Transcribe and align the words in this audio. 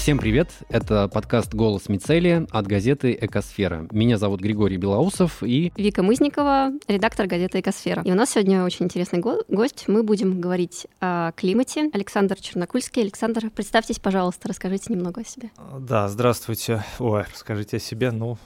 Всем 0.00 0.16
привет! 0.16 0.48
Это 0.70 1.08
подкаст 1.08 1.52
«Голос 1.52 1.90
Мицелия» 1.90 2.46
от 2.52 2.66
газеты 2.66 3.16
«Экосфера». 3.20 3.86
Меня 3.90 4.16
зовут 4.16 4.40
Григорий 4.40 4.78
Белоусов 4.78 5.42
и... 5.42 5.74
Вика 5.76 6.02
Мызникова, 6.02 6.70
редактор 6.88 7.26
газеты 7.26 7.60
«Экосфера». 7.60 8.02
И 8.02 8.10
у 8.10 8.14
нас 8.14 8.30
сегодня 8.30 8.64
очень 8.64 8.86
интересный 8.86 9.18
го- 9.18 9.44
гость. 9.48 9.84
Мы 9.88 10.02
будем 10.02 10.40
говорить 10.40 10.86
о 11.00 11.32
климате. 11.32 11.90
Александр 11.92 12.40
Чернокульский. 12.40 13.02
Александр, 13.02 13.50
представьтесь, 13.50 13.98
пожалуйста, 13.98 14.48
расскажите 14.48 14.90
немного 14.90 15.20
о 15.20 15.24
себе. 15.24 15.50
Да, 15.78 16.08
здравствуйте. 16.08 16.82
Ой, 16.98 17.26
расскажите 17.30 17.76
о 17.76 17.80
себе. 17.80 18.10
Ну, 18.10 18.38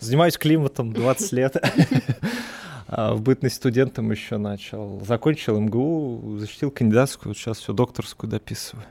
занимаюсь 0.00 0.36
климатом 0.36 0.92
20 0.92 1.32
лет. 1.32 1.56
А 2.90 3.12
в 3.12 3.20
бытность 3.20 3.56
студентом 3.56 4.10
еще 4.10 4.38
начал. 4.38 5.02
Закончил 5.06 5.60
МГУ, 5.60 6.38
защитил 6.38 6.70
кандидатскую, 6.70 7.34
сейчас 7.34 7.58
все 7.58 7.74
докторскую 7.74 8.30
дописываю. 8.30 8.86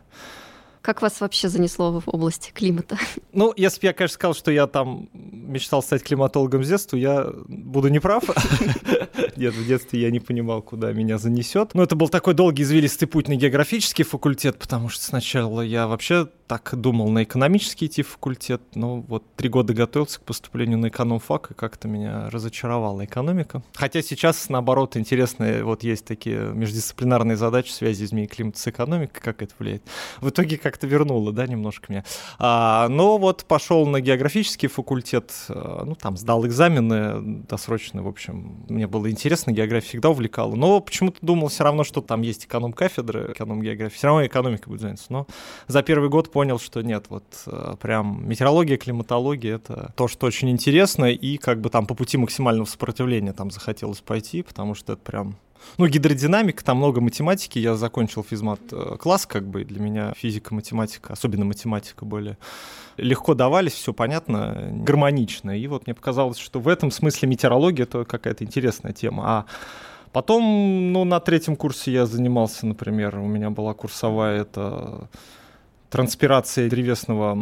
Как 0.81 1.01
вас 1.01 1.21
вообще 1.21 1.49
занесло 1.49 1.99
в 1.99 2.07
область 2.07 2.51
климата? 2.54 2.97
Ну, 3.33 3.54
если 3.55 3.81
бы 3.81 3.87
я, 3.87 3.93
конечно, 3.93 4.15
сказал, 4.15 4.33
что 4.33 4.49
я 4.51 4.65
там 4.65 5.09
мечтал 5.13 5.83
стать 5.83 6.01
климатологом 6.01 6.63
с 6.63 6.68
детства, 6.68 6.97
я 6.97 7.27
буду 7.47 7.89
неправ. 7.89 8.23
Нет, 9.37 9.54
в 9.54 9.65
детстве 9.65 10.01
я 10.01 10.11
не 10.11 10.19
понимал, 10.19 10.61
куда 10.61 10.91
меня 10.91 11.18
занесет. 11.18 11.73
Но 11.73 11.83
это 11.83 11.96
был 11.96 12.09
такой 12.09 12.33
долгий 12.33 12.64
извилистый 12.64 13.07
путь 13.07 13.27
на 13.27 13.36
географический 13.36 14.04
факультет, 14.04 14.57
потому 14.57 14.89
что 14.89 15.04
сначала 15.04 15.61
я 15.61 15.87
вообще 15.87 16.27
так 16.47 16.73
думал 16.75 17.10
на 17.10 17.23
экономический 17.23 17.87
идти 17.87 18.01
факультет, 18.04 18.61
но 18.73 19.01
вот 19.01 19.23
три 19.36 19.50
года 19.50 19.73
готовился 19.73 20.19
к 20.19 20.23
поступлению 20.23 20.77
на 20.79 20.87
экономфак, 20.87 21.51
и 21.51 21.54
как-то 21.54 21.87
меня 21.87 22.29
разочаровала 22.29 23.04
экономика. 23.04 23.61
Хотя 23.75 24.01
сейчас, 24.01 24.47
наоборот, 24.50 24.96
интересные 24.96 25.63
вот 25.63 25.83
есть 25.83 26.05
такие 26.05 26.39
междисциплинарные 26.54 27.35
задачи 27.35 27.71
связи 27.71 28.05
изменения 28.05 28.29
климата 28.29 28.60
с 28.60 28.68
экономикой, 28.68 29.19
как 29.21 29.41
это 29.41 29.54
влияет. 29.60 29.83
В 30.21 30.29
итоге 30.29 30.57
как-то 30.57 30.88
вернуло, 30.88 31.33
да, 31.33 31.46
немножко 31.46 31.91
меня. 31.91 32.05
А, 32.39 32.88
но 32.88 33.17
вот 33.17 33.44
пошел 33.45 33.85
на 33.85 33.99
географический 33.99 34.69
факультет, 34.69 35.33
а, 35.49 35.83
ну, 35.85 35.95
там, 35.95 36.15
сдал 36.15 36.47
экзамены 36.47 37.43
досрочно, 37.43 38.03
в 38.03 38.08
общем, 38.08 38.65
мне 38.69 38.88
было 38.88 39.11
интересно, 39.11 39.27
география 39.36 39.88
всегда 39.88 40.09
увлекала, 40.09 40.56
но 40.56 40.80
почему-то 40.80 41.17
думал 41.22 41.47
все 41.47 41.64
равно, 41.64 41.83
что 41.83 42.02
там 42.02 42.22
есть 42.22 42.45
эконом-кафедры, 42.45 43.33
эконом-география, 43.33 43.95
все 43.95 44.08
равно 44.08 44.25
экономика 44.25 44.70
будет 44.70 44.81
заняться, 44.81 45.06
но 45.09 45.28
за 45.67 45.83
первый 45.83 46.09
год 46.09 46.31
понял, 46.31 46.59
что 46.59 46.81
нет, 46.81 47.06
вот 47.09 47.23
э, 47.48 47.75
прям 47.81 48.28
метеорология, 48.28 48.78
климатология— 48.78 49.55
это 49.58 49.94
то, 49.95 50.08
что 50.08 50.28
очень 50.28 50.50
интересно, 50.50 51.05
и 51.05 51.38
как 51.38 51.61
бы 51.61 51.70
там 51.70 51.86
по 51.86 51.95
пути 51.95 52.17
максимального 52.17 52.66
сопротивления 52.66 53.33
там 53.33 53.52
захотелось 53.52 54.02
пойти, 54.02 54.44
потому 54.44 54.75
что 54.75 54.94
это 54.94 55.02
прям 55.02 55.38
ну, 55.77 55.87
гидродинамика, 55.87 56.63
там 56.63 56.77
много 56.77 57.01
математики, 57.01 57.59
я 57.59 57.75
закончил 57.75 58.23
физмат 58.23 58.59
э, 58.71 58.97
класс, 58.99 59.25
как 59.25 59.47
бы, 59.47 59.63
для 59.63 59.79
меня 59.79 60.13
физика, 60.15 60.53
математика, 60.53 61.13
особенно 61.13 61.45
математика 61.45 62.05
более 62.05 62.37
легко 62.97 63.33
давались, 63.33 63.73
все 63.73 63.93
понятно, 63.93 64.69
гармонично, 64.71 65.57
и 65.57 65.67
вот 65.67 65.85
мне 65.85 65.93
показалось, 65.93 66.37
что 66.37 66.59
в 66.59 66.67
этом 66.67 66.91
смысле 66.91 67.29
метеорология— 67.29 67.83
это 67.85 68.05
какая-то 68.05 68.43
интересная 68.43 68.93
тема, 68.93 69.23
а 69.25 69.45
Потом, 70.13 70.93
ну, 70.93 71.03
на 71.03 71.19
третьем 71.19 71.55
курсе 71.55 71.91
я 71.91 72.05
занимался, 72.05 72.65
например, 72.65 73.19
у 73.19 73.27
меня 73.27 73.52
была 73.52 73.73
курсовая, 73.73 74.41
это 74.41 75.09
транспирация 75.89 76.69
древесного 76.69 77.38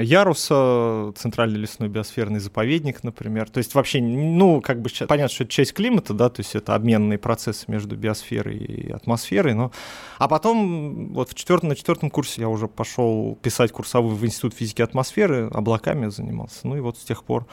яруса, 0.00 1.12
центральный 1.16 1.58
лесной 1.58 1.88
биосферный 1.88 2.40
заповедник, 2.40 3.02
например. 3.04 3.50
То 3.50 3.58
есть 3.58 3.74
вообще, 3.74 4.00
ну, 4.00 4.60
как 4.60 4.80
бы 4.80 4.90
понятно, 5.06 5.34
что 5.34 5.44
это 5.44 5.52
часть 5.52 5.74
климата, 5.74 6.14
да, 6.14 6.30
то 6.30 6.40
есть 6.40 6.54
это 6.54 6.74
обменные 6.74 7.18
процессы 7.18 7.64
между 7.68 7.96
биосферой 7.96 8.56
и 8.56 8.90
атмосферой, 8.90 9.54
но... 9.54 9.70
А 10.18 10.28
потом, 10.28 11.12
вот 11.12 11.30
в 11.30 11.34
четвертом, 11.34 11.70
на 11.70 11.76
четвертом 11.76 12.10
курсе 12.10 12.42
я 12.42 12.48
уже 12.48 12.68
пошел 12.68 13.38
писать 13.42 13.72
курсовую 13.72 14.14
в 14.16 14.24
Институт 14.24 14.54
физики 14.54 14.80
атмосферы, 14.80 15.48
облаками 15.52 16.08
занимался. 16.08 16.60
Ну 16.66 16.76
и 16.76 16.80
вот 16.80 16.98
с 16.98 17.04
тех 17.04 17.24
пор 17.24 17.46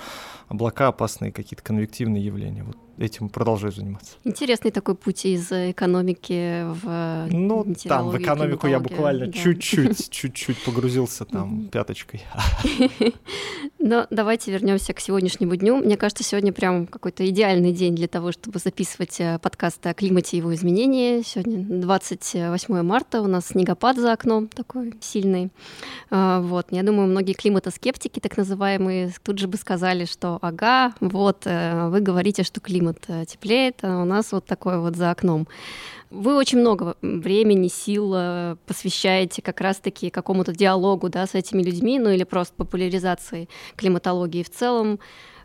облака 0.47 0.87
опасные 0.87 1.31
какие-то 1.31 1.63
конвективные 1.63 2.23
явления. 2.23 2.63
Вот 2.63 2.77
этим 2.97 3.29
продолжаю 3.29 3.71
заниматься. 3.73 4.15
Интересный 4.23 4.71
такой 4.71 4.95
путь 4.95 5.25
из 5.25 5.51
экономики 5.51 6.65
в 6.83 7.27
Ну, 7.31 7.65
там 7.83 8.09
в 8.09 8.17
экономику 8.17 8.67
я 8.67 8.79
буквально 8.79 9.27
да. 9.27 9.31
чуть-чуть, 9.31 10.09
чуть-чуть 10.11 10.63
погрузился 10.63 11.25
там 11.25 11.67
пяточкой. 11.67 12.23
Но 13.79 14.05
давайте 14.09 14.51
вернемся 14.51 14.93
к 14.93 14.99
сегодняшнему 14.99 15.55
дню. 15.55 15.77
Мне 15.77 15.97
кажется, 15.97 16.23
сегодня 16.23 16.53
прям 16.53 16.85
какой-то 16.85 17.27
идеальный 17.27 17.71
день 17.71 17.95
для 17.95 18.07
того, 18.07 18.31
чтобы 18.31 18.59
записывать 18.59 19.19
э, 19.19 19.39
подкасты 19.39 19.89
о 19.89 19.93
климате 19.93 20.37
и 20.37 20.39
его 20.39 20.53
изменении. 20.53 21.23
Сегодня 21.23 21.81
28 21.81 22.81
марта, 22.83 23.21
у 23.21 23.27
нас 23.27 23.47
снегопад 23.47 23.97
за 23.97 24.13
окном 24.13 24.47
такой 24.47 24.93
сильный. 25.01 25.49
А, 26.09 26.41
вот, 26.41 26.67
я 26.71 26.83
думаю, 26.83 27.07
многие 27.07 27.33
климатоскептики, 27.33 28.19
так 28.19 28.37
называемые, 28.37 29.13
тут 29.23 29.39
же 29.39 29.47
бы 29.47 29.57
сказали, 29.57 30.05
что 30.05 30.37
ага, 30.41 30.93
вот, 30.99 31.43
э, 31.45 31.87
вы 31.89 32.01
говорите, 32.01 32.43
что 32.43 32.59
климат 32.59 32.80
э, 33.07 33.25
теплеет, 33.25 33.79
а 33.83 34.01
у 34.01 34.05
нас 34.05 34.31
вот 34.31 34.45
такое 34.45 34.79
вот 34.79 34.95
за 34.95 35.11
окном. 35.11 35.47
Вы 36.09 36.35
очень 36.35 36.59
много 36.59 36.97
времени, 37.01 37.67
сил 37.69 38.13
э, 38.15 38.55
посвящаете 38.65 39.41
как 39.41 39.61
раз-таки 39.61 40.09
какому-то 40.09 40.53
диалогу 40.53 41.09
да, 41.09 41.25
с 41.25 41.35
этими 41.35 41.63
людьми, 41.63 41.99
ну 41.99 42.09
или 42.09 42.23
просто 42.23 42.53
популяризации 42.55 43.47
климатологии 43.75 44.43
в 44.43 44.49
целом. 44.49 44.99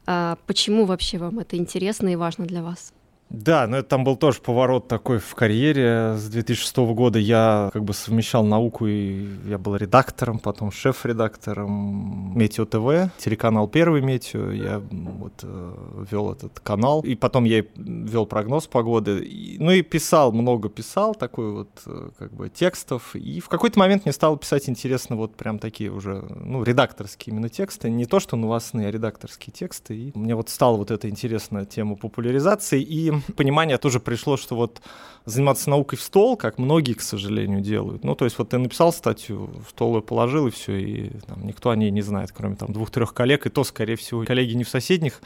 А 0.06 0.38
почему 0.47 0.84
вообще 0.84 1.19
вам 1.19 1.38
это 1.38 1.56
интересно 1.56 2.08
и 2.08 2.16
важно 2.16 2.47
для 2.47 2.62
вас? 2.62 2.92
Да, 3.28 3.66
но 3.66 3.78
это 3.78 3.88
там 3.88 4.04
был 4.04 4.16
тоже 4.16 4.41
поворот 4.41 4.87
такой 4.87 5.19
в 5.19 5.34
карьере. 5.34 6.14
С 6.16 6.28
2006 6.28 6.76
года 6.76 7.19
я 7.19 7.70
как 7.72 7.82
бы 7.82 7.92
совмещал 7.92 8.44
науку, 8.44 8.87
и 8.87 9.26
я 9.47 9.59
был 9.59 9.75
редактором, 9.75 10.38
потом 10.38 10.70
шеф-редактором 10.70 12.32
Метео 12.38 12.66
ТВ, 12.66 13.12
телеканал 13.19 13.66
Первый 13.66 14.00
Метео. 14.00 14.53
Я 14.53 14.81
вот 14.91 15.32
э, 15.42 15.75
вел 16.10 16.31
этот 16.31 16.60
канал, 16.60 17.00
и 17.00 17.16
потом 17.16 17.44
я 17.44 17.65
вел 17.75 18.26
прогноз 18.26 18.69
погоды. 18.69 19.25
И, 19.25 19.56
ну 19.59 19.72
и 19.72 19.82
писал, 19.82 20.31
много 20.31 20.69
писал, 20.69 21.15
такой 21.15 21.50
вот 21.50 21.70
э, 21.86 22.10
как 22.19 22.32
бы 22.32 22.48
текстов. 22.48 23.16
И 23.16 23.41
в 23.41 23.48
какой-то 23.48 23.78
момент 23.81 24.04
мне 24.04 24.12
стало 24.12 24.38
писать 24.38 24.69
интересно 24.69 25.16
вот 25.16 25.34
прям 25.34 25.59
такие 25.59 25.91
уже, 25.91 26.25
ну, 26.44 26.62
редакторские 26.62 27.34
именно 27.34 27.48
тексты. 27.48 27.91
Не 27.91 28.06
то, 28.06 28.20
что 28.20 28.36
новостные, 28.36 28.86
а 28.86 28.91
редакторские 28.92 29.53
тексты. 29.53 29.97
И 29.97 30.12
мне 30.15 30.36
вот 30.36 30.48
стала 30.48 30.76
вот 30.76 30.92
эта 30.92 31.09
интересная 31.09 31.65
тема 31.65 31.97
популяризации. 31.97 32.81
И 32.81 33.16
понимание 33.37 33.78
тоже 33.78 34.00
пришло, 34.00 34.37
что 34.37 34.56
вот 34.56 34.81
заниматься 35.27 35.69
наукой 35.69 35.99
в 35.99 36.03
стол, 36.03 36.37
как 36.37 36.56
многие, 36.56 36.94
к 36.94 37.03
сожалению, 37.03 37.60
делают. 37.60 38.04
Ну, 38.04 38.15
то 38.15 38.25
есть 38.25 38.38
вот 38.38 38.50
ты 38.50 38.59
написал 38.59 38.93
статью, 38.93 39.50
в 39.66 39.71
стол 39.71 39.97
ее 39.97 40.03
положил, 40.03 40.47
и 40.47 40.50
все, 40.50 40.77
и 40.77 41.10
там, 41.27 41.44
никто 41.44 41.71
о 41.71 41.77
ней 41.77 41.91
не 41.91 42.00
знает, 42.00 42.31
кроме 42.32 42.54
там 42.54 42.72
двух-трех 42.72 43.12
коллег, 43.12 43.44
и 43.44 43.50
то, 43.50 43.65
скорее 43.65 43.97
всего, 43.97 44.25
коллеги 44.25 44.54
не 44.54 44.62
в 44.62 44.69
соседних 44.69 45.21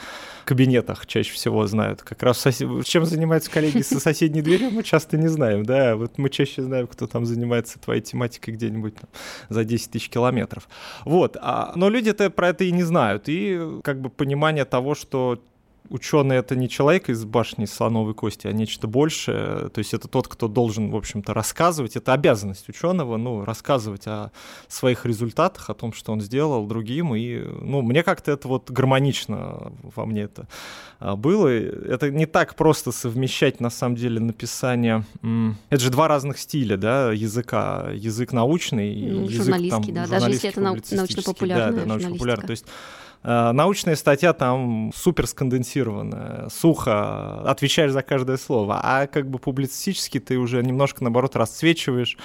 кабинетах 0.47 1.07
чаще 1.07 1.33
всего 1.33 1.67
знают. 1.67 2.03
Как 2.03 2.23
раз 2.23 2.39
сосед... 2.39 2.69
чем 2.87 3.05
занимаются 3.05 3.51
коллеги 3.51 3.83
со 3.83 4.01
соседней 4.01 4.41
дверью, 4.41 4.71
мы 4.71 4.83
часто 4.83 5.19
не 5.19 5.29
знаем, 5.29 5.65
да, 5.65 5.97
вот 5.97 6.17
мы 6.17 6.31
чаще 6.31 6.63
знаем, 6.63 6.87
кто 6.87 7.07
там 7.07 7.27
занимается 7.27 7.79
твоей 7.79 8.01
тематикой 8.01 8.55
где-нибудь 8.55 8.95
за 9.51 9.65
10 9.65 9.91
тысяч 9.91 10.09
километров. 10.09 10.67
Вот, 11.05 11.37
а... 11.41 11.73
но 11.77 11.91
люди-то 11.91 12.31
про 12.31 12.49
это 12.49 12.65
и 12.65 12.73
не 12.73 12.85
знают, 12.85 13.25
и 13.27 13.81
как 13.85 14.01
бы 14.01 14.09
понимание 14.09 14.65
того, 14.65 14.95
что 14.95 15.43
ученый 15.91 16.37
это 16.37 16.57
не 16.57 16.69
человек 16.69 17.09
из 17.09 17.25
башни 17.25 17.67
слоновой 17.67 18.15
кости, 18.15 18.47
а 18.47 18.53
нечто 18.53 18.87
большее. 18.87 19.69
То 19.69 19.79
есть 19.79 19.93
это 19.93 20.09
тот, 20.09 20.29
кто 20.29 20.49
должен, 20.49 20.91
в 20.91 20.97
общем-то, 20.97 21.35
рассказывать. 21.35 21.97
Это 21.97 22.13
обязанность 22.13 22.69
ученого, 22.69 23.17
ну, 23.17 23.45
рассказывать 23.45 24.07
о 24.07 24.31
своих 24.69 25.05
результатах, 25.05 25.69
о 25.69 25.75
том, 25.75 25.93
что 25.93 26.13
он 26.13 26.21
сделал 26.21 26.67
другим. 26.67 27.15
И, 27.15 27.39
ну, 27.39 27.83
мне 27.83 28.03
как-то 28.03 28.31
это 28.31 28.49
вот 28.49 28.71
гармонично 28.71 29.73
во 29.83 30.07
мне 30.07 30.23
это 30.23 30.47
а, 31.01 31.17
было. 31.17 31.49
Это 31.49 32.11
не 32.11 32.27
так 32.27 32.55
просто 32.55 32.93
совмещать, 32.93 33.61
на 33.61 33.71
самом 33.71 33.97
деле, 33.97 34.21
написание. 34.21 35.05
Это 35.71 35.83
же 35.83 35.91
два 35.91 36.09
разных 36.09 36.39
стиля, 36.39 36.77
да, 36.77 37.13
языка. 37.13 37.91
Язык 37.93 38.33
научный 38.33 38.95
и 38.95 39.11
ну, 39.11 39.25
язык 39.25 39.47
журналистский, 39.47 39.93
там, 39.93 39.95
да, 39.95 40.07
даже 40.07 40.31
если 40.31 40.51
это 40.51 40.61
научно-популярная 40.61 41.73
да, 41.73 41.81
да, 41.81 41.87
научно-популярная. 41.87 42.47
То 42.47 42.53
есть 42.53 42.67
научная 43.23 43.97
статья 43.97 44.33
там 44.33 44.93
супер 44.95 45.27
сконденсированная, 45.27 46.49
сухо, 46.49 47.43
отвечаешь 47.43 47.93
за 47.93 48.03
каждое 48.03 48.37
слово, 48.37 48.81
а 48.83 49.07
как 49.07 49.29
бы 49.29 49.39
публицистически 49.39 50.21
ты 50.21 50.39
уже 50.39 50.63
немножко, 50.63 51.03
наоборот, 51.05 51.37
расцвечиваешь, 51.37 52.17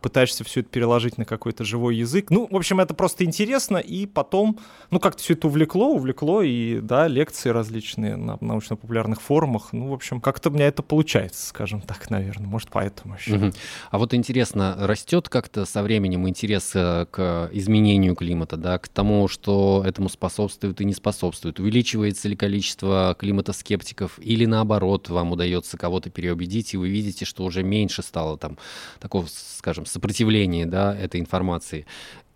пытаешься 0.00 0.44
все 0.44 0.60
это 0.60 0.68
переложить 0.70 1.18
на 1.18 1.24
какой-то 1.24 1.64
живой 1.64 1.96
язык. 1.96 2.30
Ну, 2.30 2.48
в 2.50 2.56
общем, 2.56 2.80
это 2.80 2.94
просто 2.94 3.24
интересно, 3.24 3.76
и 3.76 4.06
потом, 4.06 4.58
ну, 4.90 5.00
как-то 5.00 5.22
все 5.22 5.34
это 5.34 5.46
увлекло, 5.46 5.94
увлекло, 5.94 6.42
и, 6.42 6.80
да, 6.80 7.08
лекции 7.08 7.50
различные 7.50 8.16
на 8.16 8.38
научно-популярных 8.40 9.20
форумах, 9.20 9.72
ну, 9.72 9.88
в 9.88 9.92
общем, 9.92 10.20
как-то 10.20 10.50
у 10.50 10.52
меня 10.52 10.66
это 10.66 10.82
получается, 10.82 11.46
скажем 11.46 11.80
так, 11.80 12.10
наверное, 12.10 12.46
может, 12.46 12.70
поэтому 12.70 13.14
еще. 13.14 13.34
Угу. 13.34 13.52
А 13.90 13.98
вот 13.98 14.14
интересно, 14.14 14.76
растет 14.78 15.28
как-то 15.28 15.64
со 15.64 15.82
временем 15.82 16.28
интерес 16.28 16.72
э, 16.74 17.06
к 17.10 17.50
изменению 17.52 18.14
климата, 18.14 18.56
да, 18.56 18.78
к 18.78 18.88
тому, 18.88 19.28
что 19.28 19.82
этому 19.86 20.08
способствует 20.08 20.80
и 20.80 20.84
не 20.84 20.94
способствует? 20.94 21.60
Увеличивается 21.60 22.28
ли 22.28 22.36
количество 22.36 23.16
климатоскептиков 23.18 24.18
или, 24.18 24.46
наоборот, 24.46 25.08
вам 25.08 25.32
удается 25.32 25.76
кого-то 25.76 26.10
переубедить, 26.10 26.74
и 26.74 26.76
вы 26.76 26.88
видите, 26.88 27.24
что 27.24 27.44
уже 27.44 27.62
меньше 27.62 28.02
стало 28.02 28.38
там 28.38 28.58
такого, 28.98 29.26
скажем, 29.28 29.86
сопротивлении 29.90 30.64
да, 30.64 30.96
этой 30.96 31.20
информации. 31.20 31.86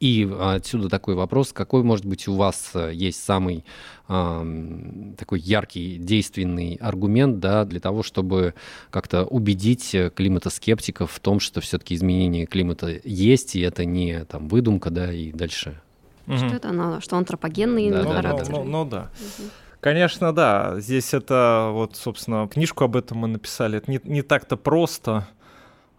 И 0.00 0.28
отсюда 0.38 0.88
такой 0.88 1.14
вопрос, 1.14 1.52
какой, 1.52 1.82
может 1.82 2.04
быть, 2.04 2.28
у 2.28 2.34
вас 2.34 2.72
э, 2.74 2.90
есть 2.92 3.24
самый 3.24 3.64
э, 4.08 5.14
такой 5.16 5.40
яркий, 5.40 5.96
действенный 5.96 6.74
аргумент 6.74 7.38
да, 7.38 7.64
для 7.64 7.80
того, 7.80 8.02
чтобы 8.02 8.54
как-то 8.90 9.24
убедить 9.24 9.96
климатоскептиков 10.14 11.10
в 11.10 11.20
том, 11.20 11.40
что 11.40 11.60
все-таки 11.60 11.94
изменение 11.94 12.44
климата 12.44 13.00
есть, 13.04 13.56
и 13.56 13.60
это 13.60 13.84
не 13.84 14.24
там, 14.24 14.48
выдумка, 14.48 14.90
да, 14.90 15.12
и 15.12 15.32
дальше. 15.32 15.80
Что 16.26 16.46
угу. 16.46 16.54
это 16.54 16.68
оно, 16.70 17.00
что 17.00 17.16
антропогенный 17.16 17.90
да, 17.90 18.04
характер. 18.04 18.52
Ну, 18.52 18.58
ну, 18.58 18.64
ну, 18.64 18.84
ну 18.84 18.90
да. 18.90 19.10
Угу. 19.20 19.48
Конечно, 19.84 20.32
да. 20.32 20.80
Здесь 20.80 21.12
это 21.12 21.68
вот, 21.70 21.96
собственно, 21.96 22.48
книжку 22.48 22.84
об 22.84 22.96
этом 22.96 23.18
мы 23.18 23.28
написали. 23.28 23.76
Это 23.76 23.90
не, 23.90 24.00
не 24.04 24.22
так-то 24.22 24.56
просто. 24.56 25.28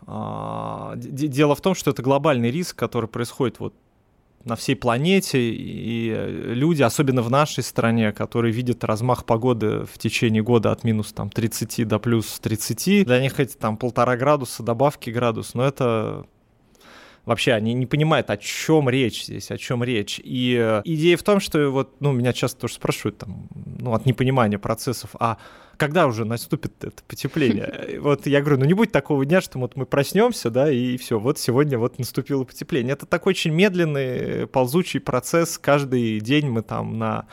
А, 0.07 0.93
дело 0.95 1.55
в 1.55 1.61
том, 1.61 1.75
что 1.75 1.91
это 1.91 2.01
глобальный 2.01 2.51
риск, 2.51 2.75
который 2.75 3.09
происходит 3.09 3.59
вот 3.59 3.73
на 4.43 4.55
всей 4.55 4.75
планете, 4.75 5.39
и 5.39 6.13
люди, 6.53 6.83
особенно 6.83 7.23
в 7.23 7.31
нашей 7.31 7.63
стране, 7.63 8.11
которые 8.11 8.53
видят 8.53 8.83
размах 8.83 9.25
погоды 9.25 9.85
в 9.91 9.97
течение 9.97 10.43
года 10.43 10.71
от 10.71 10.83
минус 10.83 11.13
там 11.13 11.31
30 11.31 11.87
до 11.87 11.97
плюс 11.97 12.39
30, 12.39 13.05
для 13.05 13.19
них 13.19 13.39
эти 13.39 13.55
там 13.57 13.75
полтора 13.75 14.15
градуса, 14.15 14.61
добавки 14.61 15.09
градус, 15.09 15.55
но 15.55 15.65
это 15.65 16.27
вообще 17.25 17.53
они 17.53 17.73
не 17.73 17.87
понимают, 17.87 18.29
о 18.29 18.37
чем 18.37 18.87
речь 18.87 19.25
здесь, 19.25 19.51
о 19.51 19.57
чем 19.57 19.83
речь. 19.83 20.21
И 20.23 20.55
э, 20.59 20.81
идея 20.85 21.17
в 21.17 21.23
том, 21.23 21.39
что 21.39 21.69
вот, 21.69 21.99
ну, 21.99 22.11
меня 22.11 22.31
часто 22.31 22.61
тоже 22.61 22.75
спрашивают 22.75 23.17
там, 23.17 23.47
ну, 23.79 23.93
от 23.93 24.05
непонимания 24.05 24.59
процессов, 24.59 25.09
а 25.19 25.37
когда 25.77 26.07
уже 26.07 26.25
наступит 26.25 26.83
это 26.83 27.03
потепление? 27.07 27.99
Вот 28.05 28.27
я 28.27 28.41
говорю, 28.41 28.59
ну 28.59 28.65
не 28.65 28.73
будет 28.73 28.91
такого 28.91 29.25
дня, 29.25 29.41
что 29.41 29.59
вот 29.59 29.75
мы 29.75 29.85
проснемся, 29.85 30.49
да, 30.49 30.69
и 30.71 30.97
все, 30.97 31.19
вот 31.19 31.39
сегодня 31.39 31.77
вот 31.77 31.97
наступило 31.97 32.43
потепление. 32.43 32.93
Это 32.93 33.05
такой 33.05 33.31
очень 33.31 33.51
медленный, 33.51 34.47
ползучий 34.47 34.99
процесс. 34.99 35.57
Каждый 35.57 36.19
день 36.19 36.49
мы 36.49 36.61
там 36.61 36.97
на 36.97 37.25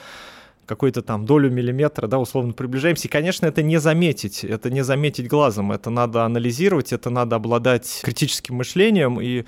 какую-то 0.66 1.02
там 1.02 1.26
долю 1.26 1.50
миллиметра, 1.50 2.06
да, 2.06 2.18
условно 2.18 2.52
приближаемся. 2.52 3.08
И, 3.08 3.10
конечно, 3.10 3.46
это 3.46 3.62
не 3.62 3.78
заметить, 3.78 4.44
это 4.44 4.70
не 4.70 4.82
заметить 4.82 5.28
глазом, 5.28 5.72
это 5.72 5.90
надо 5.90 6.24
анализировать, 6.24 6.92
это 6.92 7.10
надо 7.10 7.36
обладать 7.36 8.00
критическим 8.02 8.56
мышлением 8.56 9.20
и 9.20 9.44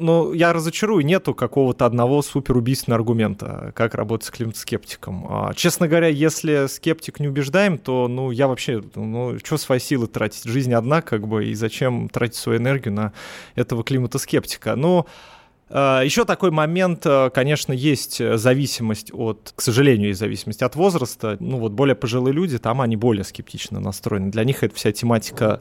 ну, 0.00 0.32
я 0.32 0.52
разочарую, 0.52 1.04
нету 1.04 1.34
какого-то 1.34 1.86
одного 1.86 2.22
суперубийственного 2.22 3.00
аргумента, 3.00 3.72
как 3.74 3.94
работать 3.94 4.26
с 4.26 4.30
климат-скептиком. 4.30 5.26
А, 5.28 5.54
честно 5.54 5.88
говоря, 5.88 6.08
если 6.08 6.66
скептик 6.66 7.20
не 7.20 7.28
убеждаем, 7.28 7.78
то, 7.78 8.08
ну, 8.08 8.30
я 8.30 8.48
вообще, 8.48 8.82
ну, 8.94 9.38
что 9.38 9.58
свои 9.58 9.78
силы 9.78 10.06
тратить? 10.06 10.44
Жизнь 10.44 10.72
одна, 10.72 11.02
как 11.02 11.28
бы, 11.28 11.46
и 11.46 11.54
зачем 11.54 12.08
тратить 12.08 12.36
свою 12.36 12.58
энергию 12.58 12.94
на 12.94 13.12
этого 13.54 13.84
климата-скептика? 13.84 14.74
Ну, 14.76 15.00
а, 15.00 15.04
Еще 15.70 16.24
такой 16.24 16.50
момент, 16.50 17.06
э, 17.06 17.30
конечно, 17.32 17.72
есть 17.72 18.20
зависимость 18.38 19.12
от, 19.14 19.52
к 19.54 19.60
сожалению, 19.62 20.08
есть 20.08 20.18
зависимость 20.18 20.62
от 20.62 20.74
возраста. 20.74 21.36
Ну 21.38 21.58
вот 21.58 21.70
более 21.72 21.94
пожилые 21.94 22.34
люди, 22.34 22.58
там 22.58 22.80
они 22.80 22.96
более 22.96 23.22
скептично 23.22 23.78
настроены. 23.78 24.32
Для 24.32 24.42
них 24.42 24.64
эта 24.64 24.74
вся 24.74 24.90
тематика, 24.90 25.60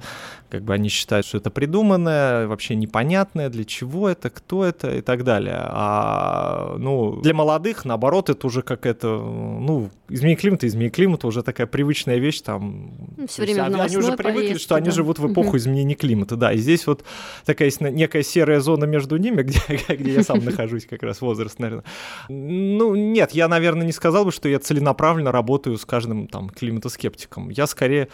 как 0.50 0.64
бы 0.64 0.74
они 0.74 0.90
считают, 0.90 1.28
что 1.28 1.38
это 1.38 1.52
придуманное, 1.52 2.48
вообще 2.48 2.74
непонятное, 2.74 3.50
для 3.50 3.66
чего 3.66 4.10
это, 4.10 4.32
кто 4.32 4.66
это 4.66 4.98
и 4.98 5.02
так 5.02 5.24
далее. 5.24 5.60
А 5.60 6.76
ну, 6.80 7.22
для 7.22 7.36
молодых, 7.36 7.86
наоборот, 7.86 8.32
это 8.32 8.48
уже 8.48 8.64
как 8.64 8.88
это, 8.88 9.08
ну, 9.08 9.92
изменение 10.10 10.38
климата, 10.38 10.66
изменение 10.66 10.92
климата 10.92 11.28
уже 11.28 11.44
такая 11.44 11.68
привычная 11.68 12.18
вещь 12.18 12.42
там. 12.42 12.92
Все 13.30 13.44
время 13.44 13.64
они, 13.64 13.80
они 13.80 13.98
уже 13.98 14.14
привыкли, 14.14 14.42
повестки, 14.42 14.64
что 14.64 14.76
да. 14.76 14.82
они 14.82 14.92
живут 14.92 15.20
в 15.20 15.32
эпоху 15.32 15.58
изменения 15.58 15.96
климата, 15.96 16.36
да. 16.36 16.52
И 16.52 16.58
здесь 16.58 16.88
вот 16.88 17.04
такая 17.46 17.68
есть 17.68 17.80
некая 17.80 18.24
серая 18.24 18.60
зона 18.60 18.86
между 18.86 19.18
ними, 19.18 19.42
где 19.44 19.60
где 19.90 20.14
я 20.14 20.24
сам 20.24 20.44
нахожусь, 20.44 20.86
как 20.86 21.04
раз 21.04 21.22
возраст, 21.22 21.60
наверное. 21.60 21.86
Ну, 22.28 22.96
нет, 22.96 23.32
я, 23.32 23.48
наверное, 23.48 23.86
не 23.86 23.92
сказал 23.92 24.26
бы, 24.26 24.32
что 24.32 24.50
я 24.50 24.60
целенаправленно 24.60 25.32
работаю 25.32 25.78
с 25.78 25.86
каждым 25.86 26.28
там 26.28 26.50
климатоскептиком. 26.50 27.50
Я 27.50 27.68
скорее 27.68 28.10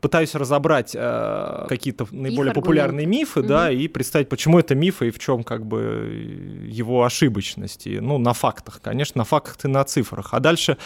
пытаюсь 0.00 0.34
разобрать 0.34 0.92
э, 0.94 1.66
какие-то 1.68 2.06
наиболее 2.10 2.54
популярные 2.54 3.06
мифы, 3.06 3.40
угу. 3.40 3.48
да, 3.48 3.70
и 3.70 3.88
представить, 3.88 4.28
почему 4.28 4.58
это 4.58 4.74
мифы 4.74 5.08
и 5.08 5.10
в 5.10 5.18
чем 5.18 5.42
как 5.42 5.66
бы 5.66 6.66
его 6.66 7.04
ошибочность. 7.04 7.86
И, 7.86 8.00
ну, 8.00 8.18
на 8.18 8.32
фактах, 8.32 8.80
конечно, 8.82 9.18
на 9.18 9.24
фактах 9.24 9.64
и 9.64 9.68
на 9.68 9.84
цифрах. 9.84 10.28
А 10.32 10.40
дальше 10.40 10.76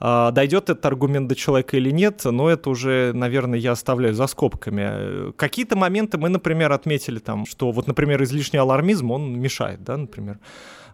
э, 0.00 0.30
дойдет 0.32 0.70
этот 0.70 0.84
аргумент 0.86 1.28
до 1.28 1.34
человека 1.34 1.76
или 1.76 1.90
нет, 1.90 2.22
но 2.24 2.50
это 2.50 2.70
уже, 2.70 3.12
наверное, 3.14 3.58
я 3.58 3.72
оставляю 3.72 4.14
за 4.14 4.26
скобками. 4.26 5.32
Какие-то 5.32 5.76
моменты 5.76 6.18
мы, 6.18 6.28
например, 6.28 6.72
отметили 6.72 7.18
там, 7.18 7.46
что 7.46 7.70
вот, 7.70 7.86
например, 7.86 8.22
излишний 8.22 8.58
алармизм, 8.58 9.10
он 9.10 9.38
мешает, 9.38 9.82
да, 9.84 9.96
например 9.96 10.38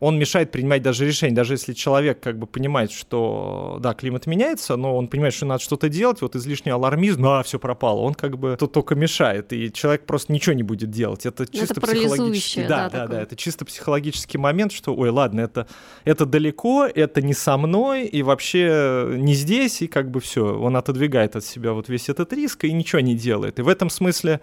он 0.03 0.19
мешает 0.19 0.51
принимать 0.51 0.83
даже 0.83 1.07
решения. 1.07 1.33
Даже 1.33 1.55
если 1.55 1.75
человек 1.75 2.19
как 2.19 2.37
бы 2.37 2.49
понимает, 2.49 2.91
что 2.91 3.79
да, 3.81 3.95
климат 3.95 4.27
меняется, 4.27 4.75
но 4.75 4.97
он 4.97 5.07
понимает, 5.07 5.33
что 5.33 5.47
надо 5.47 5.63
что-то 5.63 5.89
делать, 5.89 6.23
вот 6.23 6.35
излишний 6.35 6.73
алармизм, 6.73 7.25
а, 7.25 7.45
все 7.45 7.61
пропало, 7.61 8.01
он 8.01 8.15
как 8.15 8.37
бы 8.37 8.57
тут 8.59 8.73
только 8.73 8.97
мешает, 8.97 9.53
и 9.53 9.73
человек 9.73 10.05
просто 10.05 10.33
ничего 10.33 10.55
не 10.55 10.65
будет 10.65 10.91
делать. 10.91 11.25
Это 11.25 11.47
чисто 11.47 11.75
это 11.75 11.81
психологический. 11.83 12.65
Да, 12.65 12.91
да, 12.91 12.99
да, 12.99 13.07
да, 13.07 13.23
это 13.23 13.37
чисто 13.37 13.65
психологический 13.65 14.39
момент, 14.39 14.73
что, 14.73 14.93
ой, 14.93 15.11
ладно, 15.11 15.41
это, 15.41 15.69
это 16.05 16.27
далеко, 16.27 16.85
это 16.93 17.23
не 17.23 17.33
со 17.33 17.57
мной, 17.57 18.05
и 18.05 18.25
вообще 18.25 19.07
не 19.09 19.35
здесь, 19.35 19.83
и 19.83 19.87
как 19.87 20.11
бы 20.11 20.19
все, 20.19 20.59
он 20.59 20.77
отодвигает 20.77 21.37
от 21.37 21.45
себя 21.45 21.75
вот 21.75 21.89
весь 21.89 22.09
этот 22.09 22.33
риск 22.33 22.65
и 22.65 22.73
ничего 22.73 22.99
не 22.99 23.15
делает. 23.15 23.61
И 23.61 23.63
в 23.63 23.69
этом 23.69 23.89
смысле 23.89 24.41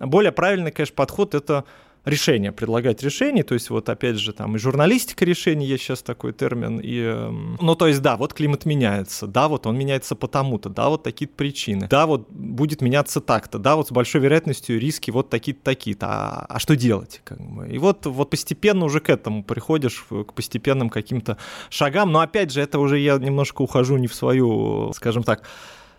более 0.00 0.32
правильный, 0.32 0.70
конечно, 0.70 0.94
подход 0.94 1.34
это 1.34 1.64
решения, 2.04 2.52
предлагать 2.52 3.02
решения, 3.02 3.42
то 3.42 3.54
есть 3.54 3.70
вот 3.70 3.88
опять 3.88 4.16
же 4.16 4.32
там 4.32 4.56
и 4.56 4.58
журналистика 4.58 5.24
решений 5.24 5.66
есть 5.66 5.84
сейчас 5.84 6.02
такой 6.02 6.32
термин, 6.32 6.78
и, 6.78 6.98
эм, 6.98 7.58
ну 7.60 7.74
то 7.74 7.86
есть 7.86 8.02
да, 8.02 8.16
вот 8.16 8.34
климат 8.34 8.66
меняется, 8.66 9.26
да, 9.26 9.48
вот 9.48 9.66
он 9.66 9.78
меняется 9.78 10.14
потому-то, 10.14 10.68
да, 10.68 10.88
вот 10.88 11.02
такие-то 11.02 11.34
причины, 11.34 11.88
да, 11.88 12.06
вот 12.06 12.28
будет 12.30 12.82
меняться 12.82 13.20
так-то, 13.20 13.58
да, 13.58 13.76
вот 13.76 13.88
с 13.88 13.92
большой 13.92 14.20
вероятностью 14.20 14.78
риски 14.78 15.10
вот 15.10 15.30
такие-то, 15.30 15.62
такие-то, 15.62 16.06
а, 16.06 16.46
а 16.48 16.58
что 16.58 16.76
делать? 16.76 17.20
Как 17.24 17.40
бы? 17.40 17.68
И 17.68 17.78
вот, 17.78 18.06
вот 18.06 18.30
постепенно 18.30 18.84
уже 18.84 19.00
к 19.00 19.08
этому 19.08 19.42
приходишь, 19.42 20.04
к 20.08 20.32
постепенным 20.32 20.90
каким-то 20.90 21.38
шагам, 21.70 22.12
но 22.12 22.20
опять 22.20 22.52
же, 22.52 22.60
это 22.60 22.78
уже 22.78 22.98
я 22.98 23.16
немножко 23.16 23.62
ухожу 23.62 23.96
не 23.96 24.08
в 24.08 24.14
свою, 24.14 24.92
скажем 24.94 25.22
так, 25.22 25.42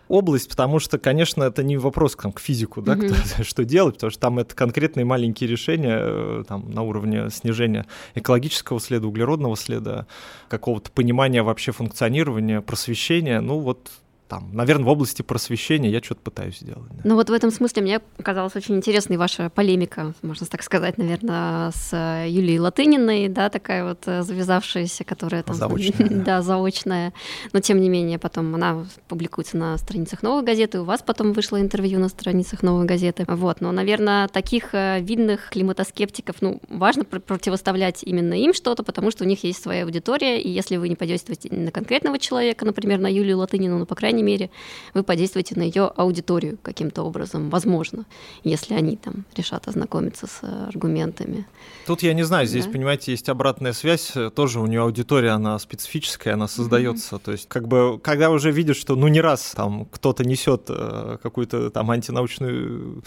область, 0.08 0.48
потому 0.48 0.78
что, 0.78 0.98
конечно, 0.98 1.44
это 1.44 1.62
не 1.62 1.76
вопрос 1.76 2.16
там, 2.16 2.32
к 2.32 2.40
физику, 2.40 2.82
да, 2.82 2.94
mm-hmm. 2.94 3.34
кто, 3.34 3.42
что 3.44 3.64
делать, 3.64 3.94
потому 3.96 4.10
что 4.10 4.20
там 4.20 4.38
это 4.38 4.54
конкретные 4.54 5.04
маленькие 5.04 5.48
решения 5.48 5.98
э, 6.00 6.44
там, 6.46 6.70
на 6.70 6.82
уровне 6.82 7.30
снижения 7.30 7.86
экологического 8.14 8.80
следа, 8.80 9.06
углеродного 9.06 9.56
следа, 9.56 10.06
какого-то 10.48 10.90
понимания 10.90 11.42
вообще 11.42 11.72
функционирования, 11.72 12.60
просвещения. 12.60 13.40
Ну 13.40 13.58
вот 13.58 13.90
там, 14.28 14.50
наверное, 14.52 14.84
в 14.84 14.88
области 14.88 15.22
просвещения 15.22 15.90
я 15.90 16.02
что-то 16.02 16.20
пытаюсь 16.22 16.58
сделать. 16.58 16.88
Да. 16.90 17.00
Ну 17.04 17.14
вот 17.14 17.30
в 17.30 17.32
этом 17.32 17.50
смысле 17.50 17.82
мне 17.82 18.00
показалась 18.00 18.56
очень 18.56 18.76
интересной 18.76 19.16
ваша 19.16 19.50
полемика, 19.50 20.14
можно 20.22 20.46
так 20.46 20.62
сказать, 20.62 20.98
наверное, 20.98 21.70
с 21.70 21.92
Юлией 22.26 22.58
Латыниной, 22.58 23.28
да, 23.28 23.48
такая 23.50 23.84
вот 23.84 24.02
э, 24.06 24.22
завязавшаяся, 24.22 25.04
которая 25.04 25.42
там... 25.42 25.54
Заочная. 25.54 26.08
да, 26.24 26.42
заочная. 26.42 27.12
Но 27.52 27.60
тем 27.60 27.80
не 27.80 27.88
менее 27.88 28.18
потом 28.18 28.54
она 28.54 28.86
публикуется 29.08 29.56
на 29.56 29.76
страницах 29.78 30.22
«Новой 30.22 30.42
газеты», 30.42 30.80
у 30.80 30.84
вас 30.84 31.02
потом 31.02 31.32
вышло 31.32 31.60
интервью 31.60 31.98
на 31.98 32.08
страницах 32.08 32.62
«Новой 32.62 32.84
газеты». 32.84 33.24
Вот, 33.28 33.60
но, 33.60 33.72
наверное, 33.72 34.28
таких 34.28 34.74
э, 34.74 35.00
видных 35.00 35.50
климатоскептиков, 35.50 36.36
ну, 36.40 36.60
важно 36.68 37.04
противоставлять 37.04 38.02
именно 38.02 38.34
им 38.34 38.52
что-то, 38.52 38.82
потому 38.82 39.10
что 39.10 39.24
у 39.24 39.26
них 39.26 39.44
есть 39.44 39.62
своя 39.62 39.84
аудитория, 39.84 40.40
и 40.40 40.48
если 40.48 40.76
вы 40.76 40.88
не 40.88 40.96
подействуете 40.96 41.54
на 41.54 41.70
конкретного 41.70 42.18
человека, 42.18 42.64
например, 42.64 42.98
на 42.98 43.12
Юлию 43.12 43.38
Латынину, 43.38 43.78
ну, 43.78 43.86
по 43.86 43.94
крайней 43.94 44.15
крайней 44.16 44.22
мере, 44.22 44.50
вы 44.94 45.02
подействуете 45.02 45.54
на 45.56 45.62
ее 45.62 45.92
аудиторию 45.96 46.58
каким-то 46.62 47.02
образом, 47.02 47.50
возможно, 47.50 48.06
если 48.44 48.74
они 48.74 48.96
там 48.96 49.24
решат 49.36 49.68
ознакомиться 49.68 50.26
с 50.26 50.42
аргументами. 50.68 51.46
Тут 51.86 52.02
я 52.02 52.14
не 52.14 52.24
знаю, 52.24 52.46
здесь, 52.46 52.64
да? 52.64 52.72
понимаете, 52.72 53.12
есть 53.12 53.28
обратная 53.28 53.74
связь, 53.74 54.12
тоже 54.34 54.60
у 54.60 54.66
нее 54.66 54.80
аудитория, 54.80 55.30
она 55.30 55.58
специфическая, 55.58 56.34
она 56.34 56.48
создается. 56.48 57.16
Mm-hmm. 57.16 57.24
То 57.24 57.32
есть, 57.32 57.48
как 57.48 57.68
бы, 57.68 58.00
когда 58.02 58.30
уже 58.30 58.50
видишь, 58.50 58.78
что 58.78 58.96
ну 58.96 59.08
не 59.08 59.20
раз 59.20 59.52
там 59.54 59.84
кто-то 59.84 60.24
несет 60.24 60.62
э, 60.68 61.18
какую-то 61.22 61.70
там 61.70 61.90
антинаучную, 61.90 63.02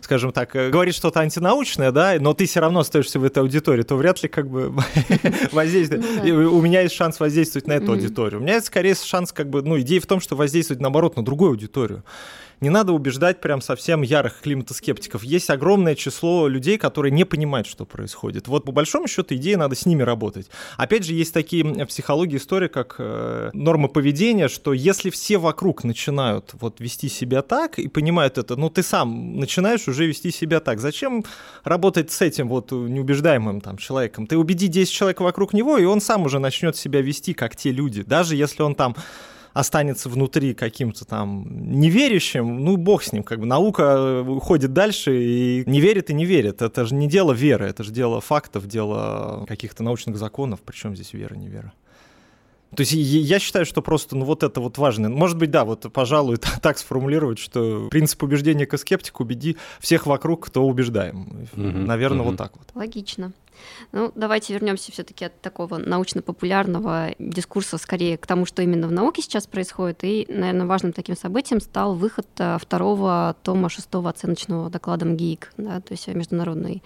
скажем 0.00 0.32
так, 0.32 0.56
э, 0.56 0.70
говорит 0.70 0.94
что-то 0.94 1.20
антинаучное, 1.20 1.92
да, 1.92 2.14
но 2.18 2.32
ты 2.32 2.46
все 2.46 2.60
равно 2.60 2.80
остаешься 2.80 3.20
в 3.20 3.24
этой 3.24 3.40
аудитории, 3.40 3.82
то 3.82 3.96
вряд 3.96 4.22
ли 4.22 4.28
как 4.28 4.48
бы 4.48 4.72
воздействовать. 5.52 6.06
Ну 6.24 6.56
у 6.56 6.62
меня 6.62 6.80
есть 6.80 6.94
шанс 6.94 7.20
воздействовать 7.20 7.68
на 7.68 7.74
эту 7.74 7.92
аудиторию. 7.92 8.40
У 8.40 8.42
меня 8.42 8.54
есть 8.54 8.66
скорее 8.66 8.94
шанс, 8.94 9.32
как 9.32 9.50
бы, 9.50 9.62
ну, 9.62 9.78
идея 9.80 10.00
в 10.00 10.06
том, 10.06 10.20
что 10.20 10.36
воздействовать, 10.46 10.80
наоборот, 10.80 11.16
на 11.16 11.24
другую 11.24 11.50
аудиторию. 11.50 12.04
не 12.60 12.70
надо 12.70 12.92
убеждать 12.92 13.40
прям 13.40 13.60
совсем 13.60 14.00
ярых 14.00 14.40
климатоскептиков. 14.40 15.22
Есть 15.22 15.50
огромное 15.50 15.94
число 15.94 16.48
людей, 16.48 16.78
которые 16.78 17.12
не 17.12 17.24
понимают, 17.24 17.66
что 17.66 17.84
происходит. 17.84 18.48
Вот 18.48 18.64
по 18.64 18.72
большому 18.72 19.08
счету 19.08 19.34
идея, 19.34 19.58
надо 19.58 19.74
с 19.74 19.84
ними 19.84 20.02
работать. 20.02 20.48
Опять 20.78 21.04
же, 21.04 21.12
есть 21.12 21.34
такие 21.34 21.64
в 21.64 21.86
психологии 21.86 22.38
истории, 22.38 22.68
как 22.68 22.96
э, 22.98 23.50
нормы 23.52 23.88
поведения, 23.88 24.48
что 24.48 24.72
если 24.72 25.10
все 25.10 25.36
вокруг 25.36 25.84
начинают 25.84 26.54
вот 26.60 26.80
вести 26.80 27.10
себя 27.10 27.42
так 27.42 27.78
и 27.78 27.88
понимают 27.88 28.38
это, 28.38 28.56
ну 28.56 28.70
ты 28.70 28.82
сам 28.82 29.38
начинаешь 29.38 29.86
уже 29.86 30.06
вести 30.06 30.30
себя 30.30 30.60
так. 30.60 30.80
Зачем 30.80 31.24
работать 31.62 32.10
с 32.10 32.22
этим 32.22 32.48
вот 32.48 32.72
неубеждаемым 32.72 33.60
там 33.60 33.76
человеком? 33.76 34.26
Ты 34.26 34.38
убеди 34.38 34.68
10 34.68 34.90
человек 34.90 35.20
вокруг 35.20 35.52
него, 35.52 35.76
и 35.76 35.84
он 35.84 36.00
сам 36.00 36.22
уже 36.22 36.38
начнет 36.38 36.76
себя 36.76 37.02
вести 37.02 37.34
как 37.34 37.54
те 37.54 37.70
люди. 37.70 38.02
Даже 38.02 38.34
если 38.34 38.62
он 38.62 38.74
там 38.74 38.96
останется 39.56 40.10
внутри 40.10 40.52
каким-то 40.52 41.06
там 41.06 41.46
неверящим, 41.80 42.62
ну, 42.62 42.76
бог 42.76 43.02
с 43.02 43.12
ним, 43.12 43.22
как 43.22 43.40
бы 43.40 43.46
наука 43.46 44.20
уходит 44.20 44.74
дальше 44.74 45.16
и 45.16 45.64
не 45.66 45.80
верит 45.80 46.10
и 46.10 46.14
не 46.14 46.26
верит. 46.26 46.60
Это 46.60 46.84
же 46.84 46.94
не 46.94 47.08
дело 47.08 47.32
веры, 47.32 47.66
это 47.66 47.82
же 47.82 47.90
дело 47.90 48.20
фактов, 48.20 48.66
дело 48.66 49.46
каких-то 49.48 49.82
научных 49.82 50.18
законов, 50.18 50.60
причем 50.62 50.94
здесь 50.94 51.14
вера, 51.14 51.34
не 51.34 51.48
вера. 51.48 51.72
То 52.74 52.82
есть 52.82 52.92
я 52.92 53.38
считаю, 53.38 53.64
что 53.64 53.80
просто 53.80 54.14
ну, 54.16 54.26
вот 54.26 54.42
это 54.42 54.60
вот 54.60 54.76
важно. 54.76 55.08
Может 55.08 55.38
быть, 55.38 55.50
да, 55.50 55.64
вот, 55.64 55.90
пожалуй, 55.90 56.36
так 56.62 56.76
сформулировать, 56.76 57.38
что 57.38 57.88
принцип 57.88 58.22
убеждения 58.22 58.66
к 58.66 58.76
скептику 58.76 59.22
убеди 59.22 59.56
всех 59.80 60.06
вокруг, 60.06 60.46
кто 60.46 60.66
убеждаем. 60.66 61.48
Угу, 61.54 61.62
Наверное, 61.62 62.20
угу. 62.20 62.30
вот 62.30 62.36
так 62.36 62.52
вот. 62.58 62.66
Логично. 62.74 63.32
Ну, 63.92 64.12
давайте 64.14 64.52
вернемся 64.52 64.92
все-таки 64.92 65.24
от 65.24 65.40
такого 65.40 65.78
научно-популярного 65.78 67.14
дискурса 67.18 67.78
скорее 67.78 68.18
к 68.18 68.26
тому, 68.26 68.46
что 68.46 68.62
именно 68.62 68.88
в 68.88 68.92
науке 68.92 69.22
сейчас 69.22 69.46
происходит. 69.46 70.04
И, 70.04 70.26
наверное, 70.28 70.66
важным 70.66 70.92
таким 70.92 71.16
событием 71.16 71.60
стал 71.60 71.94
выход 71.94 72.26
э, 72.38 72.58
второго 72.60 73.36
тома 73.42 73.68
шестого 73.68 74.10
оценочного 74.10 74.70
доклада 74.70 75.06
МГИК, 75.06 75.52
да, 75.56 75.80
то 75.80 75.92
есть 75.92 76.06
международной 76.08 76.82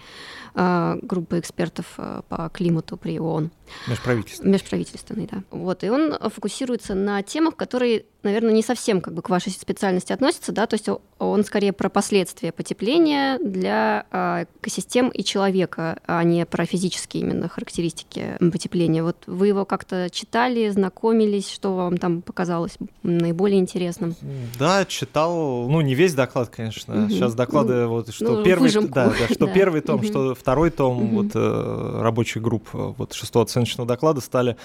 э, 0.55 0.99
группы 1.01 1.39
экспертов 1.39 1.85
э, 1.97 2.21
по 2.27 2.49
климату 2.49 2.97
при 2.97 3.19
ООН. 3.19 3.51
Межправительственный. 3.87 4.51
Межправительственный, 4.51 5.29
да. 5.31 5.43
Вот, 5.51 5.83
и 5.83 5.89
он 5.89 6.17
фокусируется 6.29 6.95
на 6.95 7.21
темах, 7.23 7.55
которые 7.55 8.05
наверное, 8.23 8.51
не 8.51 8.63
совсем 8.63 9.01
как 9.01 9.13
бы 9.13 9.21
к 9.21 9.29
вашей 9.29 9.51
специальности 9.51 10.13
относится, 10.13 10.51
да, 10.51 10.67
то 10.67 10.75
есть 10.75 10.87
он 11.19 11.43
скорее 11.43 11.73
про 11.73 11.89
последствия 11.89 12.51
потепления 12.51 13.37
для 13.39 14.05
э, 14.11 14.45
экосистем 14.59 15.09
и 15.09 15.23
человека, 15.23 15.99
а 16.05 16.23
не 16.23 16.45
про 16.45 16.65
физические 16.65 17.23
именно 17.23 17.47
характеристики 17.47 18.37
потепления. 18.39 19.03
Вот 19.03 19.17
вы 19.27 19.47
его 19.47 19.65
как-то 19.65 20.09
читали, 20.11 20.69
знакомились, 20.69 21.49
что 21.49 21.75
вам 21.75 21.97
там 21.97 22.21
показалось 22.21 22.77
наиболее 23.03 23.59
интересным? 23.59 24.15
Да, 24.57 24.85
читал, 24.85 25.67
ну 25.69 25.81
не 25.81 25.95
весь 25.95 26.13
доклад, 26.13 26.49
конечно. 26.49 27.03
Угу. 27.03 27.11
Сейчас 27.11 27.33
доклады 27.33 27.73
ну, 27.73 27.89
вот 27.89 28.13
что 28.13 28.37
ну, 28.37 28.43
первый, 28.43 28.71
да, 28.71 29.13
да, 29.17 29.33
что 29.33 29.45
да. 29.47 29.53
первый 29.53 29.81
том, 29.81 29.97
угу. 29.97 30.05
что 30.05 30.35
второй 30.35 30.69
том 30.69 30.97
угу. 31.03 31.23
вот 31.23 31.31
э, 31.35 31.99
рабочий 32.01 32.39
групп 32.39 32.69
вот 32.71 33.13
шестого 33.13 33.45
оценочного 33.45 33.87
доклада 33.87 34.21
стали 34.21 34.51
а, 34.51 34.55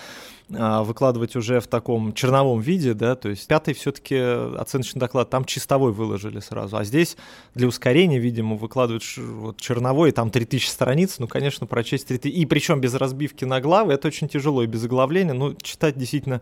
выкладывать 0.48 1.34
уже 1.34 1.58
в 1.58 1.66
таком 1.66 2.12
черновом 2.14 2.60
виде, 2.60 2.94
да, 2.94 3.16
то 3.16 3.28
есть 3.28 3.48
пятый 3.48 3.74
все-таки 3.74 4.16
оценочный 4.16 5.00
доклад, 5.00 5.28
там 5.28 5.44
чистовой 5.44 5.90
выложили 5.90 6.38
сразу, 6.38 6.76
а 6.76 6.84
здесь 6.84 7.16
для 7.54 7.66
ускорения, 7.66 8.20
видимо, 8.20 8.54
выкладывают 8.54 9.02
вот 9.16 9.60
черновой, 9.60 10.12
там 10.12 10.30
3000 10.30 10.68
страниц, 10.68 11.16
ну, 11.18 11.26
конечно, 11.26 11.66
прочесть 11.66 12.06
3000, 12.06 12.32
и 12.32 12.46
причем 12.46 12.80
без 12.80 12.94
разбивки 12.94 13.44
на 13.44 13.60
главы, 13.60 13.94
это 13.94 14.06
очень 14.06 14.28
тяжело, 14.28 14.62
и 14.62 14.66
без 14.66 14.84
оглавления, 14.84 15.34
ну, 15.34 15.54
читать 15.54 15.98
действительно 15.98 16.40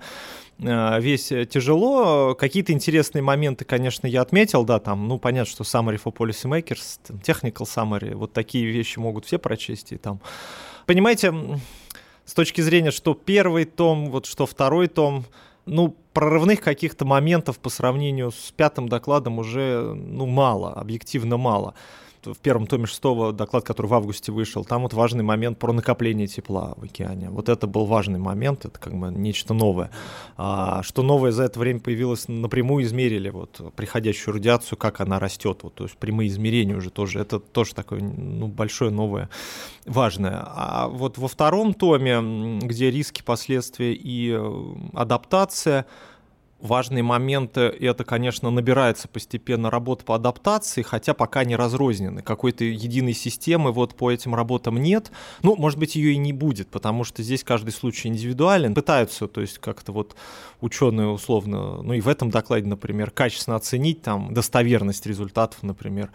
а, 0.62 0.98
весь 1.00 1.28
тяжело. 1.28 2.34
Какие-то 2.34 2.72
интересные 2.72 3.22
моменты, 3.22 3.64
конечно, 3.64 4.06
я 4.06 4.20
отметил, 4.20 4.64
да, 4.64 4.80
там, 4.80 5.08
ну, 5.08 5.18
понятно, 5.18 5.50
что 5.50 5.64
summary 5.64 5.98
for 6.02 6.14
policymakers, 6.14 6.98
technical 7.24 7.64
summary, 7.64 8.14
вот 8.14 8.34
такие 8.34 8.66
вещи 8.66 8.98
могут 8.98 9.24
все 9.24 9.38
прочесть, 9.38 9.92
и 9.92 9.96
там, 9.96 10.20
понимаете, 10.84 11.32
с 12.24 12.34
точки 12.34 12.60
зрения, 12.60 12.90
что 12.90 13.14
первый 13.14 13.64
том, 13.64 14.10
вот 14.10 14.26
что 14.26 14.46
второй 14.46 14.88
том, 14.88 15.24
ну, 15.66 15.96
прорывных 16.12 16.60
каких-то 16.60 17.04
моментов 17.04 17.58
по 17.58 17.70
сравнению 17.70 18.30
с 18.30 18.52
пятым 18.52 18.88
докладом 18.88 19.38
уже, 19.38 19.94
ну, 19.94 20.26
мало, 20.26 20.72
объективно 20.72 21.36
мало 21.36 21.74
в 22.26 22.38
первом 22.38 22.66
томе 22.66 22.86
шестого 22.86 23.32
доклад, 23.32 23.64
который 23.64 23.86
в 23.86 23.94
августе 23.94 24.32
вышел, 24.32 24.64
там 24.64 24.82
вот 24.82 24.92
важный 24.94 25.24
момент 25.24 25.58
про 25.58 25.72
накопление 25.72 26.26
тепла 26.26 26.74
в 26.76 26.84
океане. 26.84 27.30
Вот 27.30 27.48
это 27.48 27.66
был 27.66 27.86
важный 27.86 28.18
момент, 28.18 28.64
это 28.64 28.78
как 28.78 28.94
бы 28.94 29.08
нечто 29.08 29.54
новое. 29.54 29.90
А, 30.36 30.82
что 30.82 31.02
новое 31.02 31.32
за 31.32 31.44
это 31.44 31.58
время 31.58 31.80
появилось, 31.80 32.28
напрямую 32.28 32.84
измерили 32.84 33.30
вот 33.30 33.60
приходящую 33.76 34.34
радиацию, 34.34 34.78
как 34.78 35.00
она 35.00 35.18
растет, 35.18 35.60
вот, 35.62 35.74
то 35.74 35.84
есть 35.84 35.96
прямые 35.96 36.28
измерения 36.28 36.76
уже 36.76 36.90
тоже, 36.90 37.20
это 37.20 37.38
тоже 37.38 37.74
такое 37.74 38.00
ну, 38.00 38.48
большое 38.48 38.90
новое, 38.90 39.28
важное. 39.86 40.42
А 40.44 40.88
вот 40.88 41.18
во 41.18 41.28
втором 41.28 41.74
томе, 41.74 42.60
где 42.60 42.90
риски, 42.90 43.22
последствия 43.22 43.94
и 43.94 44.30
э, 44.30 44.74
адаптация, 44.92 45.86
важные 46.64 47.02
моменты, 47.02 47.60
это, 47.60 48.04
конечно, 48.04 48.50
набирается 48.50 49.06
постепенно 49.06 49.70
работа 49.70 50.04
по 50.04 50.14
адаптации, 50.16 50.82
хотя 50.82 51.14
пока 51.14 51.44
не 51.44 51.54
разрознены. 51.54 52.22
Какой-то 52.22 52.64
единой 52.64 53.12
системы 53.12 53.70
вот 53.70 53.94
по 53.94 54.10
этим 54.10 54.34
работам 54.34 54.78
нет. 54.78 55.12
Ну, 55.42 55.54
может 55.56 55.78
быть, 55.78 55.94
ее 55.94 56.14
и 56.14 56.16
не 56.16 56.32
будет, 56.32 56.68
потому 56.68 57.04
что 57.04 57.22
здесь 57.22 57.44
каждый 57.44 57.70
случай 57.70 58.08
индивидуален. 58.08 58.74
Пытаются, 58.74 59.28
то 59.28 59.42
есть 59.42 59.58
как-то 59.58 59.92
вот 59.92 60.16
ученые 60.60 61.08
условно, 61.08 61.82
ну 61.82 61.92
и 61.92 62.00
в 62.00 62.08
этом 62.08 62.30
докладе, 62.30 62.66
например, 62.66 63.10
качественно 63.10 63.56
оценить 63.56 64.02
там 64.02 64.32
достоверность 64.32 65.06
результатов, 65.06 65.62
например, 65.62 66.10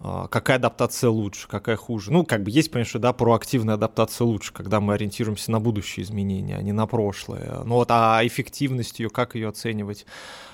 какая 0.00 0.56
адаптация 0.56 1.10
лучше, 1.10 1.48
какая 1.48 1.76
хуже. 1.76 2.12
Ну, 2.12 2.24
как 2.24 2.42
бы 2.42 2.50
есть, 2.50 2.70
конечно, 2.70 3.00
да, 3.00 3.12
проактивная 3.12 3.74
адаптация 3.74 4.24
лучше, 4.24 4.52
когда 4.52 4.80
мы 4.80 4.94
ориентируемся 4.94 5.50
на 5.50 5.60
будущие 5.60 6.04
изменения, 6.04 6.56
а 6.56 6.62
не 6.62 6.72
на 6.72 6.86
прошлое. 6.86 7.62
Ну 7.64 7.76
вот, 7.76 7.88
а 7.90 8.20
эффективность 8.22 9.00
ее, 9.00 9.10
как 9.10 9.34
ее 9.34 9.48
оценивать? 9.48 10.06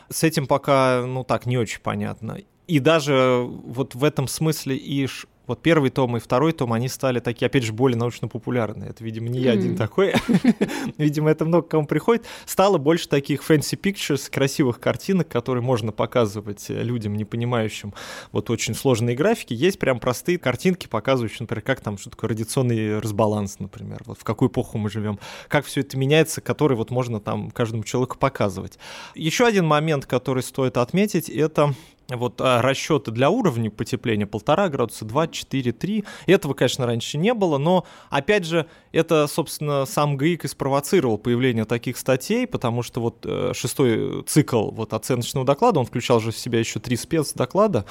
С 0.08 0.22
этим 0.22 0.46
пока, 0.46 1.04
ну 1.06 1.25
так, 1.25 1.46
не 1.46 1.58
очень 1.58 1.80
понятно. 1.80 2.38
И 2.66 2.78
даже 2.78 3.44
вот 3.46 3.94
в 3.94 4.04
этом 4.04 4.28
смысле 4.28 4.76
и 4.76 5.06
вот 5.46 5.62
первый 5.62 5.90
том 5.90 6.16
и 6.16 6.20
второй 6.20 6.52
том, 6.52 6.72
они 6.72 6.88
стали 6.88 7.20
такие, 7.20 7.46
опять 7.46 7.64
же, 7.64 7.72
более 7.72 7.99
научно-популярные. 7.99 8.90
Это, 8.90 9.02
видимо, 9.02 9.28
не 9.28 9.40
я 9.40 9.52
один 9.52 9.76
такой. 9.76 10.14
видимо, 10.99 11.30
это 11.30 11.44
много 11.44 11.66
кому 11.66 11.87
приходит. 11.87 12.25
Стало 12.46 12.78
больше 12.78 13.08
таких 13.08 13.49
fancy 13.49 13.78
pictures, 13.78 14.30
красивых 14.30 14.78
картинок, 14.78 15.28
которые 15.28 15.62
можно 15.62 15.92
показывать 15.92 16.66
людям, 16.68 17.16
не 17.16 17.25
понимающим 17.25 17.92
вот 18.30 18.50
очень 18.50 18.75
сложные 18.75 19.16
графики. 19.16 19.52
Есть 19.52 19.78
прям 19.78 19.99
простые 19.99 20.38
картинки, 20.38 20.87
показывающие, 20.87 21.38
например, 21.40 21.62
как 21.62 21.80
там, 21.80 21.99
что 21.99 22.11
такое 22.11 22.30
радиационный 22.30 22.99
разбаланс, 23.00 23.58
например, 23.58 24.02
вот 24.06 24.18
в 24.18 24.25
какую 24.25 24.49
эпоху 24.49 24.78
мы 24.78 24.90
живем, 24.90 25.18
как 25.49 25.64
все 25.64 25.80
это 25.80 25.96
меняется, 25.96 26.40
который 26.40 26.76
вот 26.76 26.90
можно 26.90 27.20
там 27.20 27.50
каждому 27.50 27.84
человеку 27.84 28.16
показывать. 28.18 28.78
Еще 29.14 29.46
один 29.46 29.66
момент, 29.66 30.06
который 30.06 30.42
стоит 30.42 30.76
отметить, 30.76 31.28
это 31.28 31.75
вот 32.09 32.40
а, 32.40 32.62
расчеты 32.62 33.11
для 33.11 33.30
уровня 33.30 33.71
потепления 33.71 34.26
полтора 34.26 34.68
градуса, 34.68 35.04
2, 35.04 35.28
4, 35.28 35.73
3. 35.73 36.04
Этого, 36.26 36.54
конечно, 36.54 36.87
раньше 36.87 37.18
не 37.18 37.35
было, 37.35 37.59
но, 37.59 37.85
опять 38.11 38.44
же, 38.44 38.66
это, 38.92 39.26
собственно, 39.26 39.87
сам 39.87 40.16
ГАИК 40.16 40.44
и 40.44 40.49
спровоцировал 40.49 41.18
появление 41.18 41.64
таких 41.64 41.97
статей, 41.97 42.47
потому 42.47 42.82
что 42.82 43.00
вот 43.00 43.25
э, 43.25 43.52
шестой 43.54 44.23
цикл 44.25 44.71
вот 44.71 44.92
оценочного 44.92 45.47
доклада, 45.47 45.80
он 45.80 45.87
включал 45.87 46.21
же 46.21 46.30
в 46.30 46.38
себя 46.38 46.59
еще 46.59 46.80
три 46.80 46.97
спецдоклада. 46.97 47.85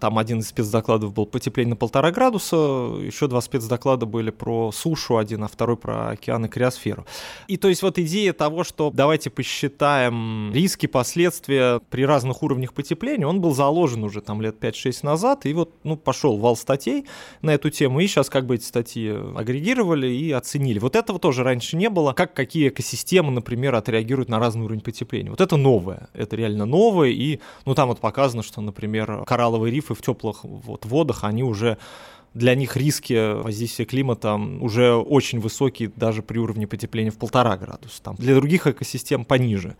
Там 0.00 0.18
один 0.18 0.40
из 0.40 0.48
спецдокладов 0.48 1.12
был 1.12 1.26
потепление 1.26 1.70
на 1.70 1.76
полтора 1.76 2.10
градуса, 2.10 2.56
еще 2.56 3.28
два 3.28 3.40
спецдоклада 3.40 4.06
были 4.06 4.30
про 4.30 4.72
сушу 4.72 5.16
один, 5.18 5.44
а 5.44 5.48
второй 5.48 5.76
про 5.76 6.10
океан 6.10 6.44
и 6.46 6.48
криосферу. 6.48 7.06
И 7.46 7.56
то 7.56 7.68
есть 7.68 7.82
вот 7.82 7.98
идея 7.98 8.32
того, 8.32 8.64
что 8.64 8.90
давайте 8.92 9.30
посчитаем 9.30 10.52
риски, 10.52 10.86
последствия 10.86 11.80
при 11.90 12.04
разных 12.04 12.42
уровнях 12.42 12.72
потепления, 12.72 13.26
он 13.26 13.40
был 13.40 13.54
заложен 13.58 14.04
уже 14.04 14.20
там 14.20 14.40
лет 14.40 14.56
5-6 14.62 15.00
назад, 15.02 15.44
и 15.46 15.52
вот, 15.52 15.74
ну, 15.82 15.96
пошел 15.96 16.38
вал 16.38 16.56
статей 16.56 17.06
на 17.42 17.50
эту 17.50 17.70
тему, 17.70 18.00
и 18.00 18.06
сейчас 18.06 18.30
как 18.30 18.46
бы 18.46 18.54
эти 18.54 18.64
статьи 18.64 19.10
агрегировали 19.36 20.06
и 20.06 20.30
оценили. 20.30 20.78
Вот 20.78 20.94
этого 20.94 21.18
тоже 21.18 21.42
раньше 21.42 21.76
не 21.76 21.90
было, 21.90 22.12
как 22.12 22.34
какие 22.34 22.68
экосистемы, 22.68 23.32
например, 23.32 23.74
отреагируют 23.74 24.28
на 24.28 24.38
разный 24.38 24.64
уровень 24.64 24.80
потепления. 24.80 25.30
Вот 25.30 25.40
это 25.40 25.56
новое, 25.56 26.08
это 26.14 26.36
реально 26.36 26.66
новое, 26.66 27.10
и, 27.10 27.40
ну, 27.66 27.74
там 27.74 27.88
вот 27.88 27.98
показано, 27.98 28.42
что, 28.42 28.60
например, 28.60 29.24
коралловые 29.26 29.74
рифы 29.74 29.94
в 29.94 30.02
теплых 30.02 30.44
вот 30.44 30.86
водах, 30.86 31.24
они 31.24 31.42
уже 31.42 31.78
для 32.34 32.54
них 32.54 32.76
риски 32.76 33.42
воздействия 33.42 33.84
климата 33.84 34.34
уже 34.34 34.94
очень 34.94 35.40
высокие 35.40 35.90
даже 35.96 36.22
при 36.22 36.38
уровне 36.38 36.66
потепления 36.66 37.10
в 37.10 37.18
полтора 37.18 37.56
градуса. 37.56 38.02
Там 38.02 38.16
для 38.16 38.34
других 38.34 38.66
экосистем 38.66 39.24
пониже 39.24 39.76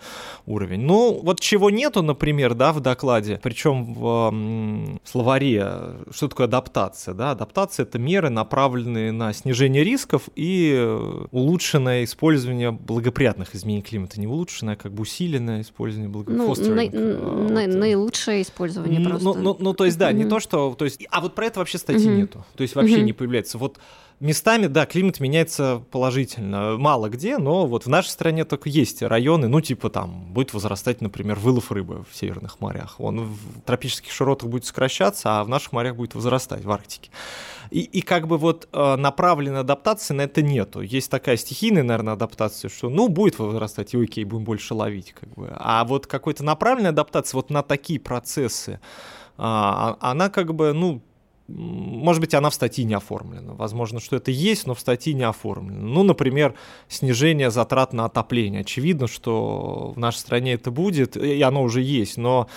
уровень. 0.47 0.81
Ну, 0.81 1.21
вот 1.23 1.41
чего 1.41 1.71
нету, 1.71 2.03
например, 2.03 2.55
да, 2.55 2.73
в 2.73 2.81
докладе, 2.81 3.41
причем 3.43 3.95
в 3.95 4.29
м, 4.33 5.01
словаре, 5.05 5.67
что 6.11 6.29
такое 6.29 6.47
адаптация, 6.47 7.15
да, 7.15 7.33
адаптация 7.33 7.85
это 7.85 7.99
меры, 7.99 8.31
направленные 8.31 9.13
на 9.13 9.33
снижение 9.33 9.85
рисков 9.85 10.29
и 10.35 10.99
улучшенное 11.31 12.05
использование 12.05 12.71
благоприятных 12.71 13.55
изменений 13.55 13.83
климата, 13.83 14.21
не 14.21 14.27
улучшенное, 14.27 14.75
а 14.75 14.77
как 14.77 14.93
бы 14.93 15.03
усиленное 15.03 15.63
использование 15.63 16.11
благоприятных. 16.11 16.59
Ну, 16.59 16.75
на, 16.75 17.49
на, 17.49 17.67
вот. 17.67 17.75
наилучшее 17.81 18.43
использование 18.43 19.01
ну, 19.01 19.11
просто. 19.11 19.25
Ну, 19.25 19.35
ну, 19.35 19.57
ну, 19.59 19.75
то 19.75 19.85
есть, 19.85 19.99
да, 19.99 20.11
mm-hmm. 20.11 20.15
не 20.15 20.25
то, 20.25 20.41
что, 20.41 20.75
то 20.75 20.85
есть, 20.85 21.05
а 21.11 21.21
вот 21.21 21.35
про 21.35 21.47
это 21.47 21.61
вообще 21.61 21.79
статьи 21.79 22.09
mm-hmm. 22.09 22.17
нету, 22.17 22.38
то 22.55 22.63
есть 22.63 22.75
вообще 22.75 22.99
mm-hmm. 22.99 23.03
не 23.03 23.13
появляется. 23.13 23.59
Вот 23.59 23.79
местами, 24.21 24.67
да, 24.67 24.87
климат 24.87 25.21
меняется 25.21 25.83
положительно. 25.91 26.77
Мало 26.77 27.09
где, 27.09 27.39
но 27.39 27.67
вот 27.67 27.87
в 27.87 27.89
нашей 27.89 28.09
стране 28.09 28.45
только 28.45 28.69
есть 28.69 29.03
районы, 29.03 29.49
ну, 29.49 29.61
типа 29.61 29.91
там 29.91 30.33
будет 30.33 30.53
возрастать, 30.55 31.01
например, 31.01 31.39
вылов 31.39 31.71
рыбы 31.71 32.05
в 32.11 32.17
северных 32.17 32.61
морях. 32.61 32.97
Он 32.99 33.25
в 33.25 33.61
тропических 33.65 34.13
широтах 34.13 34.49
будет 34.49 34.65
сокращаться, 34.65 35.41
а 35.41 35.45
в 35.45 35.49
наших 35.49 35.73
морях 35.73 35.97
будет 35.97 36.15
возрастать, 36.15 36.65
в 36.65 36.71
Арктике. 36.71 37.11
И, 37.71 37.81
и 37.81 38.01
как 38.01 38.27
бы 38.27 38.39
вот 38.39 38.69
э, 38.73 38.97
направленной 38.97 39.61
адаптации 39.61 40.15
на 40.15 40.23
это 40.23 40.41
нету. 40.41 40.81
Есть 40.81 41.11
такая 41.11 41.37
стихийная, 41.37 41.83
наверное, 41.83 42.15
адаптация, 42.15 42.71
что 42.71 42.89
ну 42.89 43.09
будет 43.09 43.39
возрастать, 43.39 43.95
и 43.95 44.03
окей, 44.03 44.25
будем 44.25 44.45
больше 44.45 44.75
ловить. 44.75 45.13
Как 45.13 45.29
бы. 45.35 45.53
А 45.55 45.85
вот 45.85 46.07
какой-то 46.07 46.43
направленной 46.45 46.91
адаптации 46.91 47.37
вот 47.37 47.51
на 47.51 47.63
такие 47.63 48.01
процессы, 48.01 48.81
а, 49.37 49.97
а 50.01 50.11
она 50.13 50.31
как 50.31 50.55
бы, 50.55 50.73
ну, 50.73 51.03
может 51.49 52.21
быть, 52.21 52.35
она 52.35 52.51
в 52.51 52.55
статье 52.55 52.85
не 52.85 52.95
оформлена. 52.95 53.55
Возможно, 53.55 54.01
что 54.01 54.17
это 54.17 54.31
есть, 54.31 54.67
но 54.67 54.75
в 54.75 54.81
статье 54.81 55.15
не 55.15 55.23
оформлено. 55.23 55.81
Ну, 55.81 56.03
например, 56.03 56.55
снижение 56.89 57.51
затрат 57.51 57.95
на 57.95 58.05
отопление. 58.05 58.61
Очевидно, 58.61 59.09
что 59.09 59.93
в 59.97 59.99
нашей 59.99 60.19
стране 60.19 60.53
это 60.53 60.71
будет, 60.71 61.17
и 61.17 61.41
оно 61.41 61.63
уже 61.63 61.81
есть, 61.81 62.19
но 62.19 62.49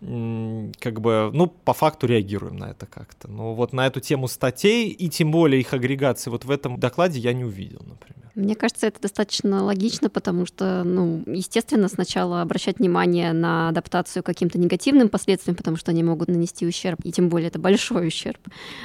как 0.00 1.00
бы, 1.00 1.30
ну, 1.32 1.48
по 1.48 1.72
факту 1.72 2.06
реагируем 2.06 2.56
на 2.56 2.70
это 2.70 2.86
как-то. 2.86 3.28
Но 3.28 3.54
вот 3.54 3.72
на 3.72 3.88
эту 3.88 3.98
тему 3.98 4.28
статей 4.28 4.90
и 4.90 5.08
тем 5.08 5.32
более 5.32 5.60
их 5.60 5.74
агрегации 5.74 6.30
вот 6.30 6.44
в 6.44 6.50
этом 6.52 6.78
докладе 6.78 7.18
я 7.18 7.32
не 7.32 7.44
увидел, 7.44 7.80
например. 7.84 8.17
Мне 8.38 8.54
кажется, 8.54 8.86
это 8.86 9.00
достаточно 9.00 9.64
логично, 9.64 10.08
потому 10.08 10.46
что, 10.46 10.84
ну, 10.84 11.24
естественно, 11.26 11.88
сначала 11.88 12.40
обращать 12.40 12.78
внимание 12.78 13.32
на 13.32 13.68
адаптацию 13.68 14.22
к 14.22 14.26
каким-то 14.26 14.58
негативным 14.58 15.08
последствиям, 15.08 15.56
потому 15.56 15.76
что 15.76 15.90
они 15.90 16.04
могут 16.04 16.28
нанести 16.28 16.64
ущерб, 16.64 17.00
и 17.02 17.10
тем 17.10 17.30
более 17.30 17.48
это 17.48 17.58
большой 17.58 18.06
ущерб. 18.06 18.38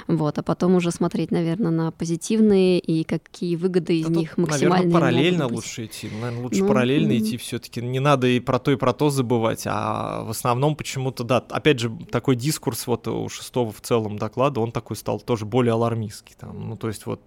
Вот, 0.07 0.39
а 0.39 0.43
потом 0.43 0.73
уже 0.73 0.89
смотреть, 0.89 1.29
наверное, 1.29 1.69
на 1.69 1.91
позитивные 1.91 2.79
и 2.79 3.03
какие 3.03 3.55
выгоды 3.55 3.99
из 3.99 4.07
да 4.07 4.13
них 4.13 4.37
максимальные. 4.39 4.69
Наверное, 4.69 4.93
параллельно 4.93 5.47
лучше 5.47 5.85
идти. 5.85 6.09
Наверное, 6.09 6.43
лучше 6.43 6.61
ну, 6.61 6.67
параллельно 6.67 7.11
mm-hmm. 7.11 7.17
идти 7.19 7.37
все-таки. 7.37 7.81
Не 7.83 7.99
надо 7.99 8.25
и 8.25 8.39
про 8.39 8.57
то, 8.57 8.71
и 8.71 8.75
про 8.75 8.91
то 8.93 9.11
забывать. 9.11 9.63
А 9.67 10.23
в 10.23 10.31
основном 10.31 10.75
почему-то, 10.75 11.23
да, 11.23 11.37
опять 11.37 11.79
же, 11.79 11.95
такой 12.09 12.35
дискурс 12.35 12.87
вот 12.87 13.07
у 13.07 13.29
шестого 13.29 13.71
в 13.71 13.81
целом 13.81 14.17
доклада, 14.17 14.61
он 14.61 14.71
такой 14.71 14.97
стал 14.97 15.19
тоже 15.19 15.45
более 15.45 15.73
алармистский. 15.73 16.35
Там. 16.39 16.69
Ну, 16.69 16.75
то 16.75 16.87
есть 16.87 17.05
вот 17.05 17.21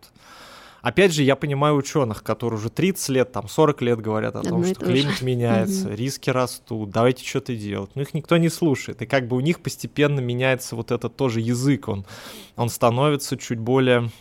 Опять 0.87 1.13
же, 1.13 1.25
я 1.25 1.35
понимаю 1.35 1.75
ученых, 1.75 2.23
которые 2.23 2.61
уже 2.61 2.71
30 2.71 3.09
лет, 3.09 3.33
там 3.33 3.49
40 3.49 3.83
лет 3.83 4.01
говорят 4.01 4.37
о 4.37 4.43
том, 4.43 4.65
что 4.65 4.77
климат 4.77 5.21
меняется, 5.21 5.93
риски 5.93 6.31
растут, 6.31 6.91
давайте 6.91 7.27
что-то 7.27 7.57
делать. 7.57 7.91
Но 7.97 8.03
их 8.03 8.15
никто 8.15 8.37
не 8.37 8.49
слушает. 8.49 9.03
И 9.03 9.07
как 9.07 9.27
бы 9.27 9.37
у 9.37 9.41
них 9.41 9.59
постепенно 9.59 10.21
меняется 10.21 10.77
вот 10.77 10.93
этот 10.93 11.17
тоже 11.17 11.41
язык, 11.41 11.89
он, 11.89 12.07
он 12.55 12.69
становится 12.69 13.37
чуть 13.37 13.59
более 13.59 14.13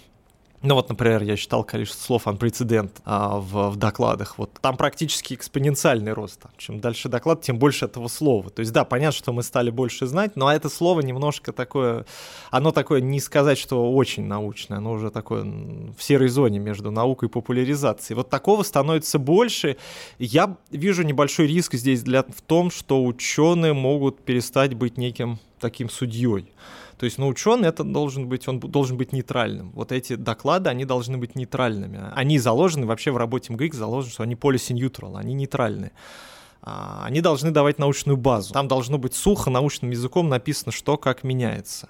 ну 0.62 0.76
вот, 0.76 0.90
например, 0.90 1.24
я 1.24 1.36
считал 1.36 1.64
количество 1.64 2.02
слов 2.02 2.28
unprecedented 2.28 2.92
а, 3.06 3.38
в, 3.38 3.70
в 3.70 3.76
докладах. 3.76 4.38
Вот 4.38 4.52
там 4.62 4.78
практически 4.78 5.34
экспоненциальный 5.34 6.14
рост. 6.14 6.42
Чем 6.58 6.80
дальше 6.80 7.10
доклад, 7.10 7.42
тем 7.42 7.60
больше 7.60 7.86
этого 7.86 8.08
слова. 8.08 8.50
То 8.50 8.62
есть, 8.62 8.72
да, 8.72 8.84
понятно, 8.84 9.18
что 9.18 9.34
мы 9.34 9.44
стали 9.44 9.70
больше 9.70 10.08
знать, 10.08 10.36
но 10.36 10.52
это 10.52 10.70
слово 10.70 11.02
немножко 11.02 11.52
такое, 11.52 12.06
оно 12.52 12.72
такое, 12.72 13.02
не 13.02 13.20
сказать, 13.20 13.58
что 13.58 13.94
очень 13.94 14.26
научное, 14.26 14.78
оно 14.78 14.94
уже 14.94 15.12
такое 15.12 15.44
в 15.44 16.02
серой 16.02 16.30
зоне 16.30 16.60
между 16.60 16.92
наукой 16.92 17.30
и 17.30 17.32
популяризацией. 17.32 18.16
Вот 18.16 18.30
такого 18.30 18.64
становится 18.64 19.20
больше. 19.20 19.78
Я 20.20 20.58
вижу 20.72 21.04
небольшой 21.04 21.48
риск 21.48 21.76
здесь 21.76 22.02
для, 22.02 22.24
в 22.24 22.42
том, 22.42 22.72
что 22.72 23.04
ученые 23.04 23.74
могут 23.74 24.24
перестать 24.24 24.74
быть 24.74 24.98
неким 24.98 25.40
таким 25.60 25.90
судьей. 25.90 26.52
То 26.98 27.06
есть, 27.06 27.18
ну, 27.18 27.28
ученый 27.28 27.70
это 27.70 27.84
должен 27.84 28.28
быть, 28.28 28.48
он 28.48 28.60
должен 28.60 28.98
быть 28.98 29.12
нейтральным. 29.12 29.72
Вот 29.72 29.92
эти 29.92 30.16
доклады, 30.16 30.70
они 30.70 30.86
должны 30.86 31.18
быть 31.18 31.36
нейтральными. 31.36 32.12
Они 32.14 32.40
заложены 32.40 32.86
вообще 32.86 33.12
в 33.12 33.18
работе 33.18 33.52
МГИК, 33.54 33.74
заложено, 33.74 34.12
что 34.12 34.24
они 34.24 34.36
policy 34.36 34.74
neutral, 34.74 35.18
они 35.18 35.34
нейтральные 35.34 35.92
а, 36.66 37.04
они 37.06 37.22
должны 37.22 37.52
давать 37.52 37.78
научную 37.78 38.18
базу. 38.18 38.52
Там 38.54 38.68
должно 38.68 38.98
быть 38.98 39.14
сухо 39.14 39.50
научным 39.52 39.92
языком 39.92 40.30
написано, 40.30 40.72
что 40.72 40.98
как 40.98 41.24
меняется. 41.24 41.90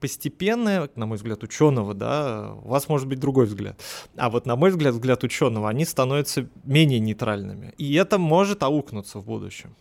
Постепенно, 0.00 0.88
на 0.96 1.06
мой 1.06 1.16
взгляд, 1.16 1.42
ученого, 1.44 1.94
да, 1.94 2.54
у 2.64 2.68
вас 2.68 2.88
может 2.88 3.06
быть 3.06 3.20
другой 3.20 3.46
взгляд. 3.46 3.78
А 4.16 4.30
вот 4.30 4.46
на 4.46 4.56
мой 4.56 4.70
взгляд, 4.70 4.94
взгляд 4.94 5.22
ученого, 5.22 5.68
они 5.68 5.84
становятся 5.84 6.48
менее 6.64 6.98
нейтральными. 6.98 7.72
И 7.78 7.94
это 7.94 8.18
может 8.18 8.62
аукнуться 8.62 9.18
в 9.18 9.26
будущем. 9.26 9.76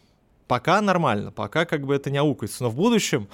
Пока 0.47 0.81
нормально, 0.81 1.31
пока 1.31 1.65
как 1.65 1.85
бы 1.85 1.95
это 1.95 2.11
не 2.11 2.17
аукается. 2.17 2.63
Но 2.63 2.69
в 2.69 2.75
будущем 2.75 3.29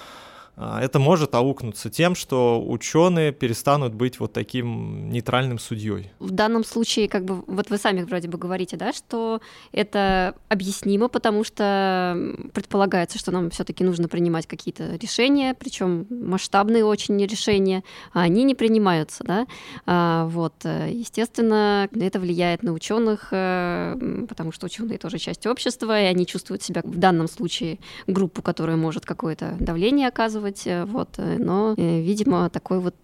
это 0.57 0.99
может 0.99 1.35
аукнуться 1.35 1.89
тем, 1.89 2.15
что 2.15 2.63
ученые 2.65 3.31
перестанут 3.31 3.93
быть 3.93 4.19
вот 4.19 4.33
таким 4.33 5.09
нейтральным 5.09 5.59
судьей. 5.59 6.11
В 6.19 6.31
данном 6.31 6.63
случае, 6.63 7.09
как 7.09 7.25
бы, 7.25 7.43
вот 7.47 7.69
вы 7.69 7.77
сами 7.77 8.03
вроде 8.03 8.27
бы 8.27 8.37
говорите, 8.37 8.77
да, 8.77 8.93
что 8.93 9.41
это 9.71 10.35
объяснимо, 10.47 11.09
потому 11.09 11.43
что 11.43 12.17
предполагается, 12.53 13.17
что 13.17 13.31
нам 13.31 13.49
все-таки 13.49 13.83
нужно 13.83 14.07
принимать 14.07 14.47
какие-то 14.47 14.95
решения, 14.95 15.53
причем 15.53 16.07
масштабные 16.09 16.85
очень 16.85 17.23
решения, 17.25 17.83
а 18.13 18.21
они 18.21 18.43
не 18.43 18.55
принимаются, 18.55 19.23
да. 19.23 19.47
А, 19.85 20.25
вот, 20.27 20.53
э, 20.63 20.89
естественно, 20.91 21.89
это 21.93 22.19
влияет 22.19 22.63
на 22.63 22.71
ученых, 22.71 23.29
э, 23.31 24.25
потому 24.29 24.51
что 24.51 24.67
ученые 24.67 24.97
тоже 24.97 25.17
часть 25.17 25.45
общества, 25.47 25.99
и 26.01 26.05
они 26.05 26.25
чувствуют 26.25 26.63
себя 26.63 26.81
в 26.83 26.97
данном 26.97 27.27
случае 27.27 27.79
группу, 28.07 28.41
которая 28.41 28.77
может 28.77 29.05
какое-то 29.05 29.57
давление 29.59 30.07
оказывать 30.07 30.44
использовать, 30.49 30.67
э, 30.67 30.85
вот, 30.85 31.09
э, 31.17 31.37
но, 31.39 31.73
э, 31.77 32.01
видимо, 32.01 32.49
такой 32.49 32.79
вот 32.79 32.95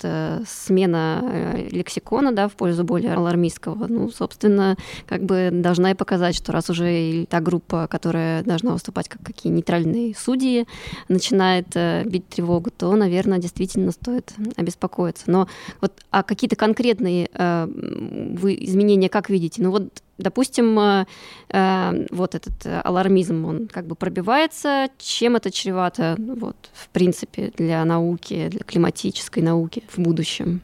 смена 0.45 1.56
лексикона, 1.71 2.32
да, 2.32 2.47
в 2.47 2.54
пользу 2.54 2.84
более 2.84 3.13
алармистского, 3.13 3.88
ну, 3.88 4.10
собственно, 4.10 4.75
как 5.08 5.23
бы 5.23 5.49
должна 5.51 5.91
и 5.91 5.93
показать, 5.93 6.36
что 6.36 6.51
раз 6.51 6.69
уже 6.69 7.25
та 7.30 7.39
группа, 7.39 7.88
которая 7.88 8.43
должна 8.43 8.71
выступать 8.71 9.10
как 9.10 9.21
какие 9.21 9.51
нейтральные 9.51 10.15
судьи, 10.15 10.65
начинает 11.10 11.75
бить 12.06 12.27
тревогу, 12.27 12.71
то, 12.71 12.95
наверное, 12.95 13.39
действительно 13.39 13.91
стоит 13.91 14.34
обеспокоиться. 14.58 15.30
Но 15.30 15.47
вот 15.82 15.93
а 16.12 16.23
какие-то 16.23 16.56
конкретные 16.56 17.30
вы 17.34 18.58
изменения 18.62 19.10
как 19.10 19.30
видите? 19.30 19.62
Ну 19.62 19.71
вот 19.71 20.01
Допустим, 20.21 20.79
э, 20.79 21.05
э, 21.49 22.05
вот 22.12 22.36
этот 22.36 22.53
алармизм, 22.84 23.45
он 23.45 23.67
как 23.67 23.86
бы 23.86 23.95
пробивается. 23.95 24.89
Чем 24.97 25.36
это 25.36 25.51
чревато, 25.51 26.15
вот, 26.17 26.55
в 26.73 26.89
принципе, 26.89 27.51
для 27.57 27.84
науки, 27.86 28.47
для 28.49 28.62
климатической 28.62 29.43
науки 29.43 29.84
в 29.89 29.99
будущем? 29.99 30.62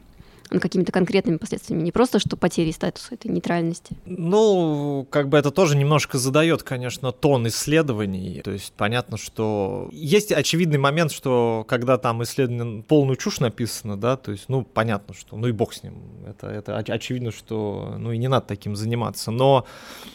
Какими-то 0.48 0.92
конкретными 0.92 1.36
последствиями, 1.36 1.82
не 1.82 1.92
просто 1.92 2.18
что 2.18 2.36
потери 2.36 2.70
статуса 2.70 3.14
этой 3.14 3.30
нейтральности. 3.30 3.96
Ну, 4.06 5.06
как 5.10 5.28
бы 5.28 5.38
это 5.38 5.50
тоже 5.50 5.76
немножко 5.76 6.18
задает, 6.18 6.62
конечно, 6.62 7.12
тон 7.12 7.46
исследований. 7.48 8.40
То 8.42 8.52
есть 8.52 8.72
понятно, 8.76 9.16
что 9.16 9.88
есть 9.92 10.32
очевидный 10.32 10.78
момент, 10.78 11.12
что 11.12 11.64
когда 11.68 11.98
там 11.98 12.22
исследование 12.22 12.82
полную 12.82 13.16
чушь 13.16 13.40
написано, 13.40 13.96
да, 13.96 14.16
то 14.16 14.32
есть, 14.32 14.48
ну, 14.48 14.62
понятно, 14.62 15.14
что, 15.14 15.36
ну 15.36 15.46
и 15.46 15.52
бог 15.52 15.72
с 15.72 15.82
ним. 15.82 15.94
Это, 16.26 16.48
это 16.48 16.76
очевидно, 16.76 17.30
что, 17.30 17.94
ну 17.98 18.12
и 18.12 18.18
не 18.18 18.28
надо 18.28 18.46
таким 18.46 18.76
заниматься. 18.76 19.30
Но 19.30 19.66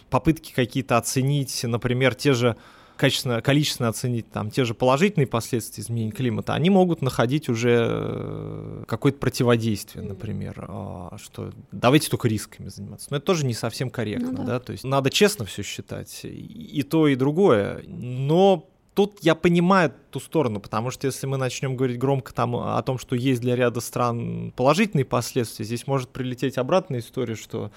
попытки 0.10 0.54
какие-то 0.54 0.98
оценить, 0.98 1.63
например, 1.63 2.15
те 2.15 2.34
же 2.34 2.56
качественно, 2.97 3.41
количественно 3.41 3.89
оценить 3.89 4.29
там 4.32 4.51
те 4.51 4.65
же 4.65 4.73
положительные 4.73 5.27
последствия 5.27 5.84
изменения 5.84 6.12
климата, 6.12 6.53
они 6.53 6.69
могут 6.69 7.01
находить 7.01 7.49
уже 7.49 7.88
э, 7.89 8.84
какое-то 8.88 9.17
противодействие, 9.19 10.06
например, 10.06 10.65
а, 10.67 11.17
что 11.21 11.51
давайте 11.71 12.10
только 12.10 12.27
рисками 12.27 12.69
заниматься. 12.69 13.08
Но 13.10 13.17
это 13.17 13.25
тоже 13.25 13.45
не 13.45 13.53
совсем 13.53 13.89
корректно, 13.89 14.32
ну, 14.32 14.38
да. 14.38 14.43
да, 14.43 14.60
то 14.60 14.71
есть 14.71 14.84
надо 14.84 15.10
честно 15.10 15.45
все 15.45 15.63
считать, 15.63 16.21
и 16.23 16.84
то, 16.84 17.08
и 17.08 17.15
другое, 17.15 17.84
но 17.88 18.69
тут 18.93 19.19
я 19.21 19.36
понимаю 19.36 19.93
ту 20.12 20.19
сторону, 20.19 20.60
потому 20.60 20.91
что 20.91 21.08
если 21.08 21.27
мы 21.27 21.38
начнем 21.38 21.75
говорить 21.75 21.97
громко 21.97 22.34
там 22.34 22.56
о 22.56 22.82
том, 22.84 22.97
что 22.97 23.15
есть 23.15 23.41
для 23.41 23.56
ряда 23.56 23.82
стран 23.82 24.53
положительные 24.56 25.06
последствия, 25.06 25.65
здесь 25.65 25.88
может 25.88 26.10
прилететь 26.10 26.58
обратная 26.58 26.99
история, 26.99 27.36
что 27.36 27.71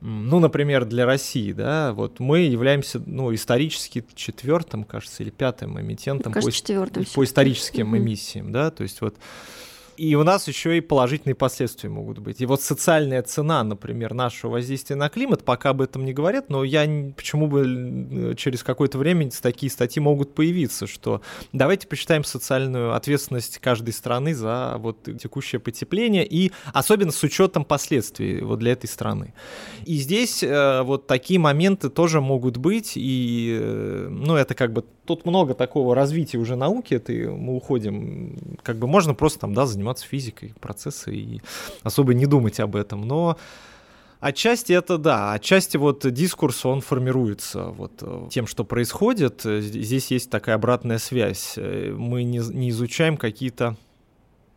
ну, 0.00 0.38
например, 0.38 0.84
для 0.84 1.04
России, 1.06 1.52
да, 1.52 1.92
вот 1.92 2.20
мы 2.20 2.40
являемся, 2.40 3.02
ну, 3.04 3.34
исторически 3.34 4.04
четвертым, 4.14 4.84
кажется, 4.84 5.22
или 5.22 5.30
пятым 5.30 5.80
эмитентом 5.80 6.32
кажется, 6.32 6.74
по, 6.74 7.14
по 7.14 7.24
историческим 7.24 7.94
mm-hmm. 7.94 7.98
эмиссиям, 7.98 8.52
да, 8.52 8.70
то 8.70 8.82
есть 8.82 9.00
вот 9.00 9.16
И 10.00 10.14
у 10.14 10.24
нас 10.24 10.48
еще 10.48 10.78
и 10.78 10.80
положительные 10.80 11.34
последствия 11.34 11.90
могут 11.90 12.20
быть. 12.20 12.40
И 12.40 12.46
вот 12.46 12.62
социальная 12.62 13.22
цена, 13.22 13.62
например, 13.62 14.14
нашего 14.14 14.52
воздействия 14.52 14.96
на 14.96 15.10
климат, 15.10 15.44
пока 15.44 15.70
об 15.70 15.82
этом 15.82 16.06
не 16.06 16.14
говорят, 16.14 16.48
но 16.48 16.64
я 16.64 16.88
почему 17.14 17.48
бы 17.48 18.34
через 18.38 18.62
какое-то 18.62 18.96
время 18.96 19.30
такие 19.42 19.70
статьи 19.70 20.00
могут 20.00 20.34
появиться, 20.34 20.86
что 20.86 21.20
давайте 21.52 21.86
посчитаем 21.86 22.24
социальную 22.24 22.94
ответственность 22.94 23.58
каждой 23.58 23.92
страны 23.92 24.34
за 24.34 24.76
вот 24.78 25.06
текущее 25.20 25.60
потепление 25.60 26.26
и 26.26 26.50
особенно 26.72 27.12
с 27.12 27.22
учетом 27.22 27.66
последствий 27.66 28.40
вот 28.40 28.58
для 28.58 28.72
этой 28.72 28.86
страны. 28.86 29.34
И 29.84 29.96
здесь 29.96 30.42
э, 30.42 30.80
вот 30.80 31.08
такие 31.08 31.38
моменты 31.38 31.90
тоже 31.90 32.22
могут 32.22 32.56
быть, 32.56 32.92
и 32.94 33.58
э, 33.60 34.08
ну 34.08 34.36
это 34.36 34.54
как 34.54 34.72
бы 34.72 34.82
тут 35.10 35.26
много 35.26 35.54
такого 35.54 35.96
развития 35.96 36.38
уже 36.38 36.54
науки, 36.54 36.94
это 36.94 37.12
мы 37.12 37.56
уходим, 37.56 38.38
как 38.62 38.78
бы 38.78 38.86
можно 38.86 39.12
просто 39.12 39.40
там, 39.40 39.54
да, 39.54 39.66
заниматься 39.66 39.89
физикой, 39.98 40.54
процессы 40.60 41.14
и 41.14 41.42
особо 41.82 42.14
не 42.14 42.26
думать 42.26 42.60
об 42.60 42.76
этом, 42.76 43.06
но 43.06 43.36
Отчасти 44.20 44.74
это 44.74 44.98
да, 44.98 45.32
отчасти 45.32 45.78
вот 45.78 46.00
дискурс, 46.12 46.66
он 46.66 46.82
формируется 46.82 47.68
вот 47.68 47.92
э, 48.02 48.28
тем, 48.30 48.46
что 48.46 48.64
происходит. 48.64 49.40
Здесь 49.44 50.10
есть 50.10 50.28
такая 50.28 50.56
обратная 50.56 50.98
связь. 50.98 51.54
Э, 51.56 51.94
мы 51.96 52.24
не, 52.24 52.38
не 52.38 52.68
изучаем 52.68 53.16
какие-то 53.16 53.78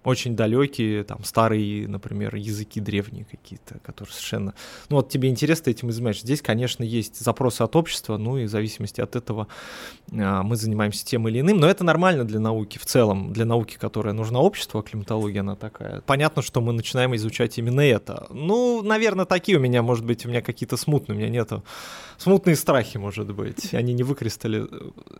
очень 0.04 0.36
далекие, 0.36 1.04
там, 1.04 1.24
старые, 1.24 1.88
например, 1.88 2.36
языки 2.36 2.80
древние 2.80 3.26
какие-то, 3.26 3.80
которые 3.80 4.14
совершенно... 4.14 4.54
Ну, 4.90 4.98
вот 4.98 5.10
тебе 5.10 5.30
интересно 5.30 5.70
этим 5.70 5.92
занимаешься. 5.92 6.24
Здесь, 6.24 6.42
конечно, 6.42 6.84
есть 6.84 7.20
запросы 7.20 7.62
от 7.62 7.76
общества, 7.76 8.18
ну, 8.18 8.38
и 8.38 8.46
в 8.46 8.50
зависимости 8.50 9.02
от 9.02 9.16
этого 9.16 9.48
а, 10.12 10.44
мы 10.44 10.56
занимаемся 10.56 11.06
тем 11.06 11.28
или 11.28 11.40
иным, 11.40 11.58
но 11.58 11.68
это 11.68 11.84
нормально 11.84 12.26
для 12.26 12.40
науки 12.40 12.78
в 12.78 12.86
целом, 12.86 13.32
для 13.34 13.46
науки, 13.46 13.78
которая 13.80 14.14
нужна 14.14 14.40
обществу, 14.40 14.80
а 14.80 14.84
климатология 14.84 15.42
она 15.42 15.56
такая. 15.56 16.02
Понятно, 16.02 16.42
что 16.42 16.62
мы 16.62 16.74
начинаем 16.74 17.16
изучать 17.16 17.58
именно 17.58 17.82
это. 17.82 18.28
Ну, 18.30 18.82
наверное, 18.82 19.26
такие 19.26 19.58
у 19.58 19.62
меня, 19.62 19.82
может 19.82 20.06
быть, 20.06 20.26
у 20.26 20.30
меня 20.30 20.42
какие-то 20.42 20.78
смутные, 20.78 21.16
у 21.16 21.20
меня 21.20 21.30
нету... 21.30 21.64
Смутные 22.18 22.56
страхи, 22.56 22.98
может 22.98 23.34
быть. 23.34 23.74
Они 23.74 23.94
не, 23.94 24.04
выкристалли... 24.04 24.68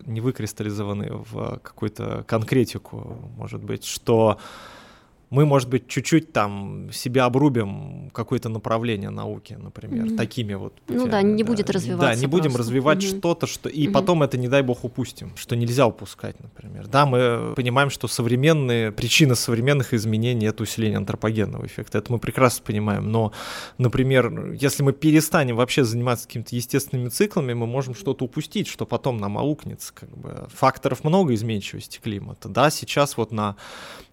не 0.06 0.20
выкристаллизованы 0.20 1.10
в 1.12 1.58
какую-то 1.62 2.24
конкретику, 2.26 3.18
может 3.36 3.62
быть, 3.62 3.84
что 3.84 4.38
мы, 5.34 5.46
может 5.46 5.68
быть, 5.68 5.88
чуть-чуть 5.88 6.32
там 6.32 6.92
себя 6.92 7.24
обрубим 7.24 8.10
какое-то 8.10 8.48
направление 8.48 9.10
науки, 9.10 9.58
например, 9.60 10.06
mm-hmm. 10.06 10.16
такими 10.16 10.54
вот 10.54 10.80
путями. 10.82 11.04
Ну 11.04 11.10
да, 11.10 11.22
не 11.22 11.42
да. 11.42 11.50
будет 11.50 11.70
развиваться. 11.70 12.06
Да, 12.06 12.14
не 12.14 12.28
будем 12.28 12.54
развивать 12.54 12.98
mm-hmm. 12.98 13.18
что-то, 13.18 13.46
что 13.48 13.68
и 13.68 13.86
mm-hmm. 13.86 13.92
потом 13.92 14.22
это, 14.22 14.38
не 14.38 14.46
дай 14.46 14.62
бог, 14.62 14.84
упустим, 14.84 15.32
что 15.34 15.56
нельзя 15.56 15.88
упускать, 15.88 16.38
например. 16.38 16.86
Да, 16.86 17.04
мы 17.04 17.52
понимаем, 17.56 17.90
что 17.90 18.06
современные 18.06 18.92
причины 18.92 19.34
современных 19.34 19.92
изменений 19.92 20.46
это 20.46 20.62
усиление 20.62 20.98
антропогенного 20.98 21.66
эффекта. 21.66 21.98
Это 21.98 22.12
мы 22.12 22.20
прекрасно 22.20 22.64
понимаем. 22.64 23.10
Но, 23.10 23.32
например, 23.78 24.52
если 24.52 24.84
мы 24.84 24.92
перестанем 24.92 25.56
вообще 25.56 25.82
заниматься 25.82 26.28
какими-то 26.28 26.54
естественными 26.54 27.08
циклами, 27.08 27.54
мы 27.54 27.66
можем 27.66 27.96
что-то 27.96 28.24
упустить, 28.24 28.68
что 28.68 28.86
потом 28.86 29.16
нам 29.16 29.36
аукнется. 29.36 29.92
Как 29.92 30.16
бы. 30.16 30.46
Факторов 30.54 31.02
много 31.02 31.34
изменчивости 31.34 31.98
климата. 31.98 32.48
Да, 32.48 32.70
сейчас 32.70 33.16
вот 33.16 33.32
на 33.32 33.56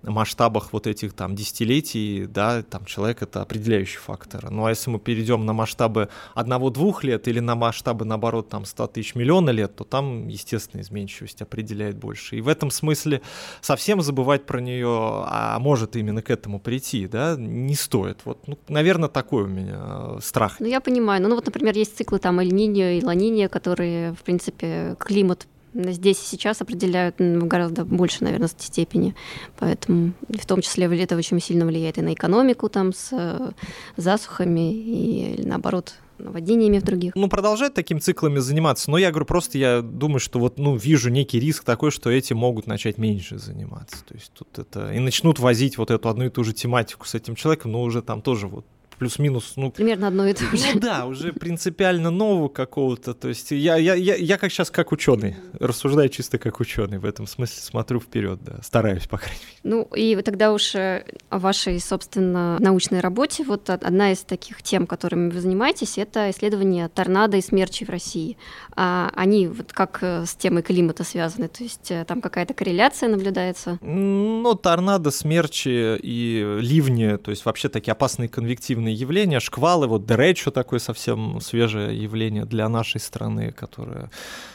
масштабах 0.02 0.74
вот 0.74 0.88
этих 0.88 1.11
там 1.12 1.36
десятилетий, 1.36 2.26
да, 2.28 2.62
там 2.64 2.86
человек 2.86 3.22
это 3.22 3.42
определяющий 3.42 3.98
фактор. 3.98 4.52
Ну 4.52 4.66
а 4.66 4.70
если 4.70 4.90
мы 4.90 5.00
перейдем 5.00 5.46
на 5.46 5.54
масштабы 5.54 6.10
одного-двух 6.36 7.04
лет 7.04 7.28
или 7.28 7.40
на 7.40 7.56
масштабы, 7.56 8.06
наоборот, 8.06 8.50
там 8.50 8.66
100 8.66 8.88
тысяч 8.88 9.16
миллиона 9.16 9.50
лет, 9.50 9.76
то 9.76 9.84
там, 9.84 10.28
естественно, 10.28 10.82
изменчивость 10.82 11.42
определяет 11.42 11.98
больше. 11.98 12.38
И 12.38 12.42
в 12.42 12.48
этом 12.48 12.72
смысле 12.72 13.22
совсем 13.62 14.02
забывать 14.02 14.46
про 14.46 14.62
нее, 14.62 14.88
а 15.28 15.58
может 15.60 15.96
именно 15.96 16.22
к 16.22 16.30
этому 16.30 16.60
прийти, 16.60 17.08
да, 17.08 17.36
не 17.38 17.76
стоит. 17.76 18.20
Вот, 18.26 18.48
ну, 18.48 18.58
наверное, 18.68 19.10
такой 19.10 19.44
у 19.44 19.48
меня 19.48 19.80
э, 19.80 20.20
страх. 20.22 20.58
Ну, 20.60 20.68
я 20.68 20.82
понимаю. 20.82 21.22
Ну, 21.22 21.30
ну 21.30 21.36
вот, 21.36 21.46
например, 21.46 21.76
есть 21.76 21.98
циклы 21.98 22.20
там 22.20 22.40
Эль-Ниньо 22.40 22.98
и 22.98 23.04
Ла-Ниньо, 23.04 23.48
которые, 23.48 24.14
в 24.14 24.24
принципе, 24.24 24.96
климат 25.00 25.48
здесь 25.74 26.22
и 26.22 26.26
сейчас 26.26 26.62
определяют 26.62 27.20
в 27.20 27.48
гораздо 27.48 27.86
больше, 27.86 28.24
наверное, 28.24 28.48
степени. 28.48 29.16
Поэтому 29.58 30.14
в 30.30 30.46
том 30.46 30.62
числе 30.62 30.86
это 31.02 31.16
очень 31.16 31.40
сильно 31.40 31.66
влияет 31.66 31.98
и 31.98 32.02
на 32.02 32.14
экономику 32.14 32.70
там 32.70 32.94
с 32.94 33.10
э, 33.12 33.52
засухами, 33.98 34.74
и 34.74 35.42
наоборот, 35.46 35.96
наводнениями 36.22 36.80
в 36.80 36.84
других. 36.84 37.16
Ну, 37.16 37.28
продолжать 37.28 37.74
такими 37.74 38.00
циклами 38.00 38.40
заниматься, 38.40 38.92
но 38.92 38.98
я 38.98 39.10
говорю, 39.10 39.26
просто 39.26 39.58
я 39.58 39.82
думаю, 39.82 40.20
что 40.20 40.40
вот, 40.40 40.60
ну, 40.60 40.76
вижу 40.76 41.10
некий 41.10 41.40
риск 41.40 41.64
такой, 41.64 41.92
что 41.92 42.10
эти 42.10 42.34
могут 42.34 42.68
начать 42.68 42.98
меньше 42.98 43.40
заниматься. 43.40 44.04
То 44.06 44.14
есть 44.14 44.32
тут 44.34 44.60
это... 44.60 44.94
И 44.94 45.00
начнут 45.00 45.40
возить 45.40 45.78
вот 45.78 45.92
эту 45.92 46.10
одну 46.10 46.26
и 46.26 46.30
ту 46.30 46.44
же 46.44 46.54
тематику 46.54 47.06
с 47.06 47.16
этим 47.16 47.36
человеком, 47.36 47.72
но 47.72 47.82
уже 47.82 48.02
там 48.02 48.22
тоже 48.22 48.48
вот 48.48 48.66
плюс-минус, 49.02 49.54
ну... 49.56 49.72
Примерно 49.72 50.10
одно 50.10 50.28
и 50.28 50.34
то 50.34 50.44
же. 50.56 50.64
Ну, 50.76 50.80
да, 50.80 51.08
уже 51.08 51.34
принципиально 51.34 52.12
нового 52.12 52.50
какого-то, 52.50 53.16
то 53.16 53.30
есть 53.30 53.50
я, 53.50 53.76
я, 53.76 53.96
я, 53.96 54.14
я 54.14 54.38
как 54.38 54.52
сейчас 54.52 54.70
как 54.70 54.92
ученый, 54.92 55.38
рассуждаю 55.60 56.08
чисто 56.10 56.38
как 56.38 56.60
ученый, 56.60 57.00
в 57.00 57.06
этом 57.06 57.26
смысле 57.26 57.64
смотрю 57.64 58.00
вперед, 58.00 58.40
да, 58.44 58.60
стараюсь, 58.62 59.08
по 59.08 59.18
крайней 59.18 59.40
мере. 59.40 59.60
Ну, 59.64 59.90
и 59.96 60.16
тогда 60.22 60.54
уж 60.54 60.76
э, 60.76 61.04
о 61.30 61.40
вашей, 61.40 61.80
собственно, 61.80 62.58
научной 62.60 63.00
работе, 63.00 63.44
вот 63.44 63.72
одна 63.72 64.12
из 64.12 64.20
таких 64.20 64.62
тем, 64.62 64.86
которыми 64.86 65.32
вы 65.32 65.42
занимаетесь, 65.42 65.98
это 65.98 66.30
исследование 66.30 66.88
торнадо 66.88 67.38
и 67.38 67.42
смерчей 67.42 67.88
в 67.88 67.90
России. 67.90 68.38
А 68.76 69.12
они 69.16 69.48
вот 69.48 69.74
как 69.74 69.98
э, 70.04 70.28
с 70.28 70.36
темой 70.36 70.62
климата 70.62 71.04
связаны, 71.04 71.48
то 71.48 71.64
есть 71.64 71.90
э, 71.90 72.06
там 72.06 72.22
какая-то 72.22 72.54
корреляция 72.54 73.10
наблюдается? 73.10 73.80
Ну, 73.82 74.54
торнадо, 74.54 75.10
смерчи 75.10 75.98
и 75.98 76.58
ливни, 76.60 77.18
то 77.18 77.32
есть 77.32 77.46
вообще 77.46 77.68
такие 77.68 77.94
опасные 77.94 78.30
конвективные 78.30 78.91
природные 78.92 78.94
явления, 78.94 79.40
шквалы, 79.40 79.88
вот 79.88 80.06
Деречо 80.06 80.52
такое 80.52 80.80
совсем 80.80 81.40
свежее 81.42 82.02
явление 82.02 82.46
для 82.46 82.70
нашей 82.70 83.00
страны, 83.00 83.52
которое 83.52 84.10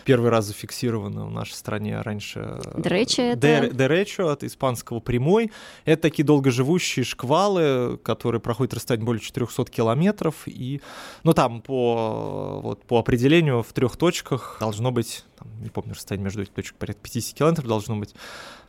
первый 0.05 0.31
раз 0.31 0.46
зафиксировано 0.46 1.27
в 1.27 1.31
нашей 1.31 1.55
стране 1.55 2.01
раньше. 2.01 2.61
Деречо 2.77 3.22
это? 3.22 3.68
Деречо 3.72 4.29
от 4.29 4.44
испанского 4.44 5.01
прямой. 5.01 5.51
Это 5.85 6.03
такие 6.03 6.25
долгоживущие 6.25 7.05
шквалы, 7.05 7.99
которые 8.03 8.40
проходят 8.40 8.75
расстояние 8.75 9.07
более 9.07 9.20
400 9.20 9.64
километров, 9.64 10.35
и, 10.46 10.81
ну 11.25 11.33
там 11.33 11.61
по, 11.61 12.61
вот, 12.62 12.85
по 12.85 12.99
определению 12.99 13.62
в 13.62 13.72
трех 13.72 13.96
точках 13.96 14.57
должно 14.61 14.90
быть, 14.90 15.25
там, 15.38 15.49
не 15.62 15.70
помню, 15.70 15.94
расстояние 15.94 16.25
между 16.25 16.42
этими 16.42 16.55
точками 16.55 16.79
порядка 16.79 17.03
50 17.03 17.38
километров 17.38 17.66
должно 17.66 17.96
быть 17.96 18.14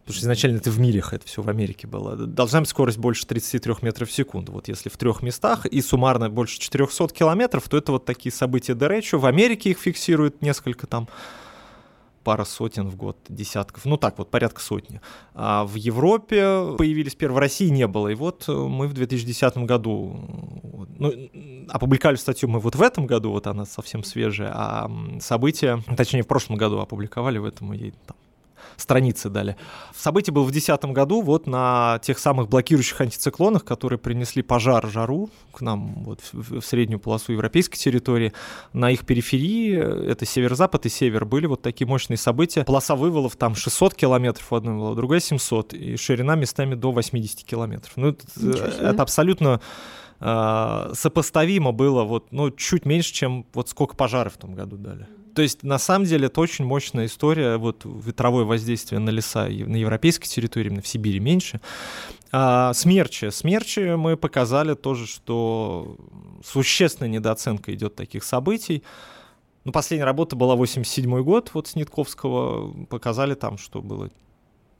потому 0.07 0.19
что 0.19 0.23
изначально 0.23 0.57
это 0.57 0.71
в 0.71 0.79
мире, 0.79 1.03
это 1.11 1.27
все 1.27 1.41
в 1.41 1.49
Америке 1.49 1.85
было, 1.85 2.15
должна 2.15 2.61
быть 2.61 2.69
скорость 2.69 2.97
больше 2.97 3.27
33 3.27 3.73
метров 3.81 4.07
в 4.07 4.13
секунду. 4.13 4.53
Вот 4.53 4.69
если 4.69 4.87
в 4.87 4.95
трех 4.95 5.21
местах 5.21 5.65
и 5.65 5.81
суммарно 5.81 6.29
больше 6.29 6.61
400 6.61 7.09
километров, 7.09 7.67
то 7.67 7.75
это 7.75 7.91
вот 7.91 8.05
такие 8.05 8.31
события 8.31 8.73
Деречо. 8.73 9.19
В 9.19 9.25
Америке 9.25 9.71
их 9.71 9.79
фиксируют 9.79 10.41
несколько 10.41 10.87
там 10.87 11.09
пара 12.23 12.45
сотен 12.45 12.87
в 12.87 12.95
год, 12.95 13.17
десятков, 13.27 13.83
ну 13.83 13.97
так 13.97 14.17
вот, 14.17 14.31
порядка 14.31 14.61
сотни. 14.61 15.01
А 15.33 15.65
в 15.65 15.75
Европе 15.75 16.75
появились 16.77 17.15
первые, 17.15 17.35
в 17.35 17.39
России 17.39 17.67
не 17.67 17.85
было. 17.85 18.07
И 18.07 18.15
вот 18.15 18.45
э, 18.47 18.53
мы 18.53 18.87
в 18.87 18.93
2010 18.93 19.57
году, 19.57 20.25
ну, 20.97 21.11
опубликовали 21.67 22.15
статью 22.15 22.47
мы 22.47 22.61
вот 22.61 22.75
в 22.75 22.81
этом 22.81 23.07
году, 23.07 23.31
вот 23.31 23.45
она 23.45 23.65
совсем 23.65 24.05
свежая, 24.05 24.51
а 24.53 24.89
события, 25.19 25.83
точнее, 25.97 26.23
в 26.23 26.27
прошлом 26.27 26.55
году 26.55 26.79
опубликовали, 26.79 27.39
в 27.39 27.45
этом 27.45 27.73
ей 27.73 27.93
там 28.05 28.15
страницы 28.77 29.29
дали. 29.29 29.57
Событие 29.95 30.33
было 30.33 30.43
в 30.43 30.51
2010 30.51 30.91
году, 30.91 31.21
вот 31.21 31.47
на 31.47 31.99
тех 32.03 32.19
самых 32.19 32.47
блокирующих 32.47 33.01
антициклонах, 33.01 33.65
которые 33.65 33.99
принесли 33.99 34.41
пожар, 34.41 34.87
жару 34.87 35.29
к 35.51 35.61
нам 35.61 36.03
вот 36.03 36.21
в, 36.31 36.61
среднюю 36.61 36.99
полосу 36.99 37.33
европейской 37.33 37.77
территории. 37.77 38.33
На 38.73 38.91
их 38.91 39.05
периферии, 39.05 39.75
это 39.75 40.25
северо-запад 40.25 40.85
и 40.85 40.89
север, 40.89 41.25
были 41.25 41.47
вот 41.47 41.61
такие 41.61 41.87
мощные 41.87 42.17
события. 42.17 42.63
Полоса 42.63 42.95
вывалов 42.95 43.35
там 43.35 43.55
600 43.55 43.95
километров 43.95 44.51
в 44.51 44.55
одной 44.55 44.75
была, 44.75 44.95
другая 44.95 45.19
700, 45.19 45.73
и 45.73 45.97
ширина 45.97 46.35
местами 46.35 46.75
до 46.75 46.91
80 46.91 47.43
километров. 47.43 47.93
Ну, 47.95 48.09
это, 48.09 48.25
это 48.79 49.01
абсолютно 49.01 49.59
э, 50.19 50.91
сопоставимо 50.93 51.71
было 51.71 52.03
вот, 52.03 52.31
ну, 52.31 52.51
чуть 52.51 52.85
меньше, 52.85 53.13
чем 53.13 53.45
вот 53.53 53.69
сколько 53.69 53.95
пожаров 53.95 54.35
в 54.35 54.37
том 54.37 54.53
году 54.53 54.77
дали. 54.77 55.07
То 55.37 55.43
есть, 55.43 55.61
на 55.61 55.77
самом 55.77 56.05
деле, 56.05 56.25
это 56.25 56.41
очень 56.41 56.65
мощная 56.65 57.05
история, 57.05 57.57
вот 57.57 57.83
ветровое 57.85 58.43
воздействие 58.43 58.97
на 58.97 59.11
леса 59.11 59.43
на 59.43 59.75
европейской 59.75 60.27
территории, 60.27 60.69
именно 60.69 60.81
в 60.81 60.87
Сибири 60.87 61.19
меньше. 61.19 61.61
А, 62.31 62.73
смерчи. 62.73 63.29
Смерчи 63.29 63.81
мы 63.95 64.17
показали 64.17 64.73
тоже, 64.73 65.05
что 65.05 65.95
существенная 66.43 67.11
недооценка 67.11 67.71
идет 67.71 67.93
таких 67.93 68.23
событий. 68.23 68.81
Ну, 69.63 69.71
последняя 69.71 70.05
работа 70.05 70.35
была 70.35 70.55
87 70.55 71.21
год, 71.21 71.51
вот 71.53 71.67
с 71.67 71.75
Нитковского. 71.75 72.85
Показали 72.85 73.35
там, 73.35 73.59
что 73.59 73.83
было 73.83 74.09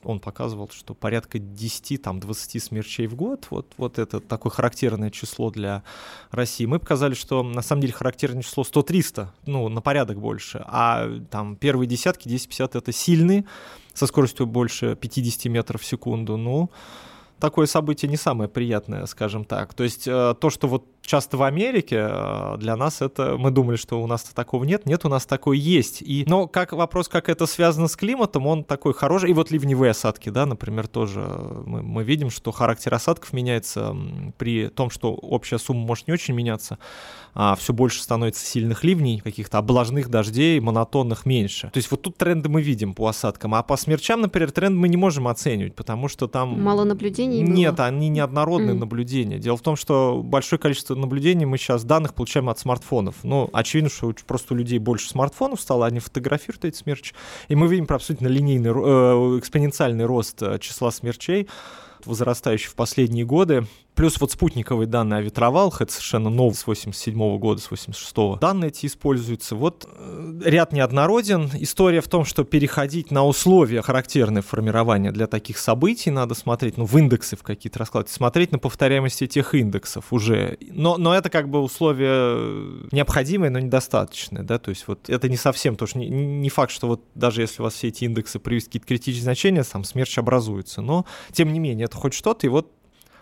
он 0.07 0.19
показывал, 0.19 0.69
что 0.71 0.93
порядка 0.93 1.37
10-20 1.37 2.59
смерчей 2.59 3.07
в 3.07 3.15
год, 3.15 3.47
вот, 3.49 3.73
вот 3.77 3.99
это 3.99 4.21
такое 4.21 4.51
характерное 4.51 5.11
число 5.11 5.51
для 5.51 5.83
России. 6.31 6.65
Мы 6.65 6.79
показали, 6.79 7.13
что 7.13 7.43
на 7.43 7.61
самом 7.61 7.81
деле 7.81 7.93
характерное 7.93 8.41
число 8.41 8.63
100-300, 8.63 9.27
ну, 9.45 9.67
на 9.67 9.81
порядок 9.81 10.19
больше, 10.19 10.63
а 10.65 11.09
там 11.29 11.57
первые 11.57 11.87
десятки, 11.87 12.27
10-50 12.29 12.77
это 12.77 12.91
сильные, 12.93 13.43
со 13.93 14.07
скоростью 14.07 14.45
больше 14.45 14.95
50 14.95 15.45
метров 15.45 15.81
в 15.81 15.85
секунду, 15.85 16.37
ну, 16.37 16.71
такое 17.39 17.67
событие 17.67 18.09
не 18.09 18.17
самое 18.17 18.49
приятное, 18.49 19.05
скажем 19.05 19.45
так. 19.45 19.73
То 19.73 19.83
есть 19.83 20.07
э, 20.07 20.35
то, 20.39 20.49
что 20.49 20.67
вот 20.67 20.85
часто 21.07 21.37
в 21.37 21.43
Америке 21.43 22.07
э, 22.09 22.57
для 22.59 22.75
нас 22.75 23.01
это 23.01 23.37
мы 23.37 23.49
думали, 23.49 23.77
что 23.77 24.03
у 24.03 24.07
нас 24.07 24.23
такого 24.23 24.65
нет, 24.65 24.85
нет, 24.85 25.05
у 25.05 25.09
нас 25.09 25.25
такое 25.25 25.57
есть. 25.57 26.01
И, 26.01 26.25
но 26.27 26.47
как 26.47 26.73
вопрос, 26.73 27.07
как 27.07 27.29
это 27.29 27.45
связано 27.45 27.87
с 27.87 27.95
климатом, 27.95 28.45
он 28.45 28.63
такой 28.63 28.93
хороший. 28.93 29.31
И 29.31 29.33
вот 29.33 29.49
ливневые 29.49 29.91
осадки, 29.91 30.29
да, 30.29 30.45
например, 30.45 30.87
тоже 30.87 31.21
мы, 31.65 31.81
мы 31.81 32.03
видим, 32.03 32.29
что 32.29 32.51
характер 32.51 32.93
осадков 32.93 33.31
меняется 33.31 33.95
при 34.37 34.67
том, 34.67 34.89
что 34.89 35.13
общая 35.13 35.57
сумма 35.57 35.85
может 35.85 36.07
не 36.07 36.13
очень 36.13 36.35
меняться 36.35 36.77
а, 37.39 37.55
все 37.55 37.71
больше 37.71 38.01
становится 38.01 38.43
сильных 38.43 38.83
ливней, 38.83 39.19
каких-то 39.19 39.59
облажных 39.59 40.09
дождей, 40.09 40.59
монотонных 40.59 41.27
меньше. 41.27 41.69
То 41.71 41.77
есть 41.77 41.91
вот 41.91 42.01
тут 42.01 42.17
тренды 42.17 42.49
мы 42.49 42.63
видим 42.63 42.95
по 42.95 43.07
осадкам, 43.07 43.53
а 43.53 43.61
по 43.61 43.77
смерчам, 43.77 44.21
например, 44.21 44.51
тренд 44.51 44.75
мы 44.75 44.89
не 44.89 44.97
можем 44.97 45.27
оценивать, 45.27 45.75
потому 45.75 46.07
что 46.07 46.27
там... 46.27 46.59
Мало 46.59 46.83
наблюдений 46.83 47.43
Нет, 47.43 47.75
было? 47.75 47.85
они 47.85 48.09
неоднородные 48.09 48.73
mm. 48.73 48.79
наблюдения. 48.79 49.37
Дело 49.37 49.55
в 49.55 49.61
том, 49.61 49.75
что 49.75 50.21
большое 50.23 50.59
количество 50.59 50.95
наблюдений 50.97 51.45
мы 51.45 51.57
сейчас 51.57 51.83
данных 51.83 52.13
получаем 52.13 52.49
от 52.49 52.59
смартфонов. 52.59 53.15
Ну, 53.23 53.49
очевидно, 53.53 53.89
что 53.89 54.13
просто 54.25 54.53
у 54.53 54.57
людей 54.57 54.79
больше 54.79 55.09
смартфонов 55.09 55.61
стало, 55.61 55.85
они 55.85 55.99
фотографируют 55.99 56.65
эти 56.65 56.77
смерчи, 56.77 57.13
и 57.47 57.55
мы 57.55 57.67
видим 57.67 57.85
абсолютно 57.89 58.27
линейный, 58.27 58.71
э, 58.71 59.39
экспоненциальный 59.39 60.05
рост 60.05 60.41
э, 60.41 60.59
числа 60.59 60.91
смерчей 60.91 61.47
возрастающий 62.05 62.69
в 62.69 62.75
последние 62.75 63.25
годы. 63.25 63.65
Плюс 63.97 64.21
вот 64.21 64.31
спутниковые 64.31 64.85
данные 64.85 65.17
о 65.17 65.21
ветровалах, 65.23 65.81
это 65.81 65.91
совершенно 65.91 66.29
новый 66.29 66.53
с 66.53 66.67
87 66.67 67.19
-го 67.19 67.39
года, 67.39 67.59
с 67.59 67.71
86 67.71 68.15
-го. 68.15 68.39
Данные 68.39 68.67
эти 68.67 68.85
используются. 68.85 69.55
Вот 69.55 69.89
э, 69.91 70.39
ряд 70.45 70.71
неоднороден. 70.71 71.49
История 71.55 72.01
в 72.01 72.07
том, 72.07 72.23
что 72.23 72.43
переходить 72.43 73.09
на 73.09 73.25
условия, 73.25 73.81
характерные 73.81 74.43
формирования 74.43 75.11
для 75.11 75.25
таких 75.25 75.57
событий, 75.57 76.11
надо 76.11 76.35
смотреть, 76.35 76.77
ну, 76.77 76.85
в 76.85 76.95
индексы 76.95 77.35
в 77.35 77.41
какие-то 77.41 77.79
расклады, 77.79 78.09
смотреть 78.11 78.51
на 78.51 78.59
повторяемость 78.59 79.23
этих 79.23 79.55
индексов 79.55 80.13
уже. 80.13 80.59
Но, 80.61 80.97
но 80.97 81.15
это 81.15 81.31
как 81.31 81.49
бы 81.49 81.59
условие 81.59 82.87
необходимое, 82.91 83.49
но 83.49 83.57
недостаточное, 83.57 84.43
да, 84.43 84.59
то 84.59 84.69
есть 84.69 84.87
вот 84.87 85.09
это 85.09 85.27
не 85.27 85.37
совсем, 85.37 85.75
то 85.75 85.87
что 85.87 85.97
не, 85.97 86.07
не 86.07 86.49
факт, 86.49 86.71
что 86.71 86.85
вот 86.85 87.01
даже 87.15 87.41
если 87.41 87.63
у 87.63 87.65
вас 87.65 87.73
все 87.73 87.87
эти 87.87 88.03
индексы 88.03 88.37
привести 88.37 88.67
какие-то 88.67 88.87
критические 88.87 89.23
значения, 89.23 89.63
сам 89.63 89.83
смерч 89.83 90.19
образуется, 90.19 90.83
но 90.83 91.07
тем 91.31 91.51
не 91.51 91.57
менее 91.57 91.85
это 91.85 91.97
хоть 91.97 92.13
что-то, 92.13 92.45
и 92.45 92.49
вот 92.49 92.71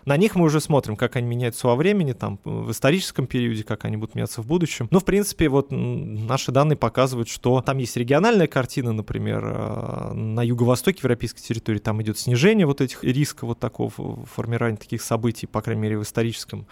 на 0.06 0.16
них 0.16 0.36
мы 0.36 0.44
уже 0.44 0.60
смотрим, 0.60 0.96
как 0.96 1.16
они 1.16 1.26
меняются 1.26 1.66
во 1.66 1.74
времени, 1.74 2.12
там, 2.12 2.38
в 2.44 2.70
историческом 2.70 3.26
периоде, 3.26 3.64
как 3.64 3.84
они 3.84 3.96
будут 3.96 4.14
меняться 4.14 4.40
в 4.40 4.46
будущем. 4.46 4.86
Ну, 4.92 5.00
в 5.00 5.04
принципе, 5.04 5.48
вот 5.48 5.68
наши 5.70 6.52
данные 6.52 6.76
показывают, 6.76 7.28
что 7.28 7.60
там 7.60 7.78
есть 7.78 7.96
региональная 7.96 8.46
картина, 8.46 8.92
например, 8.92 9.44
э, 9.44 10.12
на 10.12 10.42
юго-востоке 10.44 11.00
европейской 11.02 11.42
территории, 11.42 11.78
там 11.78 12.00
идет 12.02 12.18
снижение 12.18 12.66
вот 12.66 12.80
этих 12.80 13.02
риска 13.02 13.46
вот 13.46 13.58
такого 13.58 13.90
формирования 13.90 14.76
таких 14.76 15.02
событий, 15.02 15.46
по 15.46 15.60
крайней 15.60 15.82
мере, 15.82 15.98
в 15.98 16.02
историческом 16.02 16.68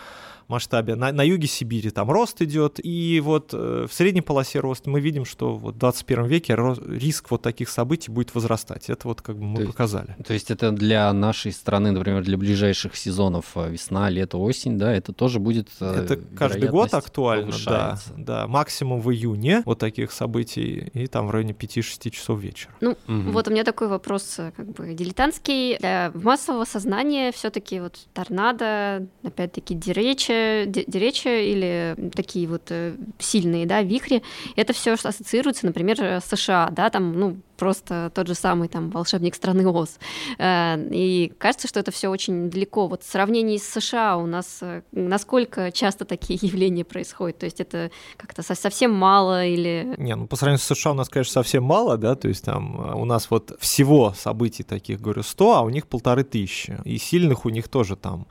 масштабе. 0.49 0.95
На, 0.95 1.13
на 1.13 1.23
юге 1.23 1.47
Сибири 1.47 1.91
там 1.91 2.11
рост 2.11 2.43
идет, 2.43 2.81
и 2.83 3.21
вот 3.21 3.51
э, 3.53 3.87
в 3.89 3.93
средней 3.93 4.21
полосе 4.21 4.61
роста 4.61 4.91
мы 4.91 5.01
видим, 5.01 5.25
что 5.25 5.55
вот 5.55 5.77
в 5.77 5.79
21 5.79 6.27
веке 6.27 6.57
риск 6.87 7.31
вот 7.31 7.43
таких 7.43 7.69
событий 7.69 8.11
будет 8.11 8.35
возрастать. 8.35 8.91
Это 8.91 9.09
вот 9.09 9.23
как 9.23 9.37
бы 9.37 9.45
мы 9.45 9.63
то 9.63 9.67
показали. 9.69 10.15
Есть, 10.17 10.27
то 10.27 10.35
есть 10.35 10.51
это 10.51 10.71
для 10.71 11.13
нашей 11.13 11.53
страны, 11.53 11.91
например, 11.91 12.23
для 12.23 12.37
ближайших 12.37 12.97
сезонов 12.97 13.53
э, 13.57 13.71
весна, 13.71 14.11
лето, 14.11 14.39
осень, 14.39 14.79
да, 14.79 14.93
это 14.93 15.13
тоже 15.13 15.39
будет 15.39 15.69
э, 15.81 16.05
Это 16.05 16.17
каждый 16.37 16.69
год 16.69 16.95
актуально, 16.95 17.55
да, 17.67 17.99
да. 18.17 18.47
Максимум 18.47 19.01
в 19.01 19.11
июне 19.13 19.63
вот 19.65 19.79
таких 19.79 20.13
событий, 20.13 20.91
и 20.93 21.07
там 21.07 21.27
в 21.29 21.31
районе 21.31 21.53
5-6 21.53 22.11
часов 22.11 22.41
вечера. 22.41 22.73
Ну, 22.81 22.93
угу. 22.93 23.31
вот 23.31 23.49
у 23.49 23.51
меня 23.51 23.65
такой 23.65 23.89
вопрос, 23.89 24.41
как 24.57 24.67
бы 24.73 24.95
дилетантский. 24.95 25.79
Для 25.79 26.13
массового 26.15 26.65
сознания 26.65 27.33
все-таки 27.33 27.81
вот 27.81 27.99
торнадо, 28.13 29.07
опять-таки 29.23 29.75
диречи, 29.75 30.34
дереча 30.67 31.41
или 31.41 31.97
такие 32.15 32.47
вот 32.49 32.63
э, 32.71 32.95
сильные, 33.19 33.67
да, 33.67 33.83
вихри, 33.83 34.23
это 34.57 34.73
все 34.73 34.93
ассоциируется, 34.93 35.67
например, 35.67 36.01
с 36.01 36.25
США, 36.25 36.69
да, 36.71 36.91
там, 36.91 37.19
ну, 37.19 37.37
просто 37.57 38.11
тот 38.15 38.27
же 38.27 38.35
самый 38.35 38.69
там 38.69 38.91
волшебник 38.91 39.35
страны 39.35 39.67
Оз. 39.67 39.99
Э, 40.39 40.77
и 40.91 41.33
кажется, 41.39 41.69
что 41.69 41.81
это 41.81 41.91
все 41.91 42.09
очень 42.09 42.51
далеко. 42.51 42.87
Вот 42.87 43.03
в 43.03 43.11
сравнении 43.11 43.59
с 43.59 43.69
США 43.69 44.17
у 44.17 44.27
нас 44.27 44.59
э, 44.61 44.83
насколько 44.93 45.73
часто 45.73 46.05
такие 46.05 46.39
явления 46.43 46.85
происходят? 46.85 47.39
То 47.39 47.47
есть 47.47 47.61
это 47.61 47.91
как-то 48.17 48.43
совсем 48.43 48.93
мало 48.93 49.47
или... 49.47 49.95
Не, 49.99 50.17
ну 50.17 50.27
по 50.27 50.37
сравнению 50.37 50.61
с 50.61 50.75
США 50.75 50.93
у 50.93 50.95
нас, 50.95 51.09
конечно, 51.09 51.33
совсем 51.33 51.65
мало, 51.65 51.97
да, 51.97 52.15
то 52.15 52.29
есть 52.29 52.45
там 52.45 52.99
у 52.99 53.05
нас 53.05 53.31
вот 53.31 53.57
всего 53.61 54.13
событий 54.17 54.63
таких, 54.63 55.01
говорю, 55.01 55.23
100, 55.23 55.57
а 55.57 55.63
у 55.63 55.71
них 55.71 55.87
полторы 55.87 56.25
тысячи. 56.25 56.79
И 56.85 56.99
сильных 56.99 57.45
у 57.45 57.49
них 57.49 57.69
тоже 57.69 57.97
там 57.97 58.27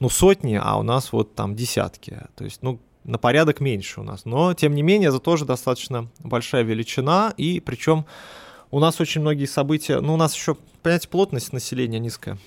ну, 0.00 0.08
сотни, 0.08 0.58
а 0.60 0.76
у 0.78 0.82
нас 0.82 1.12
вот 1.12 1.34
там 1.34 1.54
десятки. 1.54 2.22
То 2.36 2.44
есть, 2.44 2.62
ну, 2.62 2.80
на 3.04 3.18
порядок 3.18 3.60
меньше 3.60 4.00
у 4.00 4.04
нас. 4.04 4.24
Но, 4.24 4.54
тем 4.54 4.74
не 4.74 4.82
менее, 4.82 5.08
это 5.08 5.18
тоже 5.18 5.44
достаточно 5.44 6.08
большая 6.18 6.62
величина, 6.62 7.32
и 7.36 7.60
причем 7.60 8.04
у 8.70 8.80
нас 8.80 9.00
очень 9.00 9.22
многие 9.22 9.46
события, 9.46 10.00
ну, 10.00 10.14
у 10.14 10.16
нас 10.16 10.34
еще, 10.34 10.56
понимаете, 10.82 11.08
плотность 11.08 11.52
населения 11.52 11.98
низкая 11.98 12.38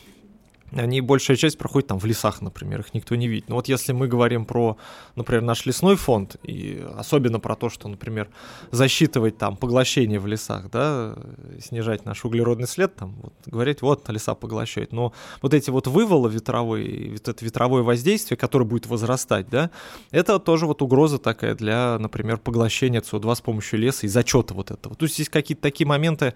они 0.71 1.01
большая 1.01 1.37
часть 1.37 1.57
проходит 1.57 1.87
там 1.87 1.99
в 1.99 2.05
лесах, 2.05 2.41
например, 2.41 2.81
их 2.81 2.93
никто 2.93 3.15
не 3.15 3.27
видит. 3.27 3.49
Но 3.49 3.55
вот 3.55 3.67
если 3.67 3.91
мы 3.91 4.07
говорим 4.07 4.45
про, 4.45 4.77
например, 5.15 5.41
наш 5.43 5.65
лесной 5.65 5.95
фонд, 5.95 6.37
и 6.43 6.85
особенно 6.95 7.39
про 7.39 7.55
то, 7.55 7.69
что, 7.69 7.87
например, 7.87 8.29
засчитывать 8.71 9.37
там 9.37 9.57
поглощение 9.57 10.19
в 10.19 10.27
лесах, 10.27 10.69
да, 10.71 11.15
снижать 11.59 12.05
наш 12.05 12.23
углеродный 12.25 12.67
след, 12.67 12.95
там, 12.95 13.15
вот, 13.21 13.33
говорить, 13.45 13.81
вот, 13.81 14.07
леса 14.09 14.35
поглощают. 14.35 14.91
Но 14.93 15.13
вот 15.41 15.53
эти 15.53 15.69
вот 15.69 15.87
вывалы 15.87 16.29
ветровые, 16.29 17.11
вот 17.11 17.27
это 17.27 17.43
ветровое 17.45 17.83
воздействие, 17.83 18.37
которое 18.37 18.65
будет 18.65 18.87
возрастать, 18.87 19.49
да, 19.49 19.71
это 20.11 20.39
тоже 20.39 20.65
вот 20.65 20.81
угроза 20.81 21.17
такая 21.17 21.55
для, 21.55 21.97
например, 21.99 22.37
поглощения 22.37 23.01
СО2 23.01 23.35
с 23.35 23.41
помощью 23.41 23.79
леса 23.79 24.05
и 24.05 24.09
зачета 24.09 24.53
вот 24.53 24.71
этого. 24.71 24.95
То 24.95 25.05
есть 25.05 25.15
здесь 25.15 25.29
какие-то 25.29 25.61
такие 25.61 25.87
моменты. 25.87 26.33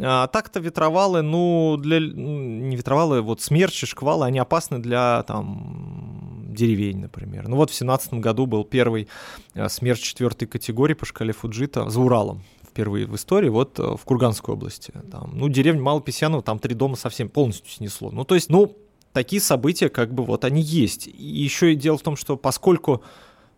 А 0.00 0.26
так-то 0.26 0.60
ветровалы, 0.60 1.22
ну, 1.22 1.76
для, 1.78 2.00
не 2.00 2.76
ветровалы, 2.76 3.20
вот 3.22 3.40
смерчи, 3.40 3.86
шквалы, 3.86 4.26
они 4.26 4.38
опасны 4.38 4.78
для 4.80 5.22
там, 5.22 6.46
деревень, 6.48 7.00
например. 7.00 7.48
Ну 7.48 7.56
вот 7.56 7.70
в 7.70 7.74
семнадцатом 7.74 8.20
году 8.20 8.46
был 8.46 8.64
первый 8.64 9.08
э, 9.54 9.68
смерч 9.68 10.00
четвертой 10.00 10.48
категории 10.48 10.94
по 10.94 11.06
шкале 11.06 11.32
Фуджита 11.32 11.88
за 11.88 12.00
Уралом 12.00 12.42
впервые 12.68 13.06
в 13.06 13.14
истории, 13.14 13.48
вот 13.48 13.78
э, 13.78 13.82
в 13.82 14.04
Курганской 14.04 14.54
области. 14.54 14.92
Там, 15.12 15.30
ну, 15.34 15.48
деревня 15.48 15.80
Малопесьянова, 15.82 16.42
там 16.42 16.58
три 16.58 16.74
дома 16.74 16.96
совсем 16.96 17.28
полностью 17.28 17.70
снесло. 17.70 18.10
Ну, 18.10 18.24
то 18.24 18.34
есть, 18.34 18.50
ну, 18.50 18.76
такие 19.12 19.40
события, 19.40 19.88
как 19.88 20.12
бы, 20.12 20.24
вот 20.24 20.44
они 20.44 20.60
есть. 20.60 21.06
И 21.06 21.12
еще 21.12 21.72
и 21.72 21.76
дело 21.76 21.98
в 21.98 22.02
том, 22.02 22.16
что 22.16 22.36
поскольку 22.36 23.04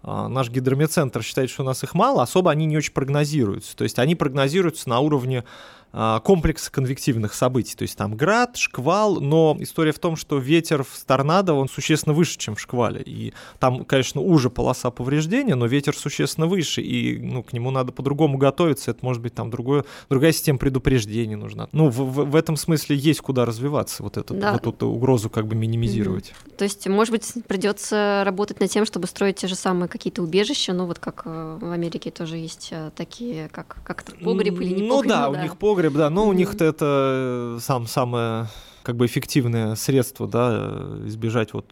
а, 0.03 0.29
наш 0.29 0.51
гидрометцентр 0.51 1.23
считает, 1.23 1.51
что 1.51 1.63
у 1.63 1.67
нас 1.67 1.83
их 1.83 1.95
мало, 1.95 2.23
особо 2.23 2.51
они 2.51 2.67
не 2.67 2.77
очень 2.77 2.93
прогнозируются. 2.93 3.75
То 3.75 3.85
есть 3.85 3.99
они 3.99 4.15
прогнозируются 4.15 4.89
на 4.89 5.01
уровне 5.01 5.45
комплекс 5.93 6.69
конвективных 6.69 7.33
событий. 7.33 7.75
То 7.75 7.83
есть 7.83 7.97
там 7.97 8.17
град, 8.17 8.57
шквал, 8.57 9.21
но 9.21 9.57
история 9.61 9.93
в 9.93 9.99
том, 9.99 10.17
что 10.17 10.37
ветер 10.39 10.83
в 10.83 11.05
торнадо, 11.07 11.55
он 11.55 11.69
существенно 11.69 12.15
выше, 12.15 12.37
чем 12.39 12.55
в 12.55 12.61
шквале. 12.61 13.03
И 13.03 13.33
там, 13.59 13.85
конечно, 13.85 14.21
уже 14.21 14.51
полоса 14.51 14.91
повреждения, 14.91 15.55
но 15.55 15.67
ветер 15.67 15.97
существенно 15.97 16.47
выше, 16.47 16.83
и 16.83 17.19
ну, 17.19 17.43
к 17.43 17.53
нему 17.55 17.71
надо 17.71 17.93
по-другому 17.93 18.37
готовиться. 18.37 18.91
Это 18.91 19.05
может 19.05 19.23
быть 19.23 19.35
там 19.35 19.51
другое, 19.51 19.85
другая 20.11 20.33
система 20.33 20.59
предупреждения 20.59 21.37
нужна. 21.37 21.69
Ну, 21.73 21.89
в, 21.89 21.97
в, 21.97 22.31
в 22.31 22.37
этом 22.37 22.57
смысле 22.57 22.97
есть 22.97 23.21
куда 23.21 23.47
развиваться, 23.47 24.03
вот, 24.03 24.19
эту, 24.19 24.35
да. 24.35 24.53
вот 24.53 24.67
эту 24.67 24.89
угрозу 24.89 25.31
как 25.31 25.47
бы 25.47 25.55
минимизировать. 25.55 26.31
Mm-hmm. 26.31 26.57
То 26.57 26.65
есть, 26.65 26.87
может 26.87 27.13
быть, 27.13 27.33
придется 27.47 28.23
работать 28.25 28.61
над 28.61 28.71
тем, 28.71 28.85
чтобы 28.85 29.07
строить 29.07 29.37
те 29.37 29.49
же 29.49 29.55
самые 29.55 29.89
какие-то 29.89 30.23
убежища, 30.23 30.75
ну 30.75 30.87
вот 30.87 30.99
как 30.99 31.23
э, 31.25 31.59
в 31.61 31.71
Америке 31.71 32.11
тоже 32.11 32.37
есть 32.37 32.69
э, 32.71 32.91
такие, 32.95 33.49
как, 33.49 33.79
как 33.83 34.05
погреб 34.23 34.61
или 34.61 34.75
не 34.75 34.83
ну, 34.83 34.97
погреб. 34.97 35.11
Да, 35.11 35.27
ну 35.29 35.33
да, 35.33 35.39
у 35.39 35.43
них 35.43 35.57
погреб 35.57 35.76
погреб, 35.77 35.93
да, 35.93 36.09
но 36.09 36.27
у 36.27 36.33
них-то 36.33 36.65
это 36.65 37.59
сам, 37.61 37.87
самое 37.87 38.49
как 38.83 38.97
бы 38.97 39.05
эффективное 39.05 39.75
средство, 39.75 40.27
да, 40.27 40.73
избежать 41.05 41.53
вот 41.53 41.67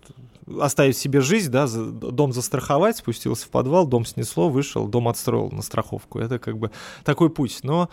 оставить 0.61 0.99
себе 0.99 1.23
жизнь, 1.23 1.51
да, 1.51 1.67
дом 1.67 2.35
застраховать, 2.35 2.99
спустился 2.99 3.47
в 3.47 3.49
подвал, 3.49 3.87
дом 3.87 4.05
снесло, 4.05 4.51
вышел, 4.51 4.87
дом 4.89 5.09
отстроил 5.09 5.51
на 5.51 5.63
страховку. 5.63 6.19
Это 6.19 6.39
как 6.39 6.59
бы 6.59 6.71
такой 7.03 7.31
путь. 7.31 7.61
Но 7.63 7.89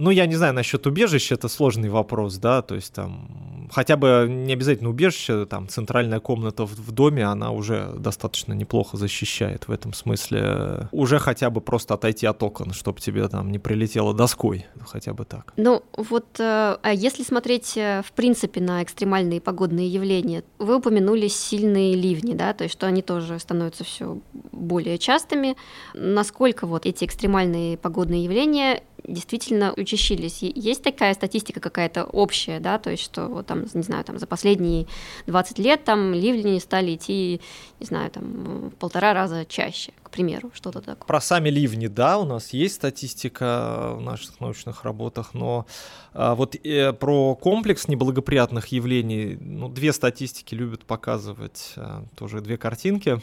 ну, 0.00 0.10
я 0.10 0.26
не 0.26 0.34
знаю, 0.34 0.54
насчет 0.54 0.86
убежища 0.86 1.34
это 1.34 1.48
сложный 1.48 1.90
вопрос, 1.90 2.36
да, 2.36 2.62
то 2.62 2.74
есть 2.74 2.92
там 2.94 3.68
хотя 3.70 3.96
бы 3.96 4.26
не 4.28 4.52
обязательно 4.52 4.90
убежище, 4.90 5.46
там 5.46 5.68
центральная 5.68 6.20
комната 6.20 6.64
в, 6.64 6.72
в 6.72 6.90
доме, 6.90 7.24
она 7.24 7.50
уже 7.50 7.92
достаточно 7.98 8.52
неплохо 8.52 8.96
защищает 8.96 9.68
в 9.68 9.72
этом 9.72 9.92
смысле. 9.92 10.88
Уже 10.92 11.18
хотя 11.18 11.50
бы 11.50 11.60
просто 11.60 11.94
отойти 11.94 12.26
от 12.26 12.42
окон, 12.42 12.72
чтобы 12.72 13.00
тебе 13.00 13.28
там 13.28 13.52
не 13.52 13.58
прилетело 13.58 14.14
доской, 14.14 14.66
хотя 14.86 15.12
бы 15.12 15.24
так. 15.24 15.52
Ну, 15.56 15.82
вот 15.96 16.26
э, 16.40 16.76
а 16.82 16.92
если 16.92 17.22
смотреть 17.22 17.76
э, 17.76 18.02
в 18.04 18.12
принципе 18.12 18.60
на 18.60 18.82
экстремальные 18.82 19.40
погодные 19.40 19.88
явления, 19.88 20.42
вы 20.58 20.76
упомянули 20.76 21.28
сильные 21.28 21.94
ливни, 21.94 22.34
да, 22.34 22.54
то 22.54 22.64
есть 22.64 22.74
что 22.74 22.86
они 22.86 23.02
тоже 23.02 23.38
становятся 23.38 23.84
все 23.84 24.18
более 24.52 24.98
частыми. 24.98 25.56
Насколько 25.94 26.66
вот 26.66 26.86
эти 26.86 27.04
экстремальные 27.04 27.76
погодные 27.76 28.24
явления 28.24 28.82
действительно 29.04 29.72
учащились. 29.76 30.42
Есть 30.42 30.82
такая 30.82 31.14
статистика 31.14 31.60
какая-то 31.60 32.04
общая, 32.04 32.60
да, 32.60 32.78
то 32.78 32.90
есть 32.90 33.02
что 33.02 33.26
вот 33.26 33.46
там, 33.46 33.64
не 33.74 33.82
знаю, 33.82 34.04
там 34.04 34.18
за 34.18 34.26
последние 34.26 34.86
20 35.26 35.58
лет 35.58 35.84
там 35.84 36.12
ливни 36.14 36.58
стали 36.58 36.94
идти, 36.94 37.40
не 37.78 37.86
знаю, 37.86 38.10
там 38.10 38.72
полтора 38.78 39.12
раза 39.14 39.44
чаще, 39.44 39.92
к 40.02 40.10
примеру, 40.10 40.50
что-то 40.54 40.80
такое. 40.80 41.06
Про 41.06 41.20
сами 41.20 41.48
ливни, 41.50 41.86
да, 41.86 42.18
у 42.18 42.24
нас 42.24 42.52
есть 42.52 42.76
статистика 42.76 43.94
в 43.96 44.00
наших 44.00 44.40
научных 44.40 44.84
работах, 44.84 45.34
но 45.34 45.66
а, 46.12 46.34
вот 46.34 46.56
э, 46.56 46.92
про 46.92 47.34
комплекс 47.34 47.88
неблагоприятных 47.88 48.68
явлений, 48.68 49.36
ну, 49.40 49.68
две 49.68 49.92
статистики 49.92 50.54
любят 50.54 50.84
показывать, 50.84 51.72
а, 51.76 52.04
тоже 52.16 52.40
две 52.40 52.56
картинки 52.56 53.20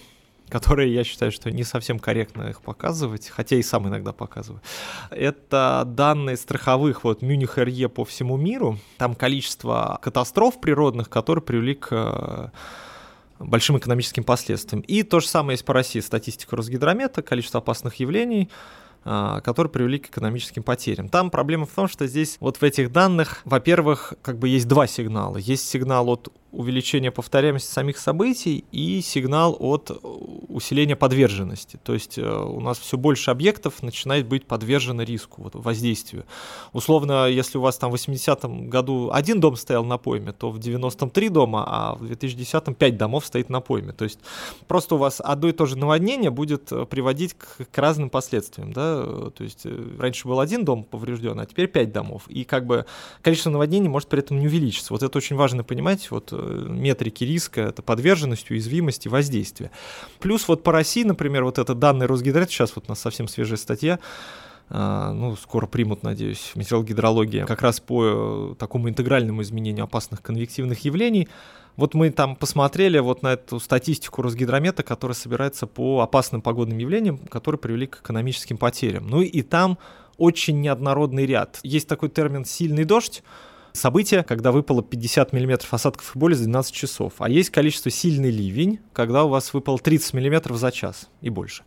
которые 0.49 0.93
я 0.93 1.03
считаю, 1.03 1.31
что 1.31 1.51
не 1.51 1.63
совсем 1.63 1.99
корректно 1.99 2.43
их 2.49 2.62
показывать, 2.62 3.29
хотя 3.29 3.55
и 3.55 3.62
сам 3.62 3.88
иногда 3.88 4.13
показываю. 4.13 4.62
Это 5.10 5.83
данные 5.86 6.38
страховых 6.38 7.03
вот 7.03 7.21
Мюних 7.21 7.57
РЕ 7.57 7.89
по 7.89 8.05
всему 8.05 8.38
миру. 8.38 8.79
Там 8.97 9.15
количество 9.15 9.99
катастроф 10.01 10.60
природных, 10.62 11.10
которые 11.10 11.43
привели 11.43 11.75
к 11.75 11.89
э, 11.91 12.49
большим 13.39 13.77
экономическим 13.77 14.23
последствиям. 14.23 14.81
И 14.81 15.03
то 15.03 15.19
же 15.19 15.27
самое 15.27 15.55
есть 15.55 15.65
по 15.65 15.73
России. 15.73 15.99
Статистика 15.99 16.55
Росгидромета, 16.55 17.21
количество 17.21 17.60
опасных 17.60 17.95
явлений, 17.95 18.49
которые 19.43 19.72
привели 19.72 20.00
к 20.00 20.10
экономическим 20.10 20.63
потерям. 20.63 21.10
Там 21.10 21.30
проблема 21.30 21.65
в 21.65 21.72
том, 21.72 21.88
что 21.88 22.08
здесь 22.08 22.38
вот 22.39 22.58
в 22.58 22.63
этих 22.63 22.91
данных, 22.91 23.41
во-первых, 23.46 24.13
как 24.22 24.38
бы 24.38 24.50
есть 24.50 24.67
два 24.67 24.88
сигнала. 24.88 25.38
Есть 25.38 25.67
сигнал 25.67 26.10
от 26.10 26.30
увеличение 26.52 27.12
повторяемости 27.12 27.72
самих 27.72 27.98
событий 27.98 28.65
и 28.72 29.02
сигнал 29.02 29.56
от 29.60 29.91
усиления 30.48 30.96
подверженности. 30.96 31.78
То 31.84 31.93
есть 31.93 32.17
э, 32.17 32.22
у 32.24 32.60
нас 32.62 32.80
все 32.80 32.98
больше 32.98 33.32
объектов 33.32 33.84
начинает 33.84 34.28
быть 34.28 34.46
подвержено 34.46 35.04
риску, 35.04 35.43
вот, 35.43 35.56
воздействию. 35.56 36.26
Условно, 36.74 37.28
если 37.28 37.58
у 37.58 37.62
вас 37.62 37.78
там 37.78 37.91
в 37.91 37.96
80-м 37.96 38.70
году 38.70 39.12
один 39.12 39.39
дом 39.39 39.56
стоял 39.56 39.84
на 39.84 39.98
пойме, 39.98 40.32
то 40.32 40.50
в 40.50 40.58
90-м 40.58 41.10
три 41.10 41.30
дома, 41.30 41.63
а 41.67 41.96
в 41.96 42.04
2010-м 42.04 42.76
пять 42.76 42.98
домов 42.98 43.26
стоит 43.26 43.50
на 43.50 43.60
пойме. 43.62 43.91
То 43.91 44.06
есть 44.06 44.20
просто 44.67 44.96
у 44.96 44.98
вас 44.98 45.22
одно 45.24 45.50
и 45.50 45.52
то 45.52 45.65
же 45.65 45.78
наводнение 45.78 46.32
будет 46.32 46.72
э, 46.72 46.86
приводить 46.86 47.34
к, 47.34 47.67
к 47.72 47.78
разным 47.78 48.10
последствиям. 48.10 48.72
Да? 48.74 48.96
То 49.05 49.43
есть 49.43 49.65
э, 49.65 49.95
раньше 49.99 50.27
был 50.27 50.39
один 50.39 50.65
дом 50.65 50.83
поврежден, 50.83 51.39
а 51.39 51.45
теперь 51.45 51.67
пять 51.67 51.91
домов. 51.91 52.23
И 52.27 52.43
как 52.43 52.65
бы 52.65 52.86
количество 53.21 53.49
наводнений 53.49 53.89
может 53.89 54.10
при 54.10 54.19
этом 54.19 54.39
не 54.39 54.47
увеличиться. 54.47 54.93
Вот 54.93 55.03
это 55.03 55.17
очень 55.17 55.36
важно 55.36 55.63
понимать. 55.63 56.10
Вот 56.12 56.31
метрики 56.31 57.23
риска, 57.23 57.62
это 57.62 57.81
подверженность, 57.81 58.49
уязвимость 58.51 59.05
и 59.05 59.10
воздействие. 59.10 59.71
Плюс 60.19 60.47
вот 60.47 60.63
по 60.63 60.71
России, 60.71 61.03
например, 61.03 61.43
вот 61.43 61.60
это 61.60 61.73
данные 61.75 62.07
Росгидрет, 62.07 62.49
сейчас 62.49 62.75
вот 62.75 62.86
у 62.88 62.91
нас 62.91 62.99
совсем 62.99 63.27
свежая 63.27 63.57
статья, 63.57 63.99
а, 64.69 65.13
ну, 65.13 65.36
скоро 65.38 65.65
примут, 65.65 66.03
надеюсь, 66.03 66.51
метеорология, 66.55 67.45
как 67.45 67.62
раз 67.62 67.79
по 67.79 68.51
э, 68.51 68.55
такому 68.60 68.89
интегральному 68.89 69.41
изменению 69.41 69.86
опасных 69.86 70.21
конвективных 70.21 70.83
явлений. 70.83 71.29
Вот 71.78 71.94
мы 71.94 72.10
там 72.10 72.36
посмотрели 72.36 73.00
вот 73.00 73.22
на 73.22 73.34
эту 73.34 73.60
статистику 73.60 74.24
Росгидромета, 74.24 74.84
которая 74.84 75.16
собирается 75.16 75.68
по 75.68 76.02
опасным 76.02 76.42
погодным 76.42 76.80
явлениям, 76.80 77.18
которые 77.18 77.60
привели 77.60 77.88
к 77.88 78.02
экономическим 78.02 78.58
потерям. 78.58 79.08
Ну 79.08 79.22
и 79.22 79.42
там 79.44 79.78
очень 80.18 80.60
неоднородный 80.60 81.28
ряд. 81.28 81.60
Есть 81.63 81.88
такой 81.88 82.10
термин 82.10 82.44
«сильный 82.44 82.84
дождь», 82.84 83.24
событие, 83.78 84.24
когда 84.24 84.52
выпало 84.52 84.82
50 84.82 85.34
мм 85.34 85.60
осадков 85.70 86.16
и 86.16 86.20
более 86.20 86.36
за 86.36 86.46
12 86.46 86.74
часов. 86.74 87.13
А 87.20 87.30
есть 87.30 87.52
количество 87.52 87.92
сильный 87.92 88.32
ливень, 88.32 88.80
когда 88.92 89.24
у 89.24 89.30
вас 89.30 89.54
выпало 89.54 89.78
30 89.78 90.13
мм 90.13 90.56
за 90.56 90.72
час 90.72 91.10
и 91.22 91.30
больше. 91.30 91.63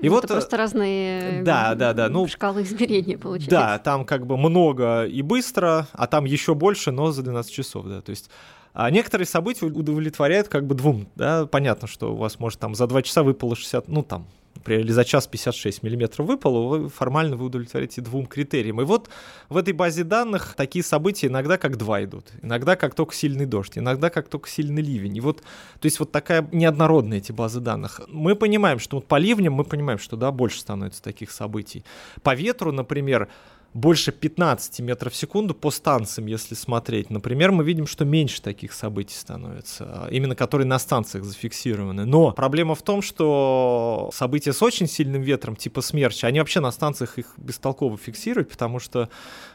И 0.00 0.08
ну, 0.08 0.14
вот, 0.14 0.24
это 0.24 0.34
просто 0.34 0.56
разные 0.56 1.42
да, 1.42 1.74
да, 1.74 1.92
да, 1.92 2.08
ну, 2.08 2.26
шкалы 2.26 2.62
измерения 2.62 3.16
получается. 3.16 3.50
Да, 3.50 3.78
там 3.78 4.04
как 4.04 4.26
бы 4.26 4.36
много 4.36 5.04
и 5.04 5.22
быстро, 5.22 5.86
а 5.92 6.06
там 6.06 6.24
еще 6.24 6.54
больше, 6.54 6.90
но 6.90 7.12
за 7.12 7.22
12 7.22 7.52
часов. 7.52 7.86
Да, 7.86 8.00
то 8.00 8.10
есть 8.10 8.28
а 8.72 8.90
некоторые 8.90 9.26
события 9.26 9.66
удовлетворяют 9.66 10.48
как 10.48 10.66
бы 10.66 10.74
двум, 10.74 11.08
да, 11.14 11.46
понятно, 11.46 11.88
что 11.88 12.12
у 12.14 12.16
вас 12.16 12.38
может 12.38 12.58
там 12.58 12.74
за 12.74 12.86
2 12.86 13.02
часа 13.02 13.22
выпало 13.22 13.56
60, 13.56 13.88
ну 13.88 14.02
там 14.02 14.26
например, 14.62 14.82
или 14.82 14.92
за 14.92 15.04
час 15.04 15.26
56 15.26 15.82
миллиметров 15.82 16.26
выпало, 16.26 16.68
вы 16.68 16.88
формально 16.88 17.36
вы 17.36 17.46
удовлетворите 17.46 18.00
двум 18.00 18.26
критериям. 18.26 18.80
И 18.80 18.84
вот 18.84 19.10
в 19.48 19.56
этой 19.56 19.72
базе 19.72 20.04
данных 20.04 20.54
такие 20.56 20.84
события 20.84 21.26
иногда 21.26 21.58
как 21.58 21.76
два 21.76 22.02
идут, 22.04 22.26
иногда 22.42 22.76
как 22.76 22.94
только 22.94 23.14
сильный 23.14 23.46
дождь, 23.46 23.76
иногда 23.76 24.10
как 24.10 24.28
только 24.28 24.48
сильный 24.48 24.82
ливень. 24.82 25.16
И 25.16 25.20
вот, 25.20 25.38
то 25.38 25.86
есть 25.86 25.98
вот 25.98 26.12
такая 26.12 26.48
неоднородная 26.52 27.18
эти 27.18 27.32
базы 27.32 27.60
данных. 27.60 28.00
Мы 28.08 28.36
понимаем, 28.36 28.78
что 28.78 28.98
вот 28.98 29.06
по 29.06 29.18
ливням 29.18 29.54
мы 29.54 29.64
понимаем, 29.64 29.98
что 29.98 30.16
да, 30.16 30.30
больше 30.30 30.60
становится 30.60 31.02
таких 31.02 31.30
событий. 31.30 31.84
По 32.22 32.34
ветру, 32.34 32.72
например, 32.72 33.28
больше 33.74 34.12
15 34.12 34.80
метров 34.80 35.12
в 35.14 35.16
секунду 35.16 35.54
по 35.54 35.70
станциям, 35.70 36.26
если 36.26 36.54
смотреть. 36.54 37.08
Например, 37.08 37.52
мы 37.52 37.64
видим, 37.64 37.86
что 37.86 38.04
меньше 38.04 38.42
таких 38.42 38.72
событий 38.74 39.14
становится, 39.14 39.84
а, 39.84 40.08
именно 40.10 40.36
которые 40.36 40.66
на 40.66 40.78
станциях 40.78 41.24
зафиксированы. 41.24 42.04
Но 42.04 42.32
проблема 42.32 42.74
в 42.74 42.82
том, 42.82 43.00
что 43.00 44.10
события 44.12 44.52
с 44.52 44.62
очень 44.62 44.86
сильным 44.86 45.22
ветром, 45.22 45.56
типа 45.56 45.80
смерча, 45.80 46.26
они 46.26 46.38
вообще 46.38 46.60
на 46.60 46.70
станциях 46.70 47.18
их 47.18 47.32
бестолково 47.38 47.96
фиксируют, 47.96 48.50
потому 48.50 48.78
что, 48.78 49.08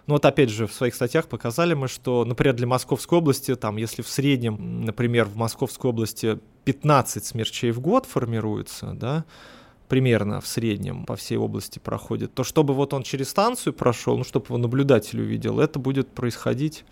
ну 0.08 0.16
вот 0.16 0.26
опять 0.26 0.50
же, 0.50 0.66
в 0.66 0.74
своих 0.74 0.96
статьях 0.96 1.28
показали 1.28 1.76
мы, 1.76 1.88
что, 1.88 2.26
например, 2.26 2.56
для 2.56 2.68
Московской 2.68 3.20
области, 3.20 3.56
там, 3.56 3.78
если 3.78 4.02
в 4.02 4.08
среднем, 4.08 4.82
например, 4.82 5.26
в 5.26 5.36
Московской 5.36 5.92
области 5.92 6.40
15 6.66 7.24
смерчей 7.24 7.72
в 7.72 7.80
год 7.80 8.06
формируется, 8.06 8.94
да, 8.94 9.26
примерно 9.88 10.42
в 10.42 10.48
среднем 10.48 11.06
по 11.06 11.16
всей 11.16 11.38
области 11.38 11.80
проходит, 11.80 12.34
то 12.34 12.44
чтобы 12.44 12.74
вот 12.74 12.94
он 12.94 13.04
через 13.04 13.30
станцию 13.30 13.74
прошел, 13.74 14.18
ну, 14.18 14.24
чтобы 14.24 14.48
его 14.48 14.58
наблюдатель 14.58 15.22
увидел, 15.22 15.60
это 15.60 15.80
будет 15.80 16.10
происходить 16.10 16.84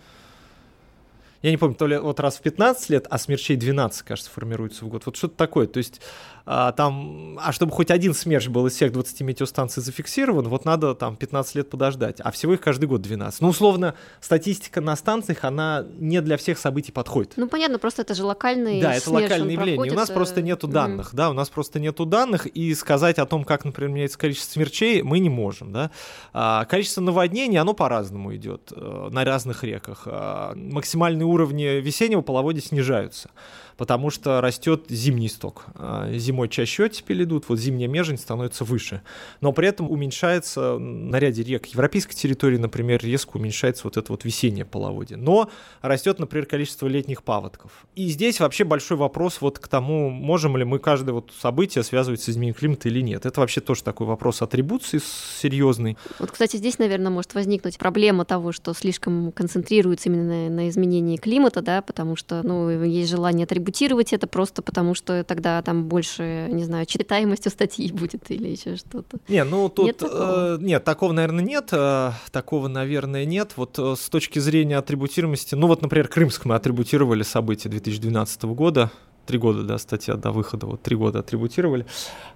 я 1.42 1.50
не 1.50 1.58
помню, 1.58 1.76
то 1.76 1.86
ли 1.86 1.98
вот 1.98 2.18
раз 2.18 2.38
в 2.38 2.42
15 2.42 2.90
лет, 2.90 3.06
а 3.08 3.18
смерчей 3.18 3.56
12, 3.56 4.02
кажется, 4.02 4.30
формируется 4.30 4.84
в 4.84 4.88
год. 4.88 5.04
Вот 5.06 5.16
что-то 5.16 5.36
такое. 5.36 5.66
То 5.66 5.78
есть 5.78 6.00
а, 6.46 6.70
там, 6.70 7.38
а 7.42 7.52
чтобы 7.52 7.72
хоть 7.72 7.90
один 7.90 8.14
смерч 8.14 8.46
был 8.46 8.66
из 8.68 8.74
всех 8.74 8.92
20 8.92 9.20
метеостанций 9.22 9.82
зафиксирован, 9.82 10.48
вот 10.48 10.64
надо 10.64 10.94
там 10.94 11.16
15 11.16 11.56
лет 11.56 11.70
подождать, 11.70 12.20
а 12.20 12.30
всего 12.30 12.54
их 12.54 12.60
каждый 12.60 12.86
год 12.86 13.02
12. 13.02 13.40
Ну, 13.40 13.48
условно, 13.48 13.94
статистика 14.20 14.80
на 14.80 14.94
станциях, 14.94 15.44
она 15.44 15.84
не 15.98 16.20
для 16.22 16.36
всех 16.36 16.58
событий 16.58 16.92
подходит. 16.92 17.32
Ну, 17.36 17.48
понятно, 17.48 17.80
просто 17.80 18.02
это 18.02 18.14
же 18.14 18.24
локальный 18.24 18.80
Да, 18.80 18.94
это 18.94 19.10
локальное 19.10 19.50
явление. 19.50 19.74
Проходит... 19.74 19.92
У 19.92 19.96
нас 19.96 20.10
просто 20.10 20.40
нету 20.40 20.68
данных, 20.68 21.12
mm-hmm. 21.12 21.16
да, 21.16 21.30
у 21.30 21.32
нас 21.32 21.48
просто 21.48 21.80
нету 21.80 22.06
данных, 22.06 22.46
и 22.46 22.74
сказать 22.74 23.18
о 23.18 23.26
том, 23.26 23.44
как, 23.44 23.64
например, 23.64 23.90
меняется 23.90 24.16
количество 24.16 24.52
смерчей, 24.52 25.02
мы 25.02 25.18
не 25.18 25.28
можем, 25.28 25.72
да. 25.72 25.90
А, 26.32 26.64
количество 26.66 27.00
наводнений, 27.00 27.58
оно 27.58 27.74
по-разному 27.74 28.34
идет 28.36 28.72
э, 28.74 29.08
на 29.10 29.24
разных 29.24 29.64
реках. 29.64 30.02
А, 30.06 30.54
максимальные 30.54 31.26
уровни 31.26 31.80
весеннего 31.80 32.20
половодья 32.20 32.62
снижаются 32.62 33.30
потому 33.76 34.10
что 34.10 34.40
растет 34.40 34.86
зимний 34.88 35.28
сток. 35.28 35.66
А, 35.74 36.10
зимой 36.14 36.48
чаще 36.48 36.84
оттепель 36.84 37.24
идут, 37.24 37.48
вот 37.48 37.58
зимняя 37.58 37.88
межень 37.88 38.18
становится 38.18 38.64
выше. 38.64 39.02
Но 39.40 39.52
при 39.52 39.68
этом 39.68 39.90
уменьшается 39.90 40.78
на 40.78 41.18
ряде 41.18 41.42
рек 41.42 41.66
европейской 41.66 42.14
территории, 42.14 42.56
например, 42.56 43.02
резко 43.02 43.36
уменьшается 43.36 43.82
вот 43.84 43.96
это 43.96 44.12
вот 44.12 44.24
весеннее 44.24 44.64
половодье. 44.64 45.16
Но 45.16 45.50
растет, 45.82 46.18
например, 46.18 46.46
количество 46.46 46.86
летних 46.86 47.22
паводков. 47.22 47.86
И 47.94 48.08
здесь 48.08 48.40
вообще 48.40 48.64
большой 48.64 48.96
вопрос 48.96 49.40
вот 49.40 49.58
к 49.58 49.68
тому, 49.68 50.10
можем 50.10 50.56
ли 50.56 50.64
мы 50.64 50.78
каждое 50.78 51.12
вот 51.12 51.32
событие 51.38 51.84
связывать 51.84 52.22
с 52.22 52.28
изменением 52.28 52.54
климата 52.54 52.88
или 52.88 53.00
нет. 53.00 53.26
Это 53.26 53.40
вообще 53.40 53.60
тоже 53.60 53.82
такой 53.82 54.06
вопрос 54.06 54.40
атрибуции 54.40 55.00
серьезный. 55.40 55.98
Вот, 56.18 56.30
кстати, 56.30 56.56
здесь, 56.56 56.78
наверное, 56.78 57.10
может 57.10 57.34
возникнуть 57.34 57.78
проблема 57.78 58.24
того, 58.24 58.52
что 58.52 58.72
слишком 58.72 59.32
концентрируется 59.32 60.08
именно 60.08 60.48
на, 60.48 60.68
изменении 60.68 61.16
климата, 61.16 61.62
да, 61.62 61.82
потому 61.82 62.16
что, 62.16 62.42
ну, 62.42 62.82
есть 62.82 63.10
желание 63.10 63.44
атрибуции 63.44 63.65
атрибутировать 63.66 64.12
это 64.12 64.26
просто 64.26 64.62
потому, 64.62 64.94
что 64.94 65.24
тогда 65.24 65.60
там 65.62 65.84
больше, 65.84 66.48
не 66.50 66.64
знаю, 66.64 66.86
читаемость 66.86 67.46
у 67.46 67.50
статьи 67.50 67.90
будет 67.92 68.30
или 68.30 68.48
еще 68.48 68.76
что-то. 68.76 69.18
Не, 69.28 69.44
ну 69.44 69.68
тут 69.68 69.86
нет 69.86 69.96
такого, 69.98 70.54
э, 70.54 70.58
нет, 70.60 70.84
такого 70.84 71.12
наверное, 71.12 71.44
нет. 71.44 71.68
Э, 71.72 72.12
такого, 72.30 72.68
наверное, 72.68 73.24
нет. 73.24 73.52
Вот 73.56 73.78
э, 73.78 73.94
с 73.96 74.08
точки 74.08 74.38
зрения 74.38 74.78
атрибутируемости, 74.78 75.54
ну 75.54 75.66
вот, 75.66 75.82
например, 75.82 76.08
Крымск 76.08 76.44
мы 76.44 76.54
атрибутировали 76.54 77.22
события 77.22 77.68
2012 77.68 78.44
года, 78.44 78.90
три 79.26 79.38
года, 79.38 79.62
да, 79.62 79.78
статья 79.78 80.14
до 80.14 80.30
выхода, 80.30 80.66
вот 80.66 80.82
три 80.82 80.96
года 80.96 81.20
атрибутировали. 81.20 81.86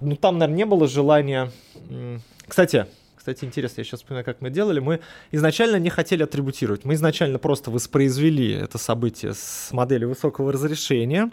Ну, 0.01 0.15
там, 0.15 0.37
наверное, 0.37 0.57
не 0.57 0.65
было 0.65 0.87
желания... 0.87 1.51
Кстати, 2.47 2.87
кстати, 3.21 3.45
интересно, 3.45 3.81
я 3.81 3.83
сейчас 3.83 3.99
вспоминаю, 3.99 4.25
как 4.25 4.41
мы 4.41 4.49
делали. 4.49 4.79
Мы 4.79 4.99
изначально 5.29 5.75
не 5.75 5.91
хотели 5.91 6.23
атрибутировать. 6.23 6.85
Мы 6.85 6.95
изначально 6.95 7.37
просто 7.37 7.69
воспроизвели 7.69 8.51
это 8.51 8.79
событие 8.79 9.35
с 9.35 9.69
моделью 9.71 10.09
высокого 10.09 10.51
разрешения. 10.51 11.29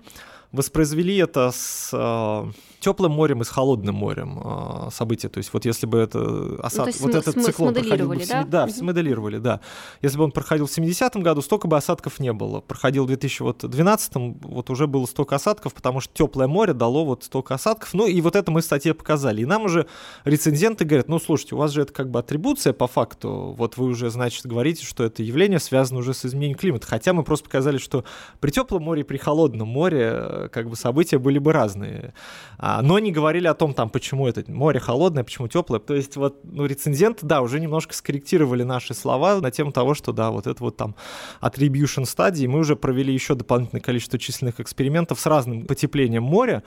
Воспроизвели 0.51 1.17
это 1.19 1.51
с 1.53 1.91
э, 1.93 2.53
теплым 2.81 3.13
морем 3.13 3.43
и 3.43 3.45
с 3.45 3.49
холодным 3.49 3.97
морем. 3.97 4.41
Э, 4.43 4.89
событие. 4.91 5.29
То 5.29 5.39
есть 5.39 5.53
вот 5.53 5.67
если 5.67 5.85
бы 5.87 5.99
это 5.99 6.59
осад, 6.63 6.87
ну, 6.87 7.07
вот 7.07 7.15
этот 7.15 7.45
циклон 7.45 7.75
проходил 7.75 8.09
бы 8.09 8.17
в, 8.17 8.27
да? 8.27 8.45
да, 8.45 8.69
смоделировали, 8.69 9.39
да. 9.39 9.61
Если 10.01 10.17
бы 10.17 10.25
он 10.25 10.33
проходил 10.33 10.67
в 10.67 10.71
70-м 10.71 11.23
году, 11.23 11.43
столько 11.43 11.69
бы 11.69 11.77
осадков 11.77 12.19
не 12.19 12.33
было. 12.33 12.61
Проходил 12.61 13.07
в 13.07 13.11
2012-м, 13.11 14.39
вот 14.41 14.71
уже 14.71 14.87
было 14.87 15.05
столько 15.05 15.37
осадков, 15.37 15.75
потому 15.75 16.01
что 16.01 16.15
теплое 16.15 16.49
море 16.49 16.73
дало 16.73 17.05
вот 17.05 17.25
столько 17.25 17.55
осадков. 17.55 17.93
Ну 17.93 18.07
и 18.07 18.19
вот 18.23 18.35
это 18.35 18.51
мы 18.51 18.63
в 18.63 18.65
статье 18.65 18.95
показали. 18.95 19.43
И 19.43 19.45
нам 19.45 19.65
уже 19.65 19.87
рецензенты 20.25 20.87
говорят, 20.87 21.09
ну 21.09 21.19
слушайте, 21.19 21.57
у 21.57 21.59
вас 21.59 21.73
же 21.73 21.83
это 21.83 21.93
как 21.93 22.11
бы 22.11 22.21
атрибуция 22.21 22.73
по 22.73 22.87
факту. 22.87 23.55
Вот 23.59 23.77
вы 23.77 23.87
уже, 23.87 24.09
значит, 24.09 24.47
говорите, 24.47 24.87
что 24.87 25.05
это 25.05 25.23
явление 25.23 25.59
связано 25.59 26.01
уже 26.01 26.15
с 26.15 26.25
изменением 26.25 26.59
климата. 26.59 26.87
Хотя 26.87 27.13
мы 27.13 27.23
просто 27.23 27.45
показали, 27.45 27.77
что 27.77 28.05
при 28.41 28.51
теплом 28.51 28.83
море 28.83 29.03
и 29.03 29.05
при 29.05 29.19
холодном 29.19 29.69
море 29.69 30.11
э, 30.13 30.38
как 30.47 30.69
бы 30.69 30.77
события 30.77 31.19
были 31.19 31.39
бы 31.39 31.53
разные. 31.53 32.15
А, 32.59 32.81
но 32.83 32.99
не 32.99 33.11
говорили 33.11 33.49
о 33.49 33.55
том, 33.55 33.75
там, 33.75 33.91
почему 33.91 34.29
это 34.29 34.45
море 34.51 34.79
холодное, 34.79 35.25
почему 35.25 35.49
теплое. 35.49 35.81
То 35.81 35.95
есть 35.95 36.17
вот 36.17 36.41
ну, 36.45 36.67
рецензенты, 36.67 37.27
да, 37.27 37.41
уже 37.41 37.59
немножко 37.59 37.95
скорректировали 37.95 38.63
наши 38.63 38.95
слова 38.95 39.41
на 39.41 39.51
тему 39.51 39.73
того, 39.73 39.95
что 39.95 40.13
да, 40.13 40.31
вот 40.31 40.47
это 40.47 40.63
вот 40.63 40.77
там 40.77 40.95
attribution 41.41 42.05
стадии. 42.05 42.47
Мы 42.47 42.61
уже 42.61 42.77
провели 42.77 43.13
еще 43.13 43.35
дополнительное 43.35 43.83
количество 43.83 44.19
численных 44.19 44.61
экспериментов 44.61 45.19
с 45.19 45.27
разным 45.27 45.67
потеплением 45.67 46.23
моря 46.23 46.63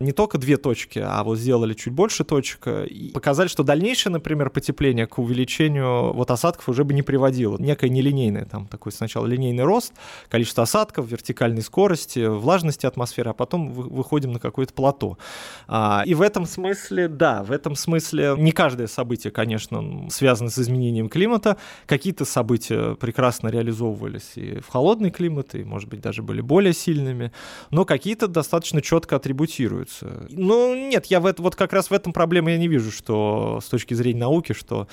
не 0.00 0.12
только 0.12 0.38
две 0.38 0.56
точки, 0.56 0.98
а 0.98 1.22
вот 1.22 1.38
сделали 1.38 1.74
чуть 1.74 1.92
больше 1.92 2.24
точек 2.24 2.66
и 2.66 3.10
показали, 3.12 3.48
что 3.48 3.62
дальнейшее, 3.62 4.10
например, 4.14 4.48
потепление 4.48 5.06
к 5.06 5.18
увеличению 5.18 6.14
вот 6.14 6.30
осадков 6.30 6.70
уже 6.70 6.84
бы 6.84 6.94
не 6.94 7.02
приводило. 7.02 7.58
Некое 7.58 7.90
нелинейное, 7.90 8.46
там 8.46 8.66
такой 8.66 8.92
сначала 8.92 9.26
линейный 9.26 9.64
рост, 9.64 9.92
количество 10.30 10.62
осадков, 10.62 11.06
вертикальной 11.06 11.60
скорости, 11.60 12.26
влажности 12.26 12.86
атмосферы, 12.86 13.30
а 13.30 13.34
потом 13.34 13.72
выходим 13.72 14.32
на 14.32 14.38
какое-то 14.38 14.72
плато. 14.72 15.18
А, 15.68 16.02
и 16.06 16.14
в 16.14 16.22
этом 16.22 16.46
смысле, 16.46 17.06
да, 17.08 17.42
в 17.42 17.52
этом 17.52 17.76
смысле 17.76 18.36
не 18.38 18.52
каждое 18.52 18.86
событие, 18.86 19.30
конечно, 19.30 20.08
связано 20.08 20.48
с 20.48 20.58
изменением 20.58 21.10
климата. 21.10 21.58
Какие-то 21.84 22.24
события 22.24 22.94
прекрасно 22.94 23.48
реализовывались 23.48 24.32
и 24.36 24.60
в 24.60 24.68
холодный 24.68 25.10
климат, 25.10 25.54
и, 25.54 25.62
может 25.62 25.90
быть, 25.90 26.00
даже 26.00 26.22
были 26.22 26.40
более 26.40 26.72
сильными, 26.72 27.32
но 27.70 27.84
какие-то 27.84 28.28
достаточно 28.28 28.80
четко 28.80 29.16
атрибутируются 29.16 29.89
используются. 29.90 30.26
Ну, 30.30 30.74
нет, 30.74 31.06
я 31.06 31.20
в 31.20 31.26
это, 31.26 31.42
вот 31.42 31.56
как 31.56 31.72
раз 31.72 31.90
в 31.90 31.92
этом 31.92 32.12
проблемы 32.12 32.52
я 32.52 32.58
не 32.58 32.68
вижу, 32.68 32.90
что 32.90 33.60
с 33.62 33.66
точки 33.66 33.94
зрения 33.94 34.20
науки, 34.20 34.52
что 34.52 34.88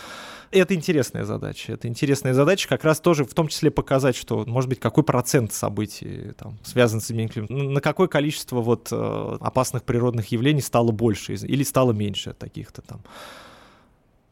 это 0.52 0.74
интересная 0.74 1.24
задача. 1.26 1.74
Это 1.74 1.88
интересная 1.88 2.34
задача 2.34 2.68
как 2.68 2.84
раз 2.84 3.00
тоже 3.00 3.26
в 3.26 3.34
том 3.34 3.48
числе 3.48 3.72
показать, 3.72 4.16
что, 4.16 4.45
может 4.45 4.70
быть, 4.70 4.80
какой 4.80 5.04
процент 5.04 5.54
событий 5.54 6.32
там, 6.38 6.58
связан 6.64 7.02
с 7.02 7.06
изменением 7.06 7.74
на 7.74 7.82
какое 7.82 8.08
количество 8.08 8.62
вот 8.62 8.89
э, 8.91 9.38
опасных 9.41 9.84
природных 9.84 10.32
явлений 10.32 10.62
стало 10.62 10.91
больше 10.91 11.34
или 11.36 11.64
стало 11.64 11.91
меньше 11.91 12.34
таких-то 12.34 12.82
там 12.82 13.02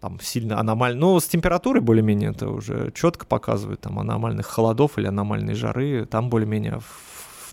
там 0.01 0.19
сильно 0.19 0.59
аномально. 0.59 0.99
Но 0.99 1.19
с 1.19 1.25
температурой 1.25 1.81
более-менее 1.81 2.29
это 2.29 2.49
уже 2.49 2.91
четко 2.93 3.25
показывает, 3.25 3.81
там 3.81 3.97
аномальных 3.97 4.45
холодов 4.45 4.99
или 4.99 5.07
аномальной 5.07 5.55
жары, 5.55 6.05
там 6.05 6.29
более-менее 6.29 6.79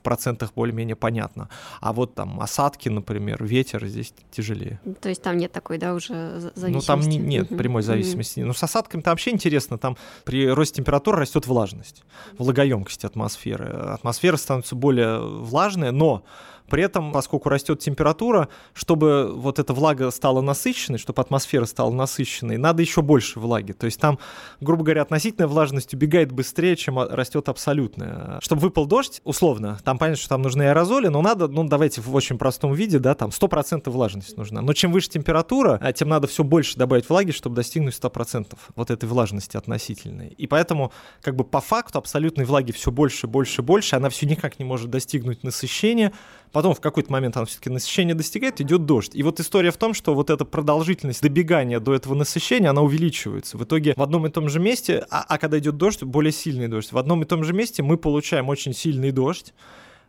процентах 0.03 0.53
более-менее 0.55 0.96
понятно. 0.96 1.48
А 1.80 1.92
вот 1.92 2.14
там 2.14 2.40
осадки, 2.40 2.88
например, 2.88 3.42
ветер 3.44 3.86
здесь 3.86 4.12
тяжелее. 4.30 4.80
То 5.00 5.09
есть 5.09 5.22
там 5.22 5.36
нет 5.36 5.53
такой, 5.53 5.78
да, 5.78 5.94
уже 5.94 6.40
зависимости? 6.55 6.70
Ну 6.72 6.80
там 6.80 7.00
не, 7.00 7.16
нет 7.18 7.50
угу. 7.50 7.57
прямой 7.57 7.82
зависимости. 7.82 8.40
Угу. 8.40 8.48
Ну 8.48 8.55
с 8.55 8.62
осадками 8.62 9.03
там 9.03 9.12
вообще 9.12 9.30
интересно, 9.30 9.78
там 9.78 9.96
при 10.24 10.48
росте 10.48 10.76
температуры 10.76 11.18
растет 11.18 11.46
влажность, 11.46 12.03
влагоемкость 12.38 13.05
атмосферы. 13.05 13.66
Атмосфера 13.66 14.36
становится 14.36 14.74
более 14.74 15.20
влажная, 15.20 15.92
но 15.92 16.24
при 16.72 16.84
этом, 16.84 17.12
поскольку 17.12 17.50
растет 17.50 17.80
температура, 17.80 18.48
чтобы 18.72 19.30
вот 19.36 19.58
эта 19.58 19.74
влага 19.74 20.10
стала 20.10 20.40
насыщенной, 20.40 20.98
чтобы 20.98 21.20
атмосфера 21.20 21.66
стала 21.66 21.92
насыщенной, 21.92 22.56
надо 22.56 22.80
еще 22.80 23.02
больше 23.02 23.40
влаги. 23.40 23.72
То 23.72 23.84
есть 23.84 24.00
там, 24.00 24.18
грубо 24.62 24.82
говоря, 24.82 25.02
относительная 25.02 25.48
влажность 25.48 25.92
убегает 25.92 26.32
быстрее, 26.32 26.74
чем 26.76 26.98
растет 26.98 27.50
абсолютная. 27.50 28.38
Чтобы 28.40 28.62
выпал 28.62 28.86
дождь, 28.86 29.20
условно, 29.24 29.80
там 29.84 29.98
понятно, 29.98 30.18
что 30.18 30.30
там 30.30 30.40
нужны 30.40 30.62
аэрозоли, 30.62 31.08
но 31.08 31.20
надо, 31.20 31.46
ну 31.46 31.68
давайте 31.68 32.00
в 32.00 32.14
очень 32.14 32.38
простом 32.38 32.72
виде, 32.72 32.98
да, 32.98 33.14
там 33.14 33.28
100% 33.28 33.90
влажность 33.90 34.38
нужна. 34.38 34.62
Но 34.62 34.72
чем 34.72 34.92
выше 34.92 35.10
температура, 35.10 35.78
а 35.82 35.92
тем 35.92 36.08
надо 36.08 36.26
все 36.26 36.42
больше 36.42 36.78
добавить 36.78 37.06
влаги, 37.06 37.32
чтобы 37.32 37.54
достигнуть 37.54 37.94
100% 38.00 38.56
вот 38.76 38.90
этой 38.90 39.06
влажности 39.10 39.58
относительной. 39.58 40.28
И 40.28 40.46
поэтому, 40.46 40.90
как 41.20 41.36
бы 41.36 41.44
по 41.44 41.60
факту, 41.60 41.98
абсолютной 41.98 42.46
влаги 42.46 42.72
все 42.72 42.90
больше, 42.90 43.26
больше, 43.26 43.60
больше, 43.60 43.96
она 43.96 44.08
все 44.08 44.24
никак 44.24 44.58
не 44.58 44.64
может 44.64 44.88
достигнуть 44.88 45.42
насыщения, 45.42 46.14
Потом 46.53 46.74
в 46.74 46.80
какой-то 46.80 47.11
момент 47.11 47.36
она 47.36 47.46
все-таки 47.46 47.70
насыщение 47.70 48.14
достигает, 48.14 48.61
идет 48.61 48.84
дождь. 48.84 49.12
И 49.14 49.22
вот 49.22 49.40
история 49.40 49.70
в 49.70 49.78
том, 49.78 49.94
что 49.94 50.14
вот 50.14 50.28
эта 50.28 50.44
продолжительность 50.44 51.22
добегания 51.22 51.80
до 51.80 51.94
этого 51.94 52.14
насыщения, 52.14 52.68
она 52.68 52.82
увеличивается. 52.82 53.57
В 53.57 53.64
итоге 53.64 53.94
в 53.96 54.03
одном 54.03 54.26
и 54.26 54.30
том 54.30 54.48
же 54.50 54.61
месте, 54.61 55.07
а, 55.11 55.24
а 55.26 55.38
когда 55.38 55.59
идет 55.59 55.78
дождь, 55.78 56.03
более 56.03 56.32
сильный 56.32 56.68
дождь, 56.68 56.92
в 56.92 56.98
одном 56.98 57.22
и 57.22 57.24
том 57.24 57.42
же 57.42 57.55
месте 57.55 57.82
мы 57.82 57.96
получаем 57.96 58.50
очень 58.50 58.74
сильный 58.74 59.12
дождь, 59.12 59.55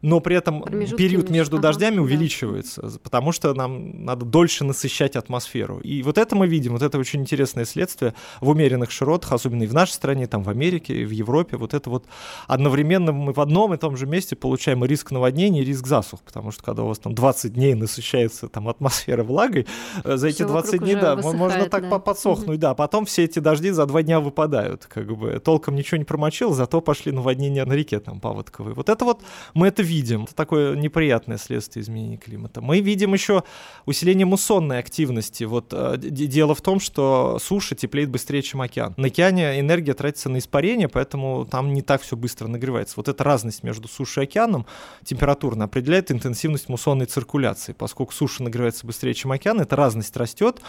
но 0.04 0.20
при 0.20 0.36
этом 0.36 0.62
период 0.98 1.30
между 1.30 1.56
ага, 1.58 1.70
дождями 1.70 1.98
увеличивается, 1.98 2.82
да. 2.82 3.00
потому 3.02 3.32
что 3.32 3.54
нам 3.54 4.04
надо 4.04 4.26
дольше 4.26 4.66
насыщать 4.66 5.16
атмосферу. 5.16 5.80
И 5.80 6.04
вот 6.04 6.18
это 6.18 6.36
мы 6.36 6.46
видим, 6.46 6.74
вот 6.74 6.82
это 6.82 7.00
очень 7.00 7.22
интересное 7.22 7.64
следствие 7.64 8.14
в 8.42 8.50
умеренных 8.50 8.92
широтах, 8.92 9.32
особенно 9.32 9.64
и 9.64 9.68
в 9.68 9.74
нашей 9.74 9.94
стране, 9.94 10.28
там 10.28 10.44
в 10.44 10.50
Америке, 10.50 10.94
и 10.94 11.06
в 11.06 11.12
Европе. 11.12 11.56
Вот 11.56 11.74
это 11.74 11.90
вот 11.90 12.06
одновременно 12.48 13.14
мы 13.14 13.32
в 13.32 13.40
одном 13.40 13.74
и 13.74 13.78
том 13.78 13.96
же 13.96 14.06
месте 14.06 14.36
получаем 14.36 14.84
риск 14.84 15.12
наводнений, 15.12 15.62
и 15.62 15.66
риск 15.66 15.88
засух, 15.88 16.20
потому 16.20 16.52
что 16.52 16.64
когда 16.64 16.84
у 16.84 16.88
вас 16.88 17.00
там 17.00 17.16
20 17.16 17.54
дней 17.54 17.74
насыщается 17.74 18.50
там 18.50 18.68
атмосфера 18.68 19.24
влагой, 19.24 19.68
э, 20.04 20.18
за 20.18 20.28
эти 20.28 20.44
20 20.44 20.82
дней, 20.82 20.96
да, 20.96 21.16
высыхает, 21.16 21.40
можно 21.40 21.66
так 21.70 21.90
да. 21.90 22.00
подсохнуть, 22.00 22.60
да, 22.60 22.74
потом 22.74 23.06
все 23.06 23.24
эти 23.24 23.40
дожди 23.40 23.70
за 23.70 23.86
два 23.86 24.04
дня 24.04 24.20
выпадают, 24.20 24.86
как 24.86 25.16
бы 25.16 25.40
толком 25.40 25.76
ничего 25.76 25.98
не 25.98 26.04
промочил, 26.04 26.54
зато 26.54 26.82
пошли 26.82 27.14
наводнения 27.14 27.64
на 27.64 27.72
реке 27.72 28.02
там 28.02 28.20
паводковые. 28.20 28.76
Вот 28.76 28.90
это 28.90 29.06
вот 29.06 29.22
мы 29.54 29.68
это 29.68 29.82
видим. 29.82 29.93
Это 30.02 30.36
такое 30.36 30.76
неприятное 30.76 31.38
следствие 31.38 31.84
изменения 31.84 32.18
климата. 32.18 32.62
Мы 32.62 32.80
видим 32.80 33.14
еще 33.14 33.44
усиление 33.86 34.26
муссонной 34.26 34.80
активности. 34.80 35.44
Вот 35.44 35.68
э, 35.72 35.98
дело 35.98 36.56
в 36.56 36.62
том, 36.62 36.80
что 36.80 37.38
суша 37.42 37.76
теплеет 37.76 38.10
быстрее, 38.10 38.42
чем 38.42 38.62
океан. 38.62 38.94
На 38.98 39.08
океане 39.08 39.60
энергия 39.60 39.94
тратится 39.94 40.30
на 40.30 40.38
испарение, 40.38 40.88
поэтому 40.88 41.46
там 41.46 41.74
не 41.74 41.82
так 41.82 42.02
все 42.02 42.16
быстро 42.16 42.48
нагревается. 42.48 42.96
Вот 42.98 43.08
эта 43.08 43.24
разность 43.24 43.64
между 43.64 43.88
сушей 43.88 44.24
и 44.24 44.28
океаном 44.28 44.66
температурно 45.04 45.66
определяет 45.66 46.12
интенсивность 46.12 46.70
муссонной 46.70 47.06
циркуляции. 47.06 47.74
Поскольку 47.74 48.14
суша 48.14 48.44
нагревается 48.44 48.86
быстрее, 48.86 49.14
чем 49.14 49.32
океан, 49.32 49.62
эта 49.62 49.76
разность 49.76 50.16
растет, 50.18 50.62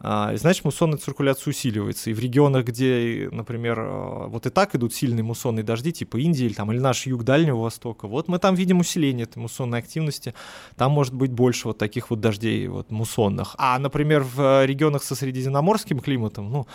а, 0.00 0.36
значит, 0.36 0.64
муссонная 0.64 0.98
циркуляция 0.98 1.50
усиливается. 1.50 2.10
И 2.10 2.14
в 2.14 2.20
регионах, 2.20 2.64
где, 2.64 3.28
например, 3.32 3.78
а, 3.80 4.26
вот 4.28 4.46
и 4.46 4.50
так 4.50 4.74
идут 4.74 4.94
сильные 4.94 5.24
муссонные 5.24 5.64
дожди, 5.64 5.92
типа 5.92 6.18
Индии 6.18 6.44
или, 6.44 6.54
там, 6.54 6.70
или 6.72 6.78
наш 6.78 7.06
юг 7.06 7.24
Дальнего 7.24 7.58
Востока, 7.58 8.06
вот 8.06 8.28
мы 8.28 8.38
там 8.38 8.54
видим 8.54 8.80
усиление 8.80 9.24
этой 9.24 9.38
муссонной 9.38 9.78
активности. 9.78 10.34
Там 10.76 10.92
может 10.92 11.14
быть 11.14 11.32
больше 11.32 11.68
вот 11.68 11.78
таких 11.78 12.10
вот 12.10 12.20
дождей 12.20 12.68
вот 12.68 12.90
муссонных. 12.90 13.54
А, 13.58 13.78
например, 13.78 14.22
в 14.22 14.64
регионах 14.64 15.02
со 15.02 15.14
средиземноморским 15.14 16.00
климатом, 16.00 16.50
ну, 16.50 16.66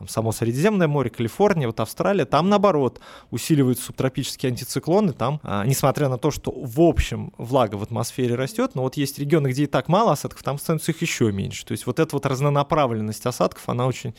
там, 0.00 0.08
само 0.08 0.32
Средиземное 0.32 0.88
море, 0.88 1.10
Калифорния, 1.10 1.66
вот 1.66 1.78
Австралия, 1.78 2.24
там 2.24 2.48
наоборот 2.48 3.00
усиливаются 3.30 3.84
субтропические 3.84 4.48
антициклоны, 4.48 5.12
там, 5.12 5.40
а, 5.42 5.62
несмотря 5.66 6.08
на 6.08 6.16
то, 6.16 6.30
что 6.30 6.50
в 6.50 6.80
общем 6.80 7.34
влага 7.36 7.76
в 7.76 7.82
атмосфере 7.82 8.34
растет, 8.34 8.74
но 8.74 8.82
вот 8.82 8.96
есть 8.96 9.18
регионы, 9.18 9.48
где 9.48 9.64
и 9.64 9.66
так 9.66 9.88
мало 9.88 10.12
осадков, 10.12 10.42
там 10.42 10.58
становится 10.58 10.92
их 10.92 11.02
еще 11.02 11.30
меньше. 11.30 11.66
То 11.66 11.72
есть 11.72 11.84
вот 11.84 12.00
эта 12.00 12.16
вот 12.16 12.24
разнонаправленность 12.24 13.26
осадков, 13.26 13.68
она 13.68 13.86
очень 13.86 14.14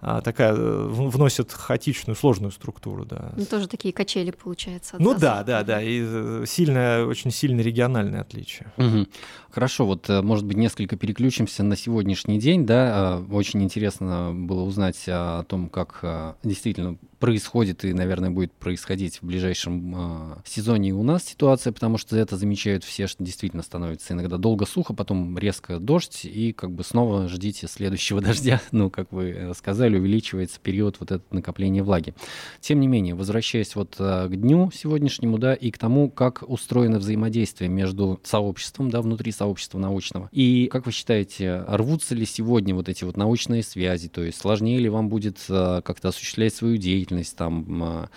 а, 0.00 0.20
такая 0.22 0.54
э, 0.54 0.86
вносит 0.88 1.52
хаотичную, 1.52 2.16
сложную 2.16 2.52
структуру, 2.52 3.04
да. 3.04 3.32
Ну, 3.36 3.44
тоже 3.44 3.68
такие 3.68 3.92
качели, 3.92 4.30
получается. 4.30 4.96
Ну 4.98 5.18
да, 5.18 5.42
да, 5.42 5.62
да, 5.62 5.82
и 5.82 6.02
э, 6.02 6.44
сильное, 6.46 7.04
очень 7.04 7.30
сильное 7.30 7.62
региональное 7.62 8.22
отличие. 8.22 8.72
Угу. 8.78 9.06
Хорошо, 9.50 9.86
вот, 9.86 10.08
э, 10.08 10.22
может 10.22 10.46
быть, 10.46 10.56
несколько 10.56 10.96
переключимся 10.96 11.62
на 11.62 11.76
сегодняшний 11.76 12.38
день, 12.38 12.64
да, 12.64 13.22
очень 13.30 13.62
интересно 13.62 14.32
было 14.34 14.62
узнать 14.62 15.02
о 15.06 15.44
том, 15.44 15.68
как 15.68 16.36
действительно 16.42 16.96
происходит 17.20 17.84
и, 17.84 17.92
наверное, 17.92 18.30
будет 18.30 18.50
происходить 18.52 19.18
в 19.18 19.26
ближайшем 19.26 19.94
э, 19.94 20.36
сезоне 20.46 20.88
и 20.88 20.92
у 20.92 21.02
нас 21.02 21.22
ситуация, 21.22 21.72
потому 21.72 21.98
что 21.98 22.16
это 22.16 22.36
замечают 22.36 22.82
все, 22.82 23.06
что 23.06 23.22
действительно 23.22 23.62
становится 23.62 24.14
иногда 24.14 24.38
долго 24.38 24.64
сухо, 24.64 24.94
потом 24.94 25.38
резко 25.38 25.78
дождь, 25.78 26.24
и 26.24 26.52
как 26.52 26.72
бы 26.72 26.82
снова 26.82 27.28
ждите 27.28 27.68
следующего 27.68 28.20
дождя. 28.22 28.60
Ну, 28.72 28.90
как 28.90 29.12
вы 29.12 29.52
сказали, 29.56 29.89
увеличивается 29.98 30.60
период 30.60 30.96
вот 31.00 31.10
этого 31.10 31.26
накопления 31.30 31.82
влаги. 31.82 32.14
Тем 32.60 32.80
не 32.80 32.86
менее, 32.86 33.14
возвращаясь 33.14 33.74
вот 33.74 33.96
э, 33.98 34.28
к 34.28 34.36
дню 34.36 34.70
сегодняшнему, 34.72 35.38
да, 35.38 35.54
и 35.54 35.70
к 35.70 35.78
тому, 35.78 36.10
как 36.10 36.44
устроено 36.46 36.98
взаимодействие 36.98 37.68
между 37.68 38.20
сообществом, 38.22 38.90
да, 38.90 39.02
внутри 39.02 39.32
сообщества 39.32 39.78
научного. 39.78 40.28
И 40.32 40.68
как 40.70 40.86
вы 40.86 40.92
считаете, 40.92 41.64
рвутся 41.68 42.14
ли 42.14 42.26
сегодня 42.26 42.74
вот 42.74 42.88
эти 42.88 43.04
вот 43.04 43.16
научные 43.16 43.62
связи, 43.62 44.08
то 44.08 44.22
есть 44.22 44.38
сложнее 44.38 44.78
ли 44.78 44.88
вам 44.88 45.08
будет 45.08 45.38
э, 45.48 45.82
как-то 45.84 46.08
осуществлять 46.08 46.54
свою 46.54 46.76
деятельность, 46.76 47.36
там, 47.36 48.08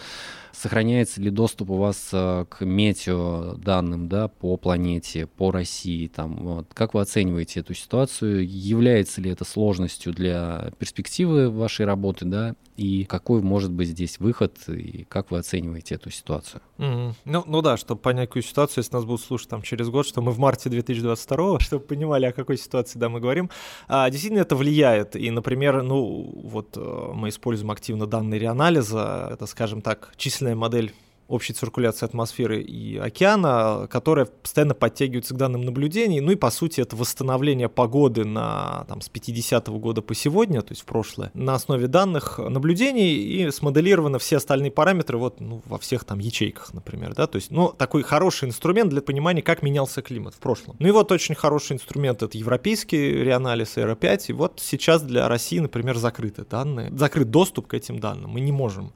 Сохраняется 0.54 1.20
ли 1.20 1.32
доступ 1.32 1.72
у 1.72 1.78
вас 1.78 2.10
э, 2.14 2.46
к 2.48 2.64
метео 2.64 3.56
данным 3.56 4.08
да, 4.08 4.28
по 4.28 4.56
планете, 4.56 5.26
по 5.26 5.50
России? 5.52 6.08
Там, 6.08 6.36
вот. 6.36 6.68
Как 6.76 6.94
вы 6.94 7.02
оцениваете 7.02 7.62
эту 7.62 7.74
ситуацию? 7.74 8.48
Является 8.48 9.20
ли 9.20 9.32
это 9.32 9.46
сложностью 9.46 10.14
для 10.14 10.72
перспективы 10.78 11.50
вашей 11.50 11.88
работы? 11.88 12.26
Да? 12.26 12.56
И 12.76 13.04
какой 13.06 13.42
может 13.42 13.72
быть 13.72 13.90
здесь 13.90 14.20
выход? 14.20 14.58
И 14.68 15.06
как 15.08 15.32
вы 15.32 15.38
оцениваете 15.38 15.96
эту 15.96 16.10
ситуацию? 16.10 16.62
Mm-hmm. 16.80 17.14
Ну, 17.26 17.44
ну 17.46 17.62
да, 17.62 17.78
чтобы 17.78 18.02
понять 18.02 18.30
какую 18.30 18.44
ситуацию, 18.44 18.82
если 18.82 18.96
нас 18.96 19.06
будут 19.06 19.22
слушать 19.22 19.50
там 19.50 19.62
через 19.62 19.90
год, 19.90 20.08
что 20.08 20.22
мы 20.22 20.32
в 20.32 20.40
марте 20.40 20.70
2022, 20.70 21.60
чтобы 21.60 21.86
понимали, 21.86 22.26
о 22.26 22.32
какой 22.32 22.58
ситуации 22.58 22.98
да, 22.98 23.10
мы 23.10 23.20
говорим. 23.20 23.50
А, 23.88 24.10
действительно, 24.10 24.42
это 24.42 24.56
влияет. 24.56 25.16
И, 25.16 25.30
например, 25.30 25.84
ну 25.84 26.32
вот 26.44 26.76
э, 26.76 27.12
мы 27.14 27.30
используем 27.30 27.72
активно 27.72 28.08
данные 28.08 28.40
реанализа, 28.40 29.30
это, 29.32 29.46
скажем 29.46 29.82
так, 29.82 30.12
численная 30.18 30.56
модель 30.56 30.94
общей 31.34 31.54
циркуляции 31.54 32.06
атмосферы 32.06 32.62
и 32.62 32.98
океана, 32.98 33.88
которая 33.90 34.26
постоянно 34.26 34.74
подтягивается 34.74 35.34
к 35.34 35.38
данным 35.38 35.62
наблюдений. 35.62 36.22
Ну 36.22 36.32
и, 36.32 36.36
по 36.36 36.52
сути, 36.52 36.82
это 36.82 36.96
восстановление 36.96 37.70
погоды 37.70 38.24
на, 38.24 38.86
там, 38.88 39.02
с 39.02 39.10
50-го 39.10 39.80
года 39.80 40.02
по 40.02 40.14
сегодня, 40.14 40.62
то 40.62 40.72
есть 40.72 40.84
в 40.84 40.86
прошлое, 40.86 41.32
на 41.34 41.56
основе 41.56 41.88
данных 41.88 42.38
наблюдений 42.38 43.14
и 43.14 43.52
смоделированы 43.52 44.20
все 44.20 44.38
остальные 44.38 44.72
параметры 44.72 45.18
вот, 45.18 45.40
ну, 45.42 45.62
во 45.66 45.78
всех 45.80 46.04
там 46.04 46.20
ячейках, 46.20 46.74
например. 46.74 47.14
Да? 47.16 47.28
То 47.28 47.38
есть, 47.38 47.52
ну, 47.52 47.70
такой 47.70 48.04
хороший 48.04 48.48
инструмент 48.48 48.90
для 48.90 49.02
понимания, 49.02 49.42
как 49.42 49.64
менялся 49.64 50.02
климат 50.02 50.36
в 50.36 50.40
прошлом. 50.40 50.76
Ну 50.80 50.88
и 50.88 50.92
вот 50.92 51.12
очень 51.12 51.36
хороший 51.36 51.74
инструмент— 51.74 52.22
это 52.24 52.38
европейский 52.38 53.24
реанализ 53.24 53.78
ERA5. 53.78 54.26
И 54.28 54.34
вот 54.34 54.60
сейчас 54.62 55.02
для 55.02 55.28
России, 55.28 55.60
например, 55.60 55.98
закрыты 55.98 56.44
данные, 56.44 56.92
закрыт 56.96 57.32
доступ 57.32 57.68
к 57.68 57.74
этим 57.74 58.00
данным. 58.00 58.32
Мы 58.32 58.42
не 58.42 58.52
можем 58.52 58.94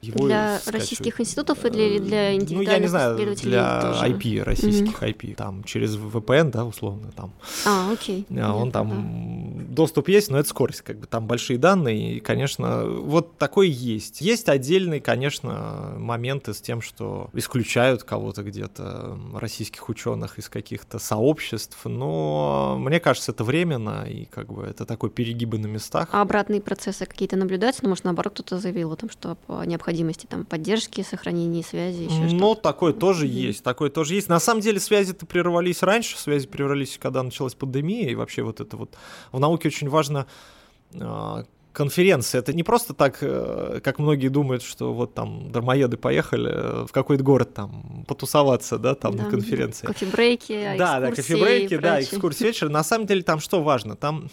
его 0.00 0.26
для 0.26 0.58
скачивать. 0.58 0.80
российских 0.80 1.20
институтов 1.20 1.64
или 1.64 1.98
для 1.98 2.34
индивидуальных 2.34 2.68
Ну, 2.68 2.72
я 2.72 2.78
не 2.78 2.86
знаю, 2.86 3.36
для 3.36 3.80
тоже? 3.80 4.06
IP, 4.06 4.42
российских 4.42 5.02
mm-hmm. 5.02 5.14
IP, 5.14 5.34
там, 5.34 5.64
через 5.64 5.96
VPN, 5.96 6.50
да, 6.50 6.64
условно, 6.64 7.10
там. 7.16 7.32
А, 7.66 7.92
окей. 7.92 8.26
А, 8.30 8.54
он 8.54 8.70
там, 8.70 9.58
да. 9.58 9.64
доступ 9.74 10.08
есть, 10.08 10.30
но 10.30 10.38
это 10.38 10.48
скорость, 10.48 10.82
как 10.82 10.98
бы, 10.98 11.06
там 11.06 11.26
большие 11.26 11.58
данные, 11.58 12.16
и, 12.16 12.20
конечно, 12.20 12.84
вот 12.84 13.38
такой 13.38 13.68
есть. 13.68 14.20
Есть 14.20 14.48
отдельные, 14.48 15.00
конечно, 15.00 15.94
моменты 15.98 16.54
с 16.54 16.60
тем, 16.60 16.80
что 16.80 17.30
исключают 17.32 18.04
кого-то 18.04 18.42
где-то, 18.42 19.18
российских 19.34 19.88
ученых 19.88 20.38
из 20.38 20.48
каких-то 20.48 20.98
сообществ, 20.98 21.78
но 21.84 22.76
мне 22.78 23.00
кажется, 23.00 23.32
это 23.32 23.44
временно, 23.44 24.04
и 24.08 24.26
как 24.26 24.52
бы 24.52 24.64
это 24.64 24.84
такой 24.84 25.10
перегибы 25.10 25.58
на 25.58 25.66
местах. 25.66 26.08
А 26.12 26.22
обратные 26.22 26.60
процессы 26.60 27.04
какие-то 27.04 27.36
наблюдаются? 27.36 27.82
Ну, 27.82 27.88
может, 27.90 28.04
наоборот, 28.04 28.34
кто-то 28.34 28.58
заявил 28.58 28.92
о 28.92 28.96
том, 28.96 29.10
что 29.10 29.36
по 29.46 29.62
необходимости 29.88 30.26
там 30.26 30.44
поддержки, 30.44 31.02
сохранения 31.02 31.62
связи, 31.62 32.02
еще 32.02 32.28
что-то. 32.28 32.34
Ну, 32.34 32.54
такое 32.54 32.92
тоже 32.92 33.26
mm-hmm. 33.26 33.46
есть, 33.48 33.64
такое 33.64 33.90
тоже 33.90 34.14
есть. 34.14 34.28
На 34.28 34.40
самом 34.40 34.60
деле 34.60 34.80
связи-то 34.80 35.26
прервались 35.26 35.82
раньше, 35.82 36.18
связи 36.18 36.46
прервались, 36.46 36.98
когда 37.00 37.22
началась 37.22 37.54
пандемия, 37.54 38.10
и 38.10 38.14
вообще 38.14 38.42
вот 38.42 38.60
это 38.60 38.76
вот 38.76 38.94
в 39.32 39.40
науке 39.40 39.68
очень 39.68 39.88
важно 39.88 40.26
а, 40.94 41.44
конференция. 41.72 42.40
Это 42.40 42.52
не 42.52 42.62
просто 42.62 42.92
так, 42.92 43.18
э, 43.20 43.80
как 43.82 43.98
многие 43.98 44.28
думают, 44.28 44.62
что 44.62 44.92
вот 44.92 45.14
там 45.14 45.50
дармоеды 45.52 45.96
поехали 45.96 46.86
в 46.86 46.92
какой-то 46.92 47.24
город 47.24 47.54
там 47.54 48.04
потусоваться, 48.06 48.78
да, 48.78 48.94
там 48.94 49.16
да. 49.16 49.24
на 49.24 49.30
конференции. 49.30 49.86
Кофе-брейки, 49.86 50.76
Да, 50.76 51.00
да, 51.00 51.10
кофе-брейки, 51.10 51.78
да, 51.78 52.02
экскурсии 52.02 52.44
вечера. 52.44 52.68
На 52.68 52.84
самом 52.84 53.06
деле 53.06 53.22
там 53.22 53.40
что 53.40 53.62
важно? 53.62 53.96
Там 53.96 54.28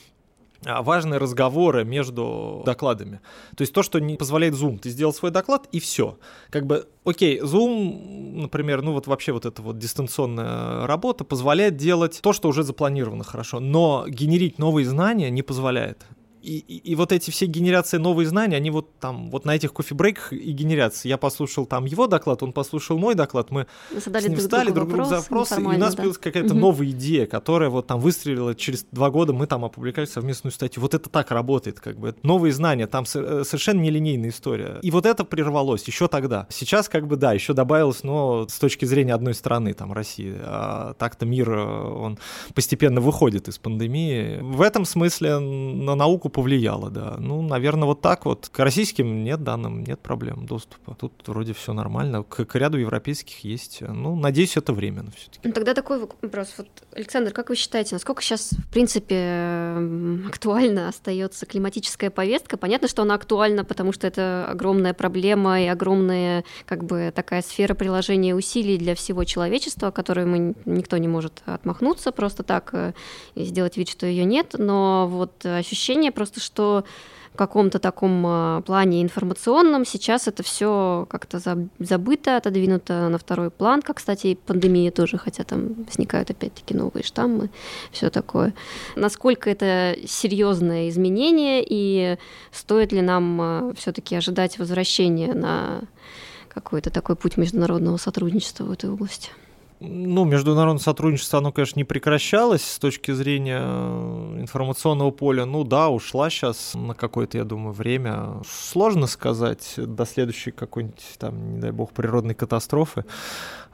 важные 0.65 1.19
разговоры 1.19 1.85
между 1.85 2.63
докладами. 2.65 3.21
То 3.55 3.61
есть 3.61 3.73
то, 3.73 3.83
что 3.83 3.99
не 3.99 4.17
позволяет 4.17 4.55
Zoom. 4.55 4.79
Ты 4.79 4.89
сделал 4.89 5.13
свой 5.13 5.31
доклад, 5.31 5.67
и 5.71 5.79
все. 5.79 6.17
Как 6.49 6.65
бы, 6.65 6.87
окей, 7.03 7.39
Zoom, 7.39 8.41
например, 8.41 8.81
ну 8.81 8.93
вот 8.93 9.07
вообще 9.07 9.31
вот 9.31 9.45
эта 9.45 9.61
вот 9.61 9.77
дистанционная 9.77 10.87
работа 10.87 11.23
позволяет 11.23 11.77
делать 11.77 12.19
то, 12.21 12.33
что 12.33 12.49
уже 12.49 12.63
запланировано 12.63 13.23
хорошо, 13.23 13.59
но 13.59 14.05
генерить 14.07 14.59
новые 14.59 14.85
знания 14.85 15.29
не 15.29 15.43
позволяет 15.43 16.05
и, 16.45 16.59
и, 16.59 16.91
и 16.91 16.95
вот 16.95 17.11
эти 17.11 17.31
все 17.31 17.47
генерации 17.47 17.97
новые 17.97 18.27
знания, 18.27 18.55
они 18.55 18.69
вот 18.69 18.99
там, 18.99 19.31
вот 19.31 19.45
на 19.45 19.55
этих 19.55 19.73
кофе-брейках 19.73 20.31
и 20.31 20.51
генерятся. 20.51 21.07
Я 21.07 21.17
послушал 21.17 21.65
там 21.65 21.85
его 21.85 22.07
доклад, 22.07 22.43
он 22.43 22.53
послушал 22.53 22.97
мой 22.97 23.15
доклад, 23.15 23.49
мы 23.49 23.65
Задали 23.91 24.25
с 24.25 24.29
ним 24.29 24.37
встали 24.37 24.71
друг 24.71 24.89
другу 24.89 25.05
запросы, 25.05 25.59
и 25.59 25.63
у 25.63 25.71
нас 25.71 25.93
да. 25.93 25.97
появилась 25.97 26.17
какая-то 26.19 26.53
угу. 26.53 26.59
новая 26.59 26.87
идея, 26.91 27.25
которая 27.25 27.69
вот 27.69 27.87
там 27.87 27.99
выстрелила 27.99 28.53
через 28.53 28.85
два 28.91 29.09
года, 29.09 29.33
мы 29.33 29.47
там 29.47 29.65
опубликовали 29.65 30.07
совместную 30.07 30.51
статью. 30.51 30.81
Вот 30.81 30.93
это 30.93 31.09
так 31.09 31.31
работает, 31.31 31.79
как 31.79 31.99
бы. 31.99 32.15
Новые 32.21 32.53
знания, 32.53 32.85
там 32.85 33.05
э, 33.13 33.43
совершенно 33.45 33.81
нелинейная 33.81 34.29
история. 34.29 34.79
И 34.81 34.91
вот 34.91 35.05
это 35.05 35.23
прервалось 35.25 35.83
еще 35.85 36.07
тогда. 36.07 36.47
Сейчас 36.49 36.89
как 36.89 37.07
бы, 37.07 37.15
да, 37.15 37.33
еще 37.33 37.53
добавилось, 37.53 38.03
но 38.03 38.47
с 38.47 38.59
точки 38.59 38.85
зрения 38.85 39.13
одной 39.15 39.33
страны, 39.33 39.73
там, 39.73 39.93
России. 39.93 40.35
А 40.37 40.93
так-то 40.99 41.25
мир, 41.25 41.49
э, 41.49 41.63
он 41.63 42.19
постепенно 42.53 43.01
выходит 43.01 43.47
из 43.47 43.57
пандемии. 43.57 44.39
В 44.41 44.61
этом 44.61 44.85
смысле 44.85 45.39
на 45.39 45.95
науку 45.95 46.29
повлияло, 46.35 46.89
да. 46.89 47.15
Ну, 47.17 47.41
наверное, 47.41 47.85
вот 47.85 48.01
так 48.01 48.25
вот. 48.25 48.49
К 48.51 48.59
российским 48.59 49.23
нет 49.23 49.41
данным, 49.43 49.85
нет 49.85 50.01
проблем 50.01 50.45
доступа. 50.45 50.93
Тут 50.93 51.13
вроде 51.27 51.53
все 51.53 51.71
нормально. 51.71 52.23
К, 52.23 52.43
к 52.43 52.55
ряду 52.55 52.77
европейских 52.77 53.45
есть. 53.45 53.79
Ну, 53.79 54.17
надеюсь, 54.17 54.57
это 54.57 54.73
временно 54.73 55.11
все-таки. 55.11 55.39
Ну, 55.47 55.53
тогда 55.53 55.73
такой 55.73 55.97
вопрос. 55.97 56.53
Вот, 56.57 56.67
Александр, 56.91 57.31
как 57.31 57.47
вы 57.47 57.55
считаете, 57.55 57.95
насколько 57.95 58.21
сейчас, 58.21 58.51
в 58.51 58.69
принципе, 58.69 59.77
актуально 60.27 60.89
остается 60.89 61.45
климатическая 61.45 62.09
повестка? 62.09 62.57
Понятно, 62.57 62.89
что 62.89 63.03
она 63.03 63.15
актуальна, 63.15 63.63
потому 63.63 63.93
что 63.93 64.05
это 64.05 64.45
огромная 64.45 64.93
проблема 64.93 65.61
и 65.61 65.67
огромная, 65.67 66.43
как 66.65 66.83
бы, 66.83 67.13
такая 67.15 67.43
сфера 67.43 67.75
приложения 67.75 68.35
усилий 68.35 68.77
для 68.77 68.95
всего 68.95 69.23
человечества, 69.23 69.91
которой 69.91 70.25
мы 70.25 70.53
никто 70.65 70.97
не 70.97 71.07
может 71.07 71.43
отмахнуться 71.45 72.11
просто 72.11 72.43
так 72.43 72.71
э, 72.73 72.91
и 73.35 73.45
сделать 73.45 73.77
вид, 73.77 73.87
что 73.87 74.05
ее 74.05 74.25
нет. 74.25 74.55
Но 74.57 75.07
вот 75.09 75.45
ощущение 75.45 76.11
просто 76.11 76.24
просто 76.25 76.39
что 76.39 76.83
в 77.33 77.37
каком-то 77.37 77.79
таком 77.79 78.23
а, 78.25 78.61
плане 78.61 79.03
информационном 79.03 79.85
сейчас 79.85 80.27
это 80.27 80.41
все 80.41 81.05
как-то 81.09 81.39
забыто, 81.79 82.37
отодвинуто 82.37 83.09
на 83.09 83.17
второй 83.17 83.51
план, 83.51 83.81
как, 83.81 83.97
кстати, 83.97 84.27
и 84.27 84.35
пандемия 84.35 84.89
тоже, 84.89 85.17
хотя 85.17 85.43
там 85.43 85.73
возникают 85.83 86.31
опять-таки 86.31 86.73
новые 86.73 87.03
штаммы, 87.03 87.49
все 87.91 88.09
такое. 88.09 88.53
Насколько 88.95 89.49
это 89.49 89.97
серьезное 90.07 90.89
изменение 90.89 91.63
и 91.67 92.17
стоит 92.51 92.91
ли 92.91 93.01
нам 93.01 93.41
а, 93.41 93.73
все-таки 93.75 94.15
ожидать 94.15 94.57
возвращения 94.57 95.33
на 95.33 95.81
какой-то 96.49 96.89
такой 96.89 97.15
путь 97.17 97.37
международного 97.37 97.97
сотрудничества 97.97 98.63
в 98.63 98.71
этой 98.71 98.89
области? 98.89 99.29
Ну, 99.87 100.25
международное 100.25 100.81
сотрудничество, 100.81 101.39
оно, 101.39 101.51
конечно, 101.51 101.79
не 101.79 101.83
прекращалось 101.83 102.63
с 102.63 102.79
точки 102.79 103.11
зрения 103.11 103.61
э, 103.61 104.37
информационного 104.39 105.11
поля. 105.11 105.45
Ну 105.45 105.63
да, 105.63 105.89
ушла 105.89 106.29
сейчас 106.29 106.73
на 106.75 106.93
какое-то, 106.93 107.37
я 107.37 107.43
думаю, 107.43 107.73
время. 107.73 108.41
Сложно 108.47 109.07
сказать 109.07 109.73
до 109.77 110.05
следующей 110.05 110.51
какой-нибудь, 110.51 111.03
там, 111.19 111.55
не 111.55 111.59
дай 111.59 111.71
бог, 111.71 111.91
природной 111.91 112.33
катастрофы, 112.33 113.05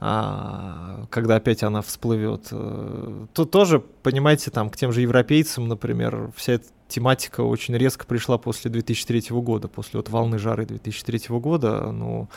а, 0.00 1.06
когда 1.10 1.36
опять 1.36 1.62
она 1.62 1.82
всплывет. 1.82 2.48
Э, 2.50 3.26
то 3.32 3.44
тоже, 3.44 3.80
понимаете, 3.80 4.50
там, 4.50 4.70
к 4.70 4.76
тем 4.76 4.92
же 4.92 5.00
европейцам, 5.00 5.68
например, 5.68 6.30
вся 6.36 6.54
эта 6.54 6.66
тематика 6.88 7.40
очень 7.40 7.76
резко 7.76 8.06
пришла 8.06 8.38
после 8.38 8.70
2003 8.70 9.40
года, 9.40 9.68
после 9.68 9.98
вот 9.98 10.10
волны 10.10 10.38
жары 10.38 10.66
2003 10.66 11.38
года. 11.38 11.90
Ну, 11.90 12.28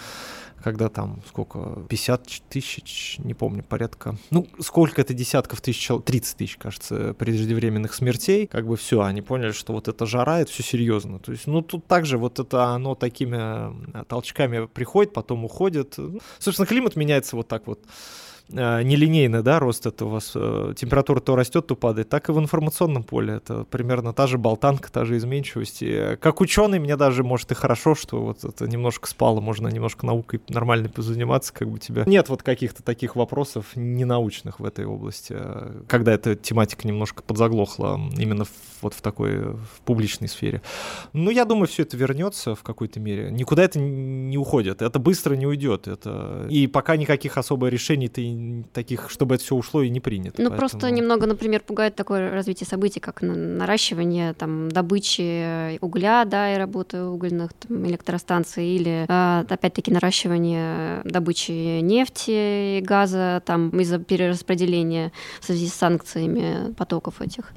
когда 0.66 0.90
там 0.90 1.22
сколько, 1.28 1.86
50 1.90 2.42
тысяч, 2.50 3.18
не 3.20 3.36
помню, 3.36 3.62
порядка, 3.62 4.16
ну, 4.32 4.48
сколько 4.60 5.00
это 5.00 5.14
десятков 5.14 5.62
тысяч, 5.62 5.92
30 6.04 6.38
тысяч, 6.38 6.58
кажется, 6.58 7.14
преждевременных 7.14 7.94
смертей, 7.94 8.48
как 8.48 8.66
бы 8.66 8.76
все, 8.76 9.04
они 9.04 9.22
поняли, 9.22 9.52
что 9.52 9.74
вот 9.74 9.88
это 9.88 10.08
жара, 10.08 10.40
это 10.40 10.52
все 10.52 10.64
серьезно. 10.64 11.20
То 11.20 11.34
есть, 11.34 11.46
ну, 11.46 11.62
тут 11.62 11.86
также 11.86 12.18
вот 12.18 12.40
это 12.40 12.70
оно 12.70 12.96
такими 12.96 13.38
э, 13.96 14.06
толчками 14.06 14.66
приходит, 14.66 15.14
потом 15.14 15.46
уходит. 15.46 16.00
Собственно, 16.40 16.66
климат 16.66 16.96
меняется 16.96 17.36
вот 17.36 17.48
так 17.48 17.68
вот 17.68 17.82
нелинейный, 18.50 19.42
да, 19.42 19.60
рост 19.60 19.86
это 19.86 20.06
у 20.06 20.10
вас, 20.10 20.34
э, 20.36 20.74
температура 20.78 21.20
то 21.20 21.36
растет, 21.36 21.68
то 21.68 21.76
падает, 21.76 22.10
так 22.10 22.30
и 22.30 22.32
в 22.32 22.40
информационном 22.40 23.04
поле. 23.04 23.36
Это 23.36 23.64
примерно 23.64 24.14
та 24.14 24.28
же 24.28 24.38
болтанка, 24.38 24.92
та 24.92 25.06
же 25.06 25.18
изменчивость. 25.18 25.80
И 25.82 26.18
как 26.22 26.42
ученый 26.42 26.80
мне 26.80 26.96
даже, 26.96 27.24
может, 27.24 27.52
и 27.52 27.56
хорошо, 27.56 27.96
что 27.96 28.22
вот 28.22 28.44
это 28.44 28.68
немножко 28.68 29.08
спало, 29.08 29.42
можно 29.42 29.68
немножко 29.68 30.06
наукой 30.06 30.42
нормально 30.50 30.90
позаниматься, 30.90 31.54
как 31.54 31.70
бы 31.70 31.80
тебя... 31.80 32.04
Нет 32.06 32.30
вот 32.30 32.44
каких-то 32.44 32.84
таких 32.84 33.16
вопросов 33.16 33.76
ненаучных 33.76 34.60
в 34.60 34.66
этой 34.66 34.86
области, 34.86 35.36
э, 35.36 35.82
когда 35.88 36.14
эта 36.14 36.36
тематика 36.36 36.88
немножко 36.88 37.24
подзаглохла 37.24 38.00
именно 38.18 38.46
вот 38.82 38.94
в 38.94 39.02
такой 39.02 39.40
в 39.40 39.82
публичной 39.86 40.28
сфере. 40.28 40.62
Ну, 41.14 41.32
я 41.32 41.46
думаю, 41.46 41.68
все 41.68 41.84
это 41.84 41.98
вернется 41.98 42.54
в 42.54 42.62
какой-то 42.62 43.00
мере. 43.00 43.32
Никуда 43.32 43.64
это 43.64 43.80
не 43.80 44.38
уходит, 44.38 44.82
это 44.82 45.00
быстро 45.00 45.36
не 45.36 45.48
уйдет. 45.48 45.88
Это... 45.88 46.46
И 46.50 46.68
пока 46.68 46.96
никаких 46.96 47.38
особо 47.38 47.68
решений 47.68 48.08
ты 48.08 48.35
таких, 48.74 49.10
чтобы 49.10 49.36
это 49.36 49.44
все 49.44 49.56
ушло 49.56 49.82
и 49.82 49.90
не 49.90 50.00
принято. 50.00 50.42
Ну, 50.42 50.50
поэтому... 50.50 50.58
просто 50.58 50.92
немного, 50.92 51.26
например, 51.26 51.62
пугает 51.62 51.96
такое 51.96 52.32
развитие 52.32 52.68
событий, 52.68 53.00
как 53.00 53.22
наращивание 53.22 54.34
там, 54.34 54.70
добычи 54.70 55.78
угля, 55.80 56.26
да, 56.26 56.54
и 56.54 56.58
работы 56.58 57.04
угольных 57.04 57.54
там, 57.54 57.86
электростанций, 57.88 58.68
или, 58.68 59.06
а, 59.08 59.46
опять-таки, 59.48 59.92
наращивание 59.92 61.02
добычи 61.04 61.80
нефти 61.82 62.80
и 62.80 62.82
газа 62.82 63.42
там, 63.46 63.70
из-за 63.80 64.00
перераспределения 64.00 65.12
в 65.42 65.46
связи 65.46 65.68
с 65.68 65.74
санкциями 65.74 66.74
потоков 66.74 67.22
этих 67.22 67.52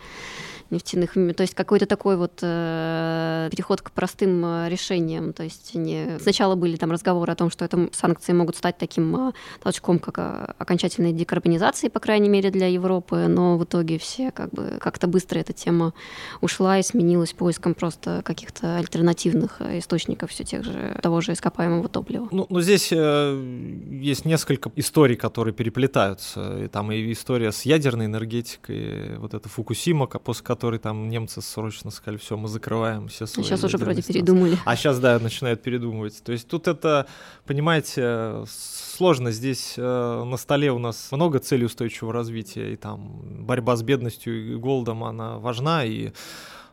нефтяных, 0.70 1.14
то 1.14 1.42
есть 1.42 1.54
какой-то 1.54 1.86
такой 1.86 2.16
вот 2.16 2.40
э, 2.42 3.48
переход 3.50 3.82
к 3.82 3.90
простым 3.90 4.44
э, 4.44 4.68
решениям, 4.68 5.32
то 5.32 5.42
есть 5.42 5.74
не... 5.74 6.18
сначала 6.20 6.54
были 6.54 6.76
там 6.76 6.90
разговоры 6.90 7.32
о 7.32 7.36
том, 7.36 7.50
что 7.50 7.64
это 7.64 7.88
санкции 7.92 8.32
могут 8.32 8.56
стать 8.56 8.78
таким 8.78 9.28
э, 9.28 9.32
толчком 9.62 9.98
как 9.98 10.18
э, 10.18 10.52
окончательной 10.58 11.12
декарбонизации, 11.12 11.88
по 11.88 12.00
крайней 12.00 12.28
мере 12.28 12.50
для 12.50 12.66
Европы, 12.66 13.26
но 13.28 13.56
в 13.56 13.64
итоге 13.64 13.98
все 13.98 14.30
как 14.30 14.50
бы 14.50 14.78
как-то 14.80 15.06
быстро 15.06 15.38
эта 15.38 15.52
тема 15.52 15.94
ушла 16.40 16.78
и 16.78 16.82
сменилась 16.82 17.32
поиском 17.32 17.74
просто 17.74 18.22
каких-то 18.24 18.76
альтернативных 18.76 19.60
э, 19.60 19.78
источников 19.78 20.30
все 20.30 20.44
тех 20.44 20.64
же 20.64 20.98
того 21.02 21.20
же 21.20 21.32
ископаемого 21.32 21.88
топлива. 21.88 22.28
Ну, 22.30 22.46
ну 22.48 22.60
здесь 22.60 22.90
э, 22.92 23.88
есть 23.90 24.24
несколько 24.24 24.70
историй, 24.76 25.16
которые 25.16 25.54
переплетаются, 25.54 26.64
и 26.64 26.68
там 26.68 26.92
и 26.92 27.12
история 27.12 27.52
с 27.52 27.62
ядерной 27.62 28.06
энергетикой, 28.06 29.16
вот 29.18 29.34
это 29.34 29.48
Фукусима, 29.48 30.06
после 30.06 30.44
который 30.58 30.80
там 30.80 31.08
немцы 31.08 31.40
срочно 31.40 31.92
сказали, 31.92 32.18
все, 32.18 32.36
мы 32.36 32.48
закрываем 32.48 33.06
все 33.06 33.26
свои... 33.26 33.44
Сейчас 33.44 33.62
уже 33.62 33.76
вроде 33.76 34.02
передумали. 34.02 34.58
А 34.64 34.74
сейчас, 34.74 34.98
да, 34.98 35.20
начинают 35.20 35.62
передумывать. 35.62 36.20
То 36.24 36.32
есть 36.32 36.48
тут 36.48 36.66
это, 36.66 37.06
понимаете, 37.46 38.42
сложно. 38.48 39.30
Здесь 39.30 39.74
э, 39.76 40.24
на 40.24 40.36
столе 40.36 40.72
у 40.72 40.80
нас 40.80 41.12
много 41.12 41.38
целей 41.38 41.66
устойчивого 41.66 42.12
развития, 42.12 42.72
и 42.72 42.76
там 42.76 43.20
борьба 43.46 43.76
с 43.76 43.84
бедностью 43.84 44.54
и 44.54 44.56
голодом, 44.56 45.04
она 45.04 45.38
важна, 45.38 45.84
и 45.84 46.10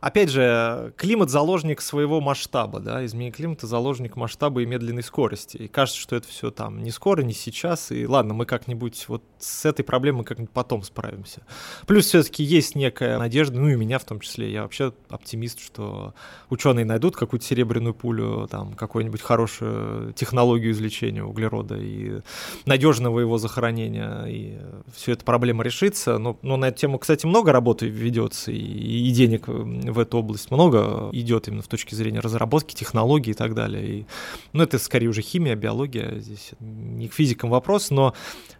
опять 0.05 0.29
же, 0.29 0.93
климат 0.97 1.31
заложник 1.31 1.81
своего 1.81 2.21
масштаба, 2.21 2.79
да, 2.79 3.03
изменение 3.07 3.31
климата 3.31 3.65
заложник 3.65 4.15
масштаба 4.15 4.61
и 4.61 4.65
медленной 4.67 5.01
скорости. 5.01 5.57
И 5.57 5.67
кажется, 5.67 5.99
что 5.99 6.15
это 6.15 6.27
все 6.27 6.51
там 6.51 6.83
не 6.83 6.91
скоро, 6.91 7.23
не 7.23 7.33
сейчас, 7.33 7.91
и 7.91 8.05
ладно, 8.05 8.35
мы 8.35 8.45
как-нибудь 8.45 9.05
вот 9.07 9.23
с 9.39 9.65
этой 9.65 9.81
проблемой 9.81 10.23
как-нибудь 10.23 10.53
потом 10.53 10.83
справимся. 10.83 11.41
Плюс 11.87 12.05
все-таки 12.05 12.43
есть 12.43 12.75
некая 12.75 13.17
надежда, 13.17 13.59
ну 13.59 13.67
и 13.67 13.75
меня 13.75 13.97
в 13.97 14.03
том 14.03 14.19
числе. 14.19 14.51
Я 14.51 14.61
вообще 14.61 14.93
оптимист, 15.09 15.59
что 15.59 16.13
ученые 16.51 16.85
найдут 16.85 17.15
какую-то 17.15 17.43
серебряную 17.43 17.95
пулю, 17.95 18.47
там, 18.47 18.73
какую-нибудь 18.73 19.21
хорошую 19.21 20.13
технологию 20.13 20.71
извлечения 20.71 21.23
углерода 21.23 21.77
и 21.77 22.21
надежного 22.67 23.21
его 23.21 23.39
захоронения, 23.39 24.25
и 24.25 24.59
все 24.95 25.13
эта 25.13 25.25
проблема 25.25 25.63
решится. 25.63 26.19
Но, 26.19 26.37
но 26.43 26.57
на 26.57 26.65
эту 26.65 26.77
тему, 26.77 26.99
кстати, 26.99 27.25
много 27.25 27.51
работы 27.51 27.87
ведется, 27.87 28.51
и, 28.51 28.57
и 28.59 29.09
денег 29.09 29.47
в 29.95 29.99
эту 29.99 30.19
область 30.19 30.51
много 30.51 31.09
идет 31.11 31.47
именно 31.47 31.61
в 31.61 31.67
точке 31.67 31.95
зрения 31.95 32.19
разработки, 32.19 32.75
технологий 32.75 33.31
и 33.31 33.33
так 33.33 33.53
далее. 33.55 33.87
И, 33.87 34.05
ну, 34.53 34.63
это 34.63 34.77
скорее 34.77 35.07
уже 35.07 35.21
химия, 35.21 35.55
биология, 35.55 36.19
здесь 36.19 36.51
не 36.59 37.07
к 37.07 37.13
физикам 37.13 37.49
вопрос, 37.49 37.89
но 37.89 38.13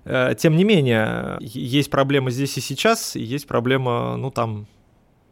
э, 0.06 0.34
тем 0.38 0.56
не 0.56 0.64
менее, 0.64 1.38
есть 1.42 1.90
проблема 1.90 2.32
здесь 2.32 2.58
и 2.58 2.62
сейчас, 2.62 3.16
и 3.16 3.22
есть 3.22 3.48
проблема, 3.48 4.18
ну, 4.18 4.32
там, 4.32 4.68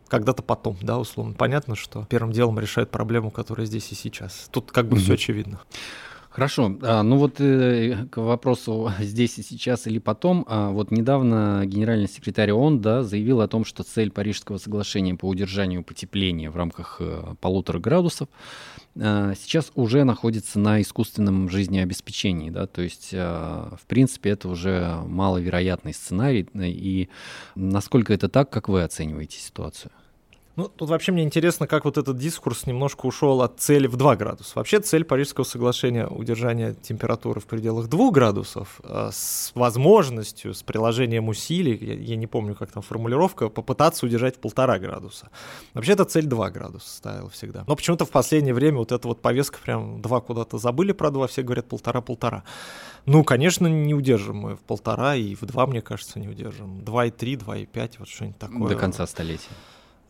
когда-то 0.07 0.43
потом, 0.43 0.77
да, 0.81 0.99
условно. 0.99 1.33
Понятно, 1.33 1.75
что 1.75 2.05
первым 2.07 2.31
делом 2.31 2.59
решает 2.59 2.91
проблему, 2.91 3.31
которая 3.31 3.65
здесь 3.65 3.91
и 3.91 3.95
сейчас. 3.95 4.47
Тут 4.51 4.71
как 4.71 4.87
бы 4.87 4.97
mm-hmm. 4.97 4.99
все 4.99 5.13
очевидно. 5.13 5.61
Хорошо. 6.33 6.75
А, 6.81 7.03
ну 7.03 7.17
вот 7.17 7.39
э, 7.39 8.07
к 8.09 8.17
вопросу 8.17 8.91
здесь 8.99 9.37
и 9.37 9.43
сейчас 9.43 9.85
или 9.85 9.99
потом. 9.99 10.43
А, 10.47 10.71
вот 10.71 10.89
недавно 10.89 11.61
генеральный 11.67 12.09
секретарь 12.09 12.51
ООН 12.51 12.81
да, 12.81 13.03
заявил 13.03 13.39
о 13.41 13.47
том, 13.47 13.63
что 13.63 13.83
цель 13.83 14.09
Парижского 14.09 14.57
соглашения 14.57 15.13
по 15.13 15.27
удержанию 15.27 15.83
потепления 15.83 16.49
в 16.49 16.55
рамках 16.57 16.97
э, 16.99 17.35
полутора 17.39 17.77
градусов 17.77 18.29
а, 18.99 19.33
сейчас 19.35 19.71
уже 19.75 20.05
находится 20.05 20.57
на 20.57 20.81
искусственном 20.81 21.51
жизнеобеспечении. 21.51 22.49
Да? 22.49 22.65
То 22.65 22.81
есть, 22.81 23.13
в 23.13 23.81
принципе, 23.87 24.31
это 24.31 24.49
уже 24.49 25.03
маловероятный 25.05 25.93
сценарий. 25.93 26.47
И 26.55 27.09
насколько 27.53 28.11
это 28.11 28.27
так, 28.27 28.49
как 28.49 28.69
вы 28.69 28.81
оцениваете 28.81 29.37
ситуацию? 29.37 29.91
Ну, 30.55 30.67
тут 30.67 30.89
вообще 30.89 31.11
мне 31.11 31.23
интересно, 31.23 31.65
как 31.65 31.85
вот 31.85 31.97
этот 31.97 32.17
дискурс 32.17 32.67
немножко 32.67 33.07
ушел 33.07 33.41
от 33.41 33.59
цели 33.59 33.87
в 33.87 33.95
2 33.95 34.15
градуса. 34.15 34.51
Вообще 34.55 34.79
цель 34.79 35.03
Парижского 35.03 35.45
соглашения 35.45 36.05
удержания 36.05 36.75
температуры 36.75 37.41
в 37.41 37.45
пределах 37.45 37.87
2 37.87 38.11
градусов 38.11 38.79
э, 38.83 39.09
с 39.11 39.51
возможностью, 39.55 40.53
с 40.53 40.61
приложением 40.61 41.27
усилий, 41.29 41.75
я, 41.75 41.95
я 41.95 42.15
не 42.15 42.27
помню, 42.27 42.53
как 42.53 42.71
там 42.71 42.83
формулировка, 42.83 43.49
попытаться 43.49 44.05
удержать 44.05 44.39
полтора 44.39 44.77
градуса. 44.77 45.29
Вообще 45.73 45.93
это 45.93 46.05
цель 46.05 46.27
2 46.27 46.51
градуса 46.51 46.87
ставила 46.87 47.29
всегда. 47.31 47.63
Но 47.65 47.75
почему-то 47.75 48.05
в 48.05 48.11
последнее 48.11 48.53
время 48.53 48.77
вот 48.77 48.91
эта 48.91 49.07
вот 49.07 49.23
повестка 49.23 49.57
прям 49.57 50.03
2 50.03 50.21
куда-то 50.21 50.59
забыли 50.59 50.91
про 50.91 51.09
2, 51.09 51.27
все 51.27 51.41
говорят 51.41 51.67
полтора-полтора. 51.67 52.43
Ну, 53.05 53.23
конечно, 53.23 53.65
не 53.67 53.95
удержим 53.95 54.37
мы 54.37 54.55
в 54.55 54.61
полтора, 54.61 55.15
и 55.15 55.35
в 55.35 55.41
два, 55.41 55.67
мне 55.67 55.81
кажется, 55.81 56.19
не 56.19 56.29
удержим. 56.29 56.79
2,3, 56.79 57.37
2,5, 57.37 57.91
вот 57.99 58.07
что-нибудь 58.07 58.37
такое. 58.37 58.69
До 58.69 58.75
конца 58.75 59.05
столетия. 59.07 59.49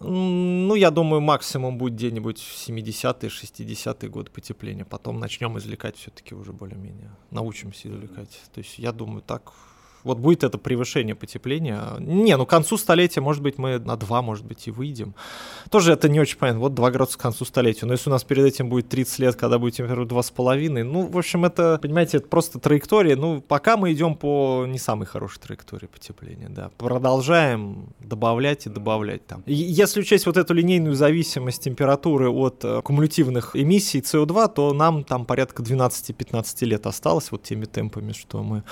Ну, 0.10 0.76
я 0.76 0.92
думаю, 0.92 1.22
максимум 1.22 1.78
будет 1.78 1.94
где-нибудь 1.94 2.40
в 2.40 2.70
70-е, 2.70 3.30
60-е 3.30 4.10
годы 4.10 4.32
потепления. 4.32 4.86
Потом 4.86 5.20
начнем 5.20 5.58
извлекать 5.58 5.98
все-таки 5.98 6.36
уже 6.36 6.52
более-менее. 6.52 7.12
Научимся 7.32 7.90
извлекать. 7.90 8.42
То 8.54 8.60
есть, 8.60 8.80
я 8.80 8.92
думаю, 8.92 9.22
так 9.22 9.54
вот 10.04 10.20
будет 10.20 10.44
это 10.44 10.58
превышение 10.58 11.16
потепления. 11.16 11.82
Не, 12.00 12.38
ну 12.38 12.46
к 12.46 12.50
концу 12.50 12.78
столетия, 12.78 13.22
может 13.22 13.42
быть, 13.42 13.58
мы 13.58 13.80
на 13.80 13.96
2, 13.96 14.22
может 14.22 14.46
быть, 14.46 14.68
и 14.68 14.72
выйдем. 14.72 15.16
Тоже 15.70 15.94
это 15.94 16.10
не 16.10 16.20
очень 16.20 16.38
понятно. 16.38 16.62
Вот 16.62 16.74
2 16.74 16.92
градуса 16.92 17.18
к 17.18 17.22
концу 17.22 17.46
столетия. 17.46 17.86
Но 17.86 17.94
если 17.94 18.10
у 18.10 18.14
нас 18.14 18.24
перед 18.24 18.46
этим 18.46 18.70
будет 18.70 18.90
30 18.90 19.20
лет, 19.20 19.36
когда 19.36 19.60
будет 19.60 19.76
температура 19.76 20.22
2,5, 20.22 20.84
ну, 20.84 21.08
в 21.08 21.18
общем, 21.18 21.46
это, 21.46 21.80
понимаете, 21.82 22.18
это 22.18 22.28
просто 22.28 22.60
траектория. 22.60 23.16
Ну, 23.16 23.42
пока 23.42 23.78
мы 23.78 23.94
идем 23.94 24.16
по 24.16 24.66
не 24.68 24.80
самой 24.80 25.06
хорошей 25.06 25.40
траектории 25.40 25.88
потепления, 25.88 26.50
да. 26.50 26.70
Продолжаем 26.78 27.90
добавлять 28.00 28.66
и 28.66 28.70
добавлять 28.70 29.26
там. 29.26 29.44
Если 29.46 30.02
учесть 30.02 30.26
вот 30.26 30.38
эту 30.38 30.54
линейную 30.54 30.96
зависимость 30.96 31.64
температуры 31.64 32.30
от 32.30 32.64
э, 32.64 32.82
кумулятивных 32.82 33.56
эмиссий 33.56 34.02
СО2, 34.02 34.54
то 34.54 34.74
нам 34.74 35.04
там 35.04 35.26
порядка 35.26 35.64
12-15 35.64 36.66
лет 36.66 36.86
осталось 36.86 37.32
вот 37.32 37.44
теми 37.44 37.66
темпами, 37.66 38.12
что 38.14 38.44
мы 38.44 38.64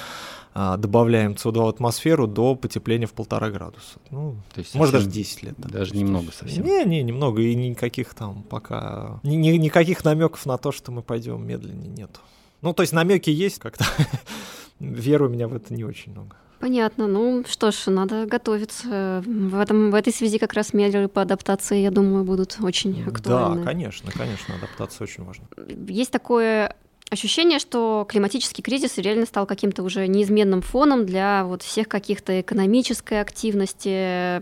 а, 0.54 0.78
добавляем 0.78 1.34
СО2 1.34 1.64
в 1.64 1.68
атмосферу 1.68 2.28
до 2.28 2.56
потепления 2.56 3.08
в 3.08 3.14
полтора 3.14 3.50
градуса. 3.50 4.00
Ну, 4.10 4.36
То 4.54 4.60
есть 4.60 4.76
может 4.76 4.94
даже 4.94 5.10
10 5.10 5.44
лет. 5.44 5.54
Да, 5.58 5.70
даже 5.70 5.96
немного 5.96 6.32
совсем. 6.32 6.66
Не, 6.66 6.84
не, 6.84 7.04
немного. 7.04 7.42
И 7.42 7.56
никаких 7.56 8.14
там 8.14 8.44
пока... 8.44 9.20
Ни, 9.24 9.36
ни, 9.36 9.50
никаких 9.52 10.04
намеков 10.04 10.46
на 10.46 10.58
то, 10.58 10.72
что 10.72 10.92
мы 10.92 11.04
пойдем 11.04 11.46
медленнее, 11.46 11.90
нет. 11.90 12.20
Ну, 12.62 12.74
то 12.74 12.84
есть 12.84 12.92
намеки 12.94 13.30
есть 13.30 13.60
как-то. 13.60 13.86
Веры 14.80 15.28
у 15.28 15.30
меня 15.30 15.48
в 15.48 15.56
это 15.56 15.74
не 15.74 15.86
очень 15.86 16.12
много. 16.12 16.36
Понятно. 16.60 17.08
Ну 17.08 17.44
что 17.48 17.72
ж, 17.72 17.88
надо 17.88 18.26
готовиться. 18.26 19.24
В, 19.26 19.60
этом, 19.60 19.90
в 19.90 19.96
этой 19.96 20.14
связи 20.14 20.38
как 20.38 20.54
раз 20.54 20.74
меры 20.74 21.08
по 21.08 21.22
адаптации, 21.22 21.80
я 21.80 21.92
думаю, 21.92 22.24
будут 22.24 22.58
очень 22.62 23.04
актуальны. 23.04 23.64
Да, 23.64 23.66
конечно, 23.66 24.12
конечно, 24.12 24.56
адаптация 24.56 25.06
очень 25.06 25.24
важна. 25.24 25.46
Есть 25.88 26.12
такое 26.12 26.76
ощущение, 27.12 27.60
что 27.60 28.06
климатический 28.08 28.64
кризис 28.64 28.98
реально 28.98 29.26
стал 29.26 29.46
каким-то 29.46 29.84
уже 29.84 30.08
неизменным 30.08 30.62
фоном 30.62 31.06
для 31.06 31.44
вот 31.44 31.62
всех 31.62 31.90
каких-то 31.90 32.40
экономической 32.40 33.20
активности, 33.20 34.42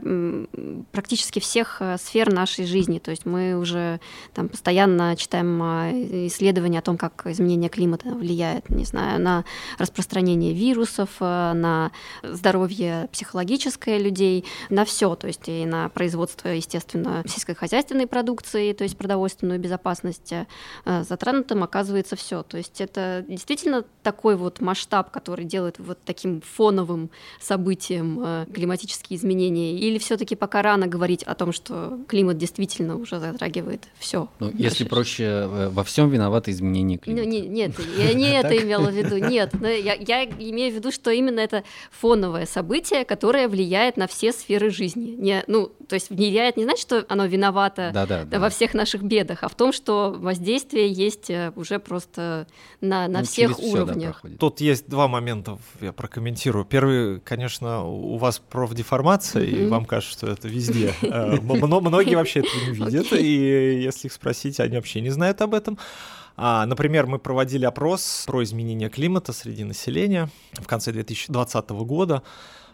практически 0.92 1.40
всех 1.40 1.78
э, 1.80 1.98
сфер 1.98 2.32
нашей 2.32 2.66
жизни. 2.66 3.00
То 3.00 3.10
есть 3.10 3.26
мы 3.26 3.56
уже 3.56 4.00
там 4.36 4.50
постоянно 4.50 5.16
читаем 5.16 5.60
а, 5.64 5.92
исследования 6.28 6.78
о 6.80 6.84
том, 6.84 6.98
как 6.98 7.26
изменение 7.26 7.70
климата 7.70 8.10
влияет, 8.10 8.70
не 8.70 8.86
знаю, 8.86 9.20
на 9.20 9.46
распространение 9.80 10.54
вирусов, 10.54 11.10
э, 11.20 11.54
на 11.54 11.92
здоровье 12.22 13.10
психологическое 13.12 13.98
людей, 13.98 14.46
на 14.70 14.86
все, 14.86 15.16
то 15.16 15.26
есть 15.26 15.50
и 15.50 15.66
на 15.66 15.90
производство, 15.90 16.50
естественно, 16.50 17.24
сельскохозяйственной 17.28 18.06
продукции, 18.06 18.74
то 18.74 18.84
есть 18.84 18.96
продовольственную 18.96 19.60
безопасность. 19.60 20.34
Э, 20.34 20.46
затронутым 21.04 21.64
оказывается 21.64 22.16
все. 22.16 22.44
То 22.44 22.59
есть 22.60 22.82
это 22.82 23.26
действительно 23.28 23.84
такой 24.03 24.36
вот 24.36 24.62
масштаб, 24.62 25.12
который 25.12 25.45
делает 25.45 25.80
вот 25.80 25.97
таким 26.05 26.41
фоновым 26.41 27.10
событием 27.41 28.20
э, 28.24 28.45
климатические 28.53 29.18
изменения? 29.18 29.78
Или 29.78 29.97
все-таки 29.97 30.36
пока 30.36 30.62
рано 30.62 30.88
говорить 30.88 31.24
о 31.24 31.36
том, 31.36 31.51
что 31.51 31.99
климат 32.07 32.38
действительно 32.38 32.95
уже 32.95 33.20
затрагивает 33.20 33.88
все? 33.97 34.30
Ну, 34.39 34.51
если 34.53 34.84
проще, 34.84 35.24
э, 35.24 35.70
во 35.70 35.84
всем 35.84 36.10
виноваты 36.10 36.51
изменения 36.51 36.95
ну, 36.95 37.01
климата. 37.01 37.26
Ну, 37.26 37.30
не, 37.30 37.41
нет, 37.41 37.74
я 37.97 38.14
не 38.14 38.30
это 38.39 38.55
имела 38.57 38.89
в 38.89 38.93
виду. 38.93 39.18
Нет, 39.18 39.53
я, 39.62 39.93
я 39.93 40.26
имею 40.26 40.72
в 40.72 40.76
виду, 40.76 40.91
что 40.91 41.12
именно 41.12 41.39
это 41.39 41.64
фоновое 41.91 42.45
событие, 42.45 43.05
которое 43.05 43.47
влияет 43.47 43.97
на 43.97 44.07
все 44.07 44.32
сферы 44.32 44.70
жизни. 44.70 45.16
Не, 45.18 45.43
ну, 45.47 45.72
то 45.88 45.95
есть 45.95 46.10
влияет 46.10 46.57
не 46.57 46.64
значит, 46.64 46.82
что 46.82 47.05
оно 47.10 47.26
виновато 47.26 47.91
да, 47.93 48.05
да, 48.05 48.24
да. 48.26 48.39
во 48.39 48.49
всех 48.49 48.74
наших 48.74 49.01
бедах, 49.01 49.43
а 49.43 49.49
в 49.49 49.55
том, 49.55 49.74
что 49.74 50.16
воздействие 50.18 50.91
есть 50.91 51.30
э, 51.30 51.51
уже 51.55 51.80
просто 51.80 52.47
на, 52.82 53.08
на 53.08 53.20
Ну, 53.20 53.26
всех 53.26 53.56
через 53.56 53.58
всё, 53.58 53.86
да, 53.86 53.93
уровнях. 53.93 54.22
Тут 54.39 54.62
есть 54.62 54.88
два 54.89 55.08
момента, 55.08 55.58
я 55.82 55.91
прокомментирую. 55.93 56.66
Первый, 56.66 57.20
конечно, 57.20 57.84
у 57.84 58.18
вас 58.18 58.39
профдеформация, 58.39 59.43
и 59.43 59.62
Мгм. 59.62 59.70
вам 59.70 59.86
кажется, 59.86 60.18
что 60.18 60.28
это 60.28 60.47
везде. 60.47 60.93
Мно- 61.02 61.82
Многие 61.82 62.16
вообще 62.16 62.39
этого 62.39 62.62
не 62.72 62.74
видят, 62.74 63.12
и 63.14 63.82
если 63.84 64.08
их 64.08 64.14
спросить, 64.14 64.60
они 64.60 64.76
вообще 64.76 65.02
не 65.02 65.10
знают 65.10 65.41
об 65.41 65.54
этом. 65.54 65.78
А, 66.41 66.66
например, 66.66 67.06
мы 67.06 67.20
проводили 67.20 67.66
опрос 67.66 68.24
про 68.26 68.43
изменение 68.43 68.88
климата 68.89 69.34
среди 69.34 69.66
населения 69.66 70.30
в 70.54 70.68
конце 70.68 70.91
2020 70.93 71.70
года. 71.72 72.24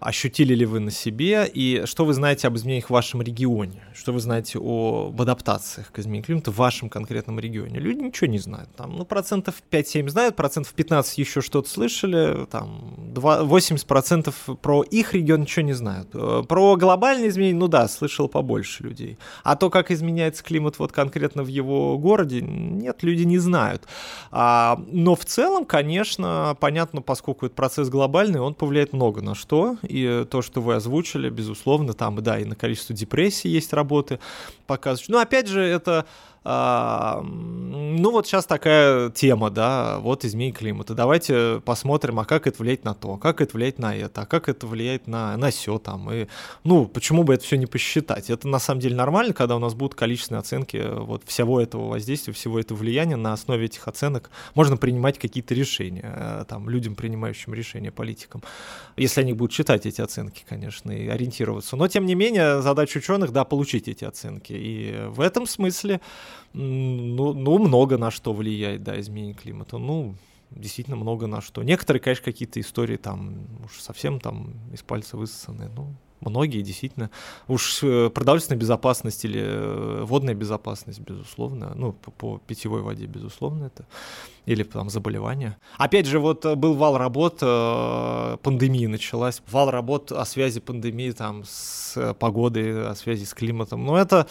Ощутили 0.05 0.53
ли 0.53 0.67
вы 0.67 0.81
на 0.81 0.91
себе, 0.91 1.49
и 1.51 1.81
что 1.85 2.05
вы 2.05 2.13
знаете 2.13 2.47
об 2.47 2.55
изменениях 2.55 2.85
в 2.85 2.89
вашем 2.91 3.23
регионе? 3.23 3.81
Что 3.95 4.13
вы 4.13 4.19
знаете 4.19 4.59
об 4.61 5.19
адаптациях 5.19 5.91
к 5.91 5.97
изменению 5.97 6.25
климата 6.25 6.51
в 6.51 6.57
вашем 6.57 6.89
конкретном 6.89 7.39
регионе? 7.39 7.79
Люди 7.79 8.03
ничего 8.03 8.27
не 8.27 8.37
знают. 8.37 8.69
Там, 8.75 8.95
ну, 8.95 9.03
процентов 9.03 9.55
5-7 9.71 10.07
знают, 10.09 10.35
процентов 10.35 10.75
15 10.75 11.17
еще 11.17 11.41
что-то 11.41 11.67
слышали, 11.67 12.45
там, 12.51 12.93
два- 13.15 13.41
80% 13.41 14.31
про 14.61 14.83
их 14.83 15.15
регион 15.15 15.41
ничего 15.41 15.65
не 15.65 15.73
знают. 15.73 16.09
Э, 16.13 16.43
Про 16.47 16.75
глобальные 16.75 17.29
изменения, 17.29 17.57
ну 17.57 17.67
да, 17.67 17.87
слышал 17.87 18.27
побольше 18.27 18.83
людей. 18.83 19.17
А 19.43 19.55
то, 19.55 19.71
как 19.71 19.89
изменяется 19.89 20.43
климат 20.43 20.77
вот 20.77 20.91
конкретно 20.91 21.41
в 21.41 21.47
его 21.47 21.97
городе, 21.97 22.41
нет, 22.41 23.01
люди 23.01 23.23
не 23.23 23.39
знают. 23.39 23.81
А, 24.29 24.79
но 24.85 25.15
в 25.15 25.25
целом, 25.25 25.65
конечно, 25.65 26.55
понятно, 26.59 27.01
поскольку 27.01 27.47
это 27.47 27.55
процесс 27.55 27.89
глобальный, 27.89 28.39
он 28.39 28.53
повлияет 28.53 28.93
много 28.93 29.21
на 29.21 29.33
что. 29.33 29.77
И 29.95 30.25
то, 30.25 30.41
что 30.41 30.59
вы 30.59 30.75
озвучили, 30.75 31.29
безусловно, 31.29 31.93
там, 31.93 32.21
да, 32.21 32.37
и 32.37 32.43
на 32.43 32.55
количество 32.55 32.93
депрессий 32.93 33.47
есть 33.47 33.71
работы 33.71 34.19
показывающие. 34.67 35.13
Но 35.13 35.21
опять 35.21 35.47
же, 35.47 35.61
это 35.61 36.05
а, 36.47 37.21
ну 37.23 38.11
вот 38.11 38.27
сейчас 38.27 38.45
такая 38.45 39.09
тема, 39.09 39.49
да, 39.49 39.97
вот 39.97 40.25
изменение 40.25 40.53
климата. 40.53 40.93
Давайте 40.93 41.59
посмотрим, 41.65 42.19
а 42.19 42.25
как 42.25 42.45
это 42.45 42.61
влияет 42.61 42.83
на 42.83 42.93
то, 42.93 43.17
как 43.17 43.41
это 43.41 43.53
влияет 43.57 43.79
на 43.79 43.95
это, 43.95 44.21
а 44.21 44.25
как 44.27 44.47
это 44.47 44.67
влияет 44.67 45.07
на, 45.07 45.35
на 45.37 45.49
все 45.49 45.79
там. 45.79 46.11
И, 46.13 46.27
ну, 46.63 46.85
почему 46.85 47.23
бы 47.23 47.33
это 47.33 47.43
все 47.43 47.57
не 47.57 47.65
посчитать? 47.65 48.29
Это 48.29 48.47
на 48.47 48.59
самом 48.59 48.79
деле 48.79 48.95
нормально, 48.95 49.33
когда 49.33 49.55
у 49.55 49.59
нас 49.59 49.73
будут 49.73 49.95
количественные 49.95 50.39
оценки 50.39 50.77
э, 50.77 50.99
вот 50.99 51.23
всего 51.25 51.59
этого 51.59 51.89
воздействия, 51.89 52.31
всего 52.31 52.59
этого 52.59 52.77
влияния. 52.77 53.15
На 53.15 53.33
основе 53.33 53.65
этих 53.65 53.87
оценок 53.87 54.29
можно 54.53 54.77
принимать 54.77 55.17
какие-то 55.17 55.55
решения, 55.55 56.13
э, 56.15 56.45
там, 56.47 56.69
людям, 56.69 56.93
принимающим 56.93 57.55
решения, 57.55 57.91
политикам. 57.91 58.43
Если 58.97 59.21
они 59.21 59.33
будут 59.33 59.51
читать 59.51 59.87
эти 59.87 60.01
оценки, 60.01 60.45
конечно, 60.47 60.91
и 60.91 61.07
ориентироваться. 61.07 61.75
Но, 61.75 61.87
тем 61.87 62.05
не 62.05 62.13
менее, 62.13 62.61
задача 62.61 62.99
ученых, 62.99 63.31
да, 63.31 63.45
получить 63.45 63.87
эти 63.87 64.05
оценки. 64.05 64.53
И 64.53 65.07
в 65.07 65.21
этом 65.21 65.47
смысле 65.47 66.01
Ну, 66.53 67.33
ну, 67.33 67.57
много 67.59 67.97
на 67.97 68.11
что 68.11 68.33
влияет, 68.33 68.83
да, 68.83 68.99
изменение 68.99 69.35
климата. 69.35 69.77
Ну, 69.77 70.15
действительно 70.51 70.95
много 70.95 71.27
на 71.27 71.41
что. 71.41 71.63
Некоторые, 71.63 72.01
конечно, 72.01 72.25
какие-то 72.25 72.59
истории 72.59 72.97
там 72.97 73.47
уж 73.65 73.79
совсем 73.79 74.19
там 74.19 74.53
из 74.73 74.81
пальца 74.81 75.17
высосаны. 75.17 75.69
Ну, 75.75 75.95
многие 76.21 76.61
действительно. 76.61 77.09
Уж 77.47 77.83
э, 77.83 78.09
продовольственная 78.09 78.59
безопасность 78.59 79.25
или 79.25 79.41
э, 79.43 80.03
водная 80.03 80.33
безопасность, 80.33 80.99
безусловно. 80.99 81.73
Ну, 81.75 81.93
по, 81.93 82.11
по 82.11 82.41
питьевой 82.47 82.81
воде, 82.81 83.05
безусловно, 83.05 83.65
это. 83.65 83.85
Или 84.45 84.63
там 84.63 84.89
заболевания. 84.89 85.57
Опять 85.77 86.05
же, 86.05 86.19
вот 86.19 86.45
э, 86.45 86.55
был 86.55 86.73
вал 86.75 86.97
работ, 86.97 87.39
пандемия 87.39 88.87
началась. 88.87 89.41
Вал 89.51 89.71
работ 89.71 90.11
о 90.11 90.25
связи 90.25 90.59
пандемии 90.59 91.11
там 91.11 91.43
с 91.45 92.13
погодой, 92.19 92.87
о 92.87 92.95
связи 92.95 93.25
с 93.25 93.33
климатом. 93.33 93.85
Но 93.85 93.97
это 93.97 94.27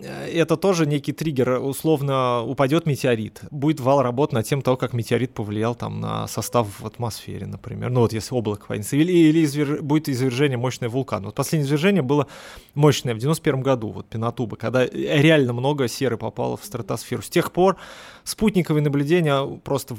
это 0.00 0.56
тоже 0.56 0.86
некий 0.86 1.12
триггер. 1.12 1.60
Условно 1.60 2.42
упадет 2.42 2.86
метеорит. 2.86 3.42
Будет 3.50 3.80
вал 3.80 4.02
работ 4.02 4.32
на 4.32 4.42
тем 4.42 4.62
того, 4.62 4.76
как 4.76 4.94
метеорит 4.94 5.34
повлиял 5.34 5.74
там 5.74 6.00
на 6.00 6.26
состав 6.28 6.80
в 6.80 6.86
атмосфере, 6.86 7.46
например. 7.46 7.90
Ну 7.90 8.00
вот 8.00 8.12
если 8.12 8.34
облако 8.34 8.66
поднимется. 8.66 8.96
Или, 8.96 9.12
или 9.12 9.44
извер- 9.44 9.82
будет 9.82 10.08
извержение 10.08 10.56
мощное 10.56 10.88
вулкана. 10.88 11.26
Вот 11.26 11.34
последнее 11.34 11.66
извержение 11.66 12.02
было 12.02 12.26
мощное 12.74 13.14
в 13.14 13.18
91 13.18 13.60
году, 13.60 13.90
вот 13.90 14.06
Пенатуба, 14.06 14.56
когда 14.56 14.86
реально 14.86 15.52
много 15.52 15.88
серы 15.88 16.16
попало 16.16 16.56
в 16.56 16.64
стратосферу. 16.64 17.22
С 17.22 17.28
тех 17.28 17.52
пор 17.52 17.76
спутниковые 18.24 18.82
наблюдения 18.82 19.44
просто 19.64 19.96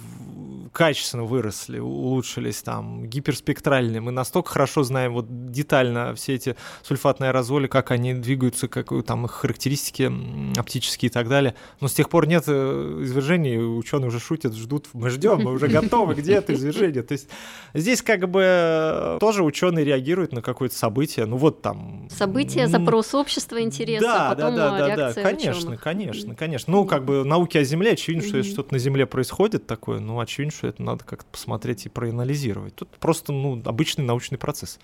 качественно 0.73 1.23
выросли, 1.23 1.77
улучшились 1.77 2.63
там, 2.63 3.05
гиперспектральные. 3.05 4.01
Мы 4.01 4.11
настолько 4.11 4.49
хорошо 4.49 4.83
знаем 4.83 5.13
вот 5.13 5.51
детально 5.51 6.15
все 6.15 6.33
эти 6.33 6.55
сульфатные 6.81 7.29
аэрозоли, 7.29 7.67
как 7.67 7.91
они 7.91 8.15
двигаются, 8.15 8.67
какую 8.67 9.03
там 9.03 9.25
их 9.25 9.31
характеристики 9.31 10.11
оптические 10.57 11.09
и 11.09 11.13
так 11.13 11.29
далее. 11.29 11.53
Но 11.79 11.87
с 11.87 11.93
тех 11.93 12.09
пор 12.09 12.27
нет 12.27 12.45
э, 12.47 12.99
извержений, 13.03 13.57
ученые 13.57 14.07
уже 14.07 14.19
шутят, 14.19 14.55
ждут, 14.55 14.87
мы 14.93 15.09
ждем, 15.11 15.43
мы 15.43 15.51
уже 15.51 15.67
готовы, 15.67 16.15
где 16.15 16.33
это 16.33 16.53
извержение? 16.53 17.03
То 17.03 17.13
есть 17.13 17.29
здесь 17.75 18.01
как 18.01 18.27
бы 18.27 18.41
э, 18.43 19.17
тоже 19.19 19.43
ученые 19.43 19.85
реагируют 19.85 20.31
на 20.31 20.41
какое-то 20.41 20.75
событие, 20.75 21.27
ну 21.27 21.37
вот 21.37 21.61
там... 21.61 22.07
События, 22.09 22.61
м, 22.61 22.69
запрос 22.69 23.13
общества, 23.13 23.61
интереса, 23.61 24.05
да, 24.05 24.29
потом 24.29 24.55
да, 24.55 24.69
да, 24.71 24.71
да, 24.71 24.87
да, 24.87 24.95
реакция 24.95 25.23
конечно, 25.23 25.59
ученых. 25.59 25.81
конечно, 25.81 26.35
конечно. 26.35 26.73
Ну, 26.73 26.85
как 26.85 27.05
бы 27.05 27.23
науки 27.23 27.59
о 27.59 27.63
Земле, 27.63 27.91
очевидно, 27.91 28.12
что 28.21 28.37
если 28.37 28.51
что-то 28.51 28.73
на 28.73 28.79
Земле 28.79 29.05
происходит 29.05 29.65
такое, 29.67 29.99
ну, 29.99 30.19
очевидно, 30.19 30.53
что 30.53 30.67
это 30.67 30.81
надо 30.83 31.03
как-то 31.03 31.29
посмотреть 31.31 31.85
и 31.85 31.89
проанализировать. 31.89 32.75
Тут 32.75 32.89
просто, 32.97 33.33
ну, 33.33 33.61
обычный 33.65 34.05
научный 34.05 34.37
процесс. 34.37 34.79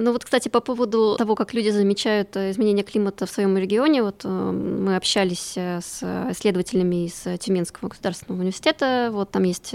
Ну 0.00 0.12
вот, 0.12 0.24
кстати, 0.24 0.48
по 0.48 0.60
поводу 0.60 1.16
того, 1.18 1.34
как 1.34 1.52
люди 1.52 1.68
замечают 1.68 2.34
э, 2.34 2.52
изменения 2.52 2.82
климата 2.82 3.26
в 3.26 3.30
своем 3.30 3.56
регионе, 3.58 4.02
вот 4.02 4.22
э, 4.24 4.28
мы 4.28 4.96
общались 4.96 5.52
э, 5.56 5.80
с 5.82 6.02
исследователями 6.30 7.04
из 7.04 7.26
Тюменского 7.38 7.90
государственного 7.90 8.40
университета, 8.40 9.10
вот 9.12 9.30
там 9.30 9.42
есть 9.42 9.74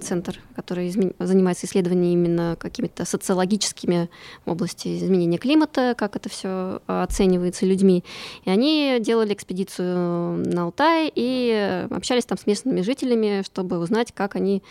центр, 0.00 0.38
который 0.56 0.88
изме- 0.88 1.14
занимается 1.18 1.66
исследованиями 1.66 2.12
именно 2.12 2.56
какими-то 2.58 3.06
социологическими 3.06 4.10
в 4.44 4.50
области 4.50 4.98
изменения 4.98 5.38
климата, 5.38 5.94
как 5.96 6.16
это 6.16 6.28
все 6.28 6.82
оценивается 6.86 7.64
людьми. 7.64 8.04
И 8.44 8.50
они 8.50 8.98
делали 9.00 9.32
экспедицию 9.32 10.36
на 10.52 10.64
Алтай 10.64 11.10
и 11.14 11.86
общались 11.90 12.26
там 12.26 12.36
с 12.36 12.46
местными 12.46 12.82
жителями, 12.82 13.42
чтобы 13.42 13.78
узнать, 13.78 14.12
как 14.12 14.36
они, 14.36 14.62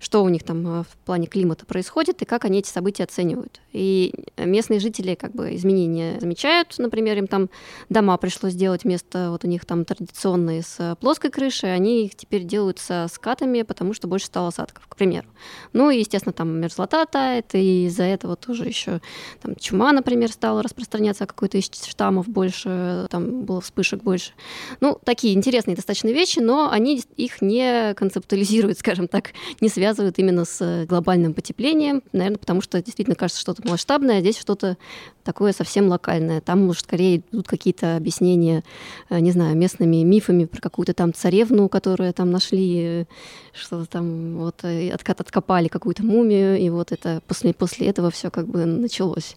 что 0.00 0.24
у 0.24 0.28
них 0.28 0.42
там 0.42 0.82
в 0.82 0.96
плане 1.04 1.28
климата 1.28 1.64
происходит 1.64 2.22
и 2.22 2.24
как 2.24 2.44
они 2.44 2.58
эти 2.58 2.68
события 2.68 3.04
оценивают. 3.04 3.60
И 3.72 4.12
местные 4.50 4.80
жители 4.80 5.14
как 5.14 5.34
бы 5.34 5.54
изменения 5.54 6.18
замечают, 6.20 6.74
например, 6.78 7.18
им 7.18 7.26
там 7.26 7.50
дома 7.88 8.16
пришлось 8.16 8.52
сделать 8.52 8.84
вместо 8.84 9.30
вот 9.30 9.44
у 9.44 9.48
них 9.48 9.64
там 9.64 9.84
традиционные 9.84 10.62
с 10.62 10.96
плоской 11.00 11.30
крышей, 11.30 11.74
они 11.74 12.06
их 12.06 12.14
теперь 12.14 12.44
делают 12.44 12.78
со 12.78 13.06
скатами, 13.12 13.62
потому 13.62 13.94
что 13.94 14.08
больше 14.08 14.26
стало 14.26 14.48
осадков, 14.48 14.86
к 14.86 14.96
примеру. 14.96 15.26
Ну 15.72 15.90
и, 15.90 15.98
естественно, 15.98 16.32
там 16.32 16.60
мерзлота 16.60 17.06
тает, 17.06 17.54
и 17.54 17.86
из-за 17.86 18.04
этого 18.04 18.36
тоже 18.36 18.64
еще 18.64 19.00
там 19.40 19.56
чума, 19.56 19.92
например, 19.92 20.32
стала 20.32 20.62
распространяться, 20.62 21.24
а 21.24 21.26
какой-то 21.26 21.58
из 21.58 21.70
штаммов 21.86 22.28
больше, 22.28 23.06
там 23.10 23.44
было 23.44 23.60
вспышек 23.60 24.02
больше. 24.02 24.32
Ну, 24.80 24.98
такие 25.04 25.34
интересные 25.34 25.76
достаточно 25.76 26.08
вещи, 26.08 26.38
но 26.38 26.70
они 26.70 27.02
их 27.16 27.42
не 27.42 27.94
концептуализируют, 27.94 28.78
скажем 28.80 29.08
так, 29.08 29.32
не 29.60 29.68
связывают 29.68 30.18
именно 30.18 30.44
с 30.44 30.86
глобальным 30.86 31.34
потеплением, 31.34 32.02
наверное, 32.12 32.38
потому 32.38 32.60
что 32.60 32.82
действительно 32.82 33.16
кажется 33.16 33.40
что-то 33.40 33.66
масштабное, 33.68 34.18
а 34.18 34.20
здесь 34.30 34.40
что-то 34.40 34.76
такое 35.24 35.52
совсем 35.52 35.88
локальное. 35.88 36.40
Там, 36.40 36.66
может, 36.66 36.84
скорее 36.84 37.18
идут 37.18 37.48
какие-то 37.48 37.96
объяснения, 37.96 38.64
э, 39.10 39.20
не 39.20 39.30
знаю, 39.30 39.56
местными 39.56 39.96
мифами 40.02 40.44
про 40.44 40.60
какую-то 40.60 40.94
там 40.94 41.12
царевну, 41.12 41.68
которую 41.68 42.12
там 42.12 42.30
нашли, 42.30 43.06
что-то 43.52 43.86
там 43.86 44.36
вот 44.36 44.64
э, 44.64 44.90
откопали 44.90 45.68
какую-то 45.68 46.02
мумию, 46.02 46.58
и 46.58 46.70
вот 46.70 46.92
это 46.92 47.22
после, 47.26 47.52
после 47.52 47.88
этого 47.88 48.10
все 48.10 48.30
как 48.30 48.48
бы 48.48 48.64
началось. 48.64 49.36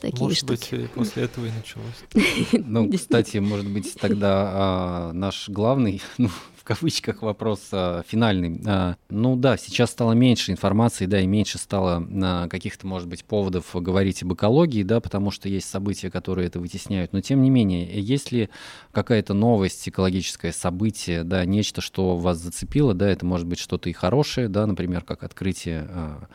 Такие 0.00 0.22
Может 0.22 0.38
штуки. 0.38 0.74
быть, 0.74 0.90
после 0.92 1.24
этого 1.24 1.46
и 1.46 1.50
началось. 1.50 2.52
Ну, 2.52 2.90
кстати, 2.92 3.38
может 3.38 3.68
быть, 3.68 3.94
тогда 4.00 4.50
а, 4.52 5.12
наш 5.12 5.48
главный, 5.48 6.00
ну, 6.18 6.30
кавычках, 6.68 7.22
вопрос 7.22 7.68
а, 7.72 8.02
финальный. 8.06 8.60
А, 8.66 8.96
ну 9.08 9.36
да, 9.36 9.56
сейчас 9.56 9.90
стало 9.90 10.12
меньше 10.12 10.52
информации, 10.52 11.06
да, 11.06 11.18
и 11.18 11.26
меньше 11.26 11.56
стало 11.56 12.06
а, 12.22 12.46
каких-то, 12.46 12.86
может 12.86 13.08
быть, 13.08 13.24
поводов 13.24 13.70
говорить 13.72 14.22
об 14.22 14.34
экологии, 14.34 14.82
да, 14.82 15.00
потому 15.00 15.30
что 15.30 15.48
есть 15.48 15.68
события, 15.68 16.10
которые 16.10 16.48
это 16.48 16.60
вытесняют. 16.60 17.14
Но 17.14 17.22
тем 17.22 17.40
не 17.40 17.48
менее, 17.48 17.88
есть 17.98 18.32
ли 18.32 18.50
какая-то 18.92 19.32
новость, 19.32 19.88
экологическое 19.88 20.52
событие, 20.52 21.24
да, 21.24 21.42
нечто, 21.46 21.80
что 21.80 22.18
вас 22.18 22.36
зацепило, 22.36 22.92
да, 22.92 23.08
это 23.08 23.24
может 23.24 23.46
быть 23.46 23.58
что-то 23.58 23.88
и 23.88 23.94
хорошее, 23.94 24.48
да, 24.48 24.66
например, 24.66 25.04
как 25.04 25.22
открытие 25.22 25.88
а, 25.88 26.28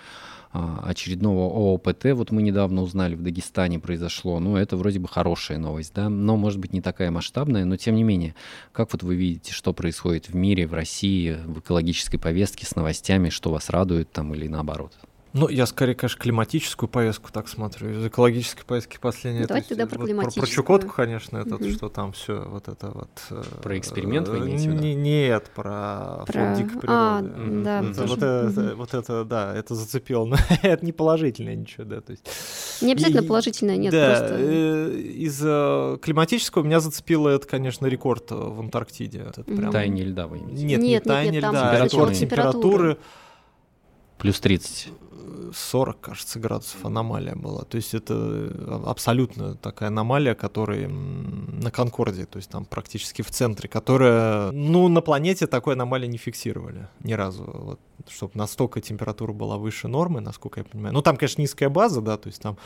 очередного 0.53 1.45
ООПТ, 1.45 2.13
вот 2.13 2.31
мы 2.31 2.41
недавно 2.43 2.81
узнали, 2.83 3.15
в 3.15 3.23
Дагестане 3.23 3.79
произошло, 3.79 4.39
ну, 4.39 4.55
это 4.55 4.77
вроде 4.77 4.99
бы 4.99 5.07
хорошая 5.07 5.57
новость, 5.57 5.93
да, 5.95 6.09
но, 6.09 6.37
может 6.37 6.59
быть, 6.59 6.73
не 6.73 6.81
такая 6.81 7.09
масштабная, 7.09 7.65
но, 7.65 7.75
тем 7.75 7.95
не 7.95 8.03
менее, 8.03 8.35
как 8.71 8.93
вот 8.93 9.03
вы 9.03 9.15
видите, 9.15 9.51
что 9.51 9.73
происходит 9.73 10.29
в 10.29 10.35
мире, 10.35 10.67
в 10.67 10.73
России, 10.73 11.37
в 11.45 11.59
экологической 11.59 12.17
повестке 12.17 12.65
с 12.65 12.75
новостями, 12.75 13.29
что 13.29 13.51
вас 13.51 13.69
радует 13.69 14.11
там 14.11 14.33
или 14.35 14.47
наоборот? 14.47 14.93
Ну, 15.33 15.49
я 15.49 15.65
скорее, 15.65 15.95
конечно, 15.95 16.21
климатическую 16.21 16.87
повестку 16.87 17.31
так 17.31 17.47
смотрю. 17.47 17.89
Из 17.89 18.05
экологической 18.05 18.63
повестки 18.63 18.99
последнее. 19.01 19.47
Давайте 19.47 19.69
тогда 19.69 19.87
про 19.87 19.97
вот 19.97 20.05
климатическую. 20.05 20.43
Про, 20.43 20.47
про 20.47 20.55
Чукотку, 20.55 20.89
конечно, 20.95 21.37
этот, 21.39 21.59
Мгм. 21.59 21.71
что 21.71 21.89
там 21.89 22.11
все 22.11 22.45
вот 22.47 22.67
это 22.67 22.91
вот... 22.91 23.09
э, 23.31 23.41
Про 23.63 23.79
эксперимент 23.79 24.27
вы 24.27 24.37
имеете 24.39 24.69
в 24.69 24.73
виду? 24.73 24.83
не- 24.83 24.93
Нет, 24.93 25.49
про, 25.55 26.23
Про- 26.27 26.33
фонд 26.33 26.57
дикой 26.59 26.81
а, 26.87 27.19
природы. 27.21 27.41
Мгм. 27.41 27.63
да, 27.63 27.79
Это- 27.79 27.93
тоже. 27.95 28.07
вот, 28.13 28.17
это, 28.23 28.61
Мгм. 28.61 28.75
вот 28.77 28.93
это, 28.93 29.23
да, 29.25 29.55
это 29.55 29.73
зацепило. 29.75 30.25
Но 30.25 30.35
это 30.61 30.85
не 30.85 30.91
положительное 30.91 31.55
ничего, 31.55 31.83
да. 31.85 32.01
То 32.01 32.11
есть... 32.11 32.29
Не 32.83 32.91
обязательно 32.91 33.21
И- 33.21 33.27
положительное, 33.27 33.77
нет, 33.77 33.91
да, 33.91 34.07
просто... 34.17 34.35
э, 34.39 34.91
из 34.99 35.41
э, 35.43 35.97
климатического 35.99 36.61
меня 36.61 36.79
зацепило 36.79 37.29
это, 37.29 37.47
конечно, 37.47 37.87
рекорд 37.87 38.31
э, 38.31 38.35
в 38.35 38.59
Антарктиде. 38.59 39.25
Это 39.29 39.43
прям- 39.43 39.71
Таяние 39.71 40.05
льда 40.05 40.27
вы 40.27 40.37
имеете. 40.37 40.61
Нет, 40.63 40.69
Нет, 40.79 40.81
не 40.81 40.89
нет, 40.89 41.03
таяние 41.05 41.39
льда, 41.39 41.85
рекорд 41.85 42.13
температуры. 42.13 42.97
Плюс 44.23 44.39
30. 44.39 44.93
40, 45.53 45.99
кажется, 45.99 46.39
градусов 46.39 46.83
аномалия 46.85 47.35
была. 47.35 47.63
То 47.63 47.75
есть 47.75 47.93
это 47.93 48.13
а- 48.15 48.83
абсолютно 48.87 49.55
такая 49.55 49.89
аномалия, 49.89 50.33
которая 50.33 50.87
на 50.87 51.71
Конкорде, 51.71 52.25
то 52.25 52.37
есть 52.37 52.49
там 52.49 52.65
практически 52.65 53.21
в 53.21 53.29
центре, 53.29 53.69
которая, 53.69 54.51
ну, 54.51 54.87
на 54.87 55.01
планете 55.01 55.45
такой 55.45 55.73
аномалии 55.73 56.07
не 56.07 56.17
фиксировали 56.17 56.87
ни 57.01 57.13
разу. 57.13 57.43
Вот, 57.43 57.79
чтобы 58.09 58.31
настолько 58.35 58.81
температура 58.81 59.33
была 59.33 59.57
выше 59.57 59.87
нормы, 59.87 60.21
насколько 60.21 60.61
я 60.61 60.63
понимаю. 60.63 60.93
Ну, 60.93 61.01
там, 61.01 61.17
конечно, 61.17 61.41
низкая 61.41 61.69
база, 61.69 62.01
да, 62.01 62.17
то 62.17 62.27
есть 62.27 62.41
там, 62.41 62.57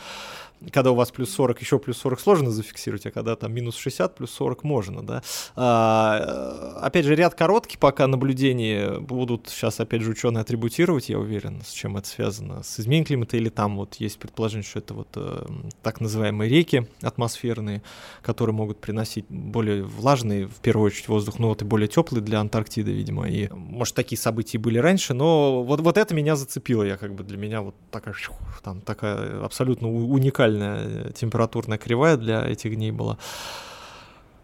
когда 0.72 0.92
у 0.92 0.94
вас 0.94 1.10
плюс 1.10 1.30
40, 1.30 1.60
еще 1.60 1.78
плюс 1.78 1.98
40 1.98 2.20
сложно 2.20 2.50
зафиксировать, 2.50 3.06
а 3.06 3.10
когда 3.10 3.36
там 3.36 3.54
минус 3.54 3.76
60, 3.76 4.16
плюс 4.16 4.30
40 4.30 4.64
можно, 4.64 5.02
да. 5.02 5.22
А, 5.56 6.76
э, 6.80 6.86
опять 6.86 7.04
же, 7.04 7.14
ряд 7.14 7.34
коротких 7.34 7.78
пока 7.78 8.06
наблюдений 8.06 8.98
будут 9.00 9.48
сейчас, 9.48 9.80
опять 9.80 10.02
же, 10.02 10.10
ученые 10.10 10.42
атрибутировать, 10.42 11.08
я 11.08 11.18
уверен, 11.18 11.62
с 11.64 11.72
чем 11.72 11.96
это 11.96 12.08
связано, 12.08 12.62
с 12.62 12.80
изменением 12.80 13.06
климата 13.06 13.36
или 13.36 13.48
там 13.48 13.76
вот 13.76 13.94
есть 13.96 14.18
предположение, 14.18 14.64
что 14.64 14.80
это 14.80 14.94
вот 14.94 15.08
э, 15.16 15.46
так 15.82 16.00
называемые 16.00 16.50
реки 16.50 16.88
атмосферные, 17.02 17.82
которые 18.22 18.54
могут 18.54 18.80
приносить 18.80 19.26
более 19.28 19.82
влажный, 19.82 20.44
в 20.44 20.56
первую 20.56 20.86
очередь, 20.86 21.08
воздух, 21.08 21.38
но 21.38 21.48
вот 21.48 21.62
и 21.62 21.64
более 21.64 21.88
теплый 21.88 22.20
для 22.20 22.40
Антарктиды, 22.40 22.92
видимо. 22.92 23.28
И, 23.28 23.48
может, 23.50 23.94
такие 23.94 24.18
события 24.18 24.58
были 24.58 24.78
раньше, 24.78 25.14
но 25.14 25.62
вот, 25.62 25.80
вот 25.80 25.96
это 25.96 26.14
меня 26.14 26.36
зацепило. 26.36 26.82
Я 26.82 26.96
как 26.96 27.14
бы 27.14 27.24
для 27.24 27.36
меня 27.36 27.62
вот 27.62 27.74
такая, 27.90 28.14
там 28.62 28.80
такая 28.80 29.44
абсолютно 29.44 29.88
уникальная 29.88 30.47
э, 30.56 31.12
температурная 31.14 31.78
кривая 31.78 32.16
для 32.16 32.46
этих 32.46 32.74
дней 32.76 32.90
была. 32.92 33.18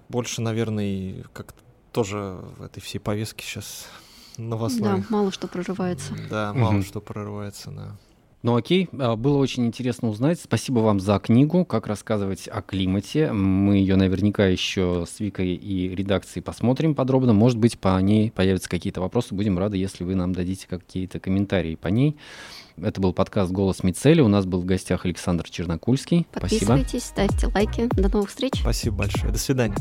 Больше, 0.08 0.42
наверное, 0.42 1.24
как-то 1.32 1.60
тоже 1.92 2.38
в 2.58 2.62
этой 2.62 2.80
всей 2.80 2.98
повестке 2.98 3.44
сейчас 3.44 3.86
новостной. 4.36 4.98
Да, 5.00 5.04
мало 5.08 5.32
что 5.32 5.46
прорывается. 5.48 6.12
Да, 6.28 6.52
мало 6.52 6.72
Мгм. 6.72 6.84
что 6.84 7.00
прорывается, 7.00 7.70
да. 7.70 7.96
Ну 8.42 8.56
окей, 8.56 8.90
а, 8.98 9.16
было 9.16 9.38
очень 9.38 9.64
интересно 9.64 10.08
узнать. 10.08 10.38
Спасибо 10.38 10.80
вам 10.80 11.00
за 11.00 11.18
книгу 11.18 11.64
«Как 11.64 11.86
рассказывать 11.86 12.46
о 12.46 12.60
климате». 12.60 13.32
Мы 13.32 13.78
ее 13.78 13.96
наверняка 13.96 14.44
еще 14.46 15.06
с 15.08 15.18
Викой 15.18 15.54
и 15.54 15.88
редакцией 15.94 16.42
посмотрим 16.42 16.94
подробно. 16.94 17.32
Может 17.32 17.56
быть, 17.56 17.78
по 17.78 17.98
ней 18.02 18.30
появятся 18.30 18.68
какие-то 18.68 19.00
вопросы. 19.00 19.34
Будем 19.34 19.58
рады, 19.58 19.78
если 19.78 20.04
вы 20.04 20.14
нам 20.14 20.34
дадите 20.34 20.66
какие-то 20.68 21.20
комментарии 21.20 21.74
по 21.76 21.88
ней. 21.88 22.18
Это 22.76 23.00
был 23.00 23.12
подкаст 23.12 23.52
«Голос 23.52 23.82
Мицели». 23.82 24.20
У 24.20 24.28
нас 24.28 24.46
был 24.46 24.60
в 24.60 24.64
гостях 24.64 25.04
Александр 25.04 25.48
Чернокульский. 25.48 26.26
Спасибо. 26.30 26.72
Подписывайтесь, 26.72 27.04
ставьте 27.04 27.46
лайки. 27.54 27.88
До 27.94 28.08
новых 28.08 28.30
встреч. 28.30 28.54
Спасибо 28.60 28.96
большое. 28.96 29.32
До 29.32 29.38
свидания. 29.38 29.76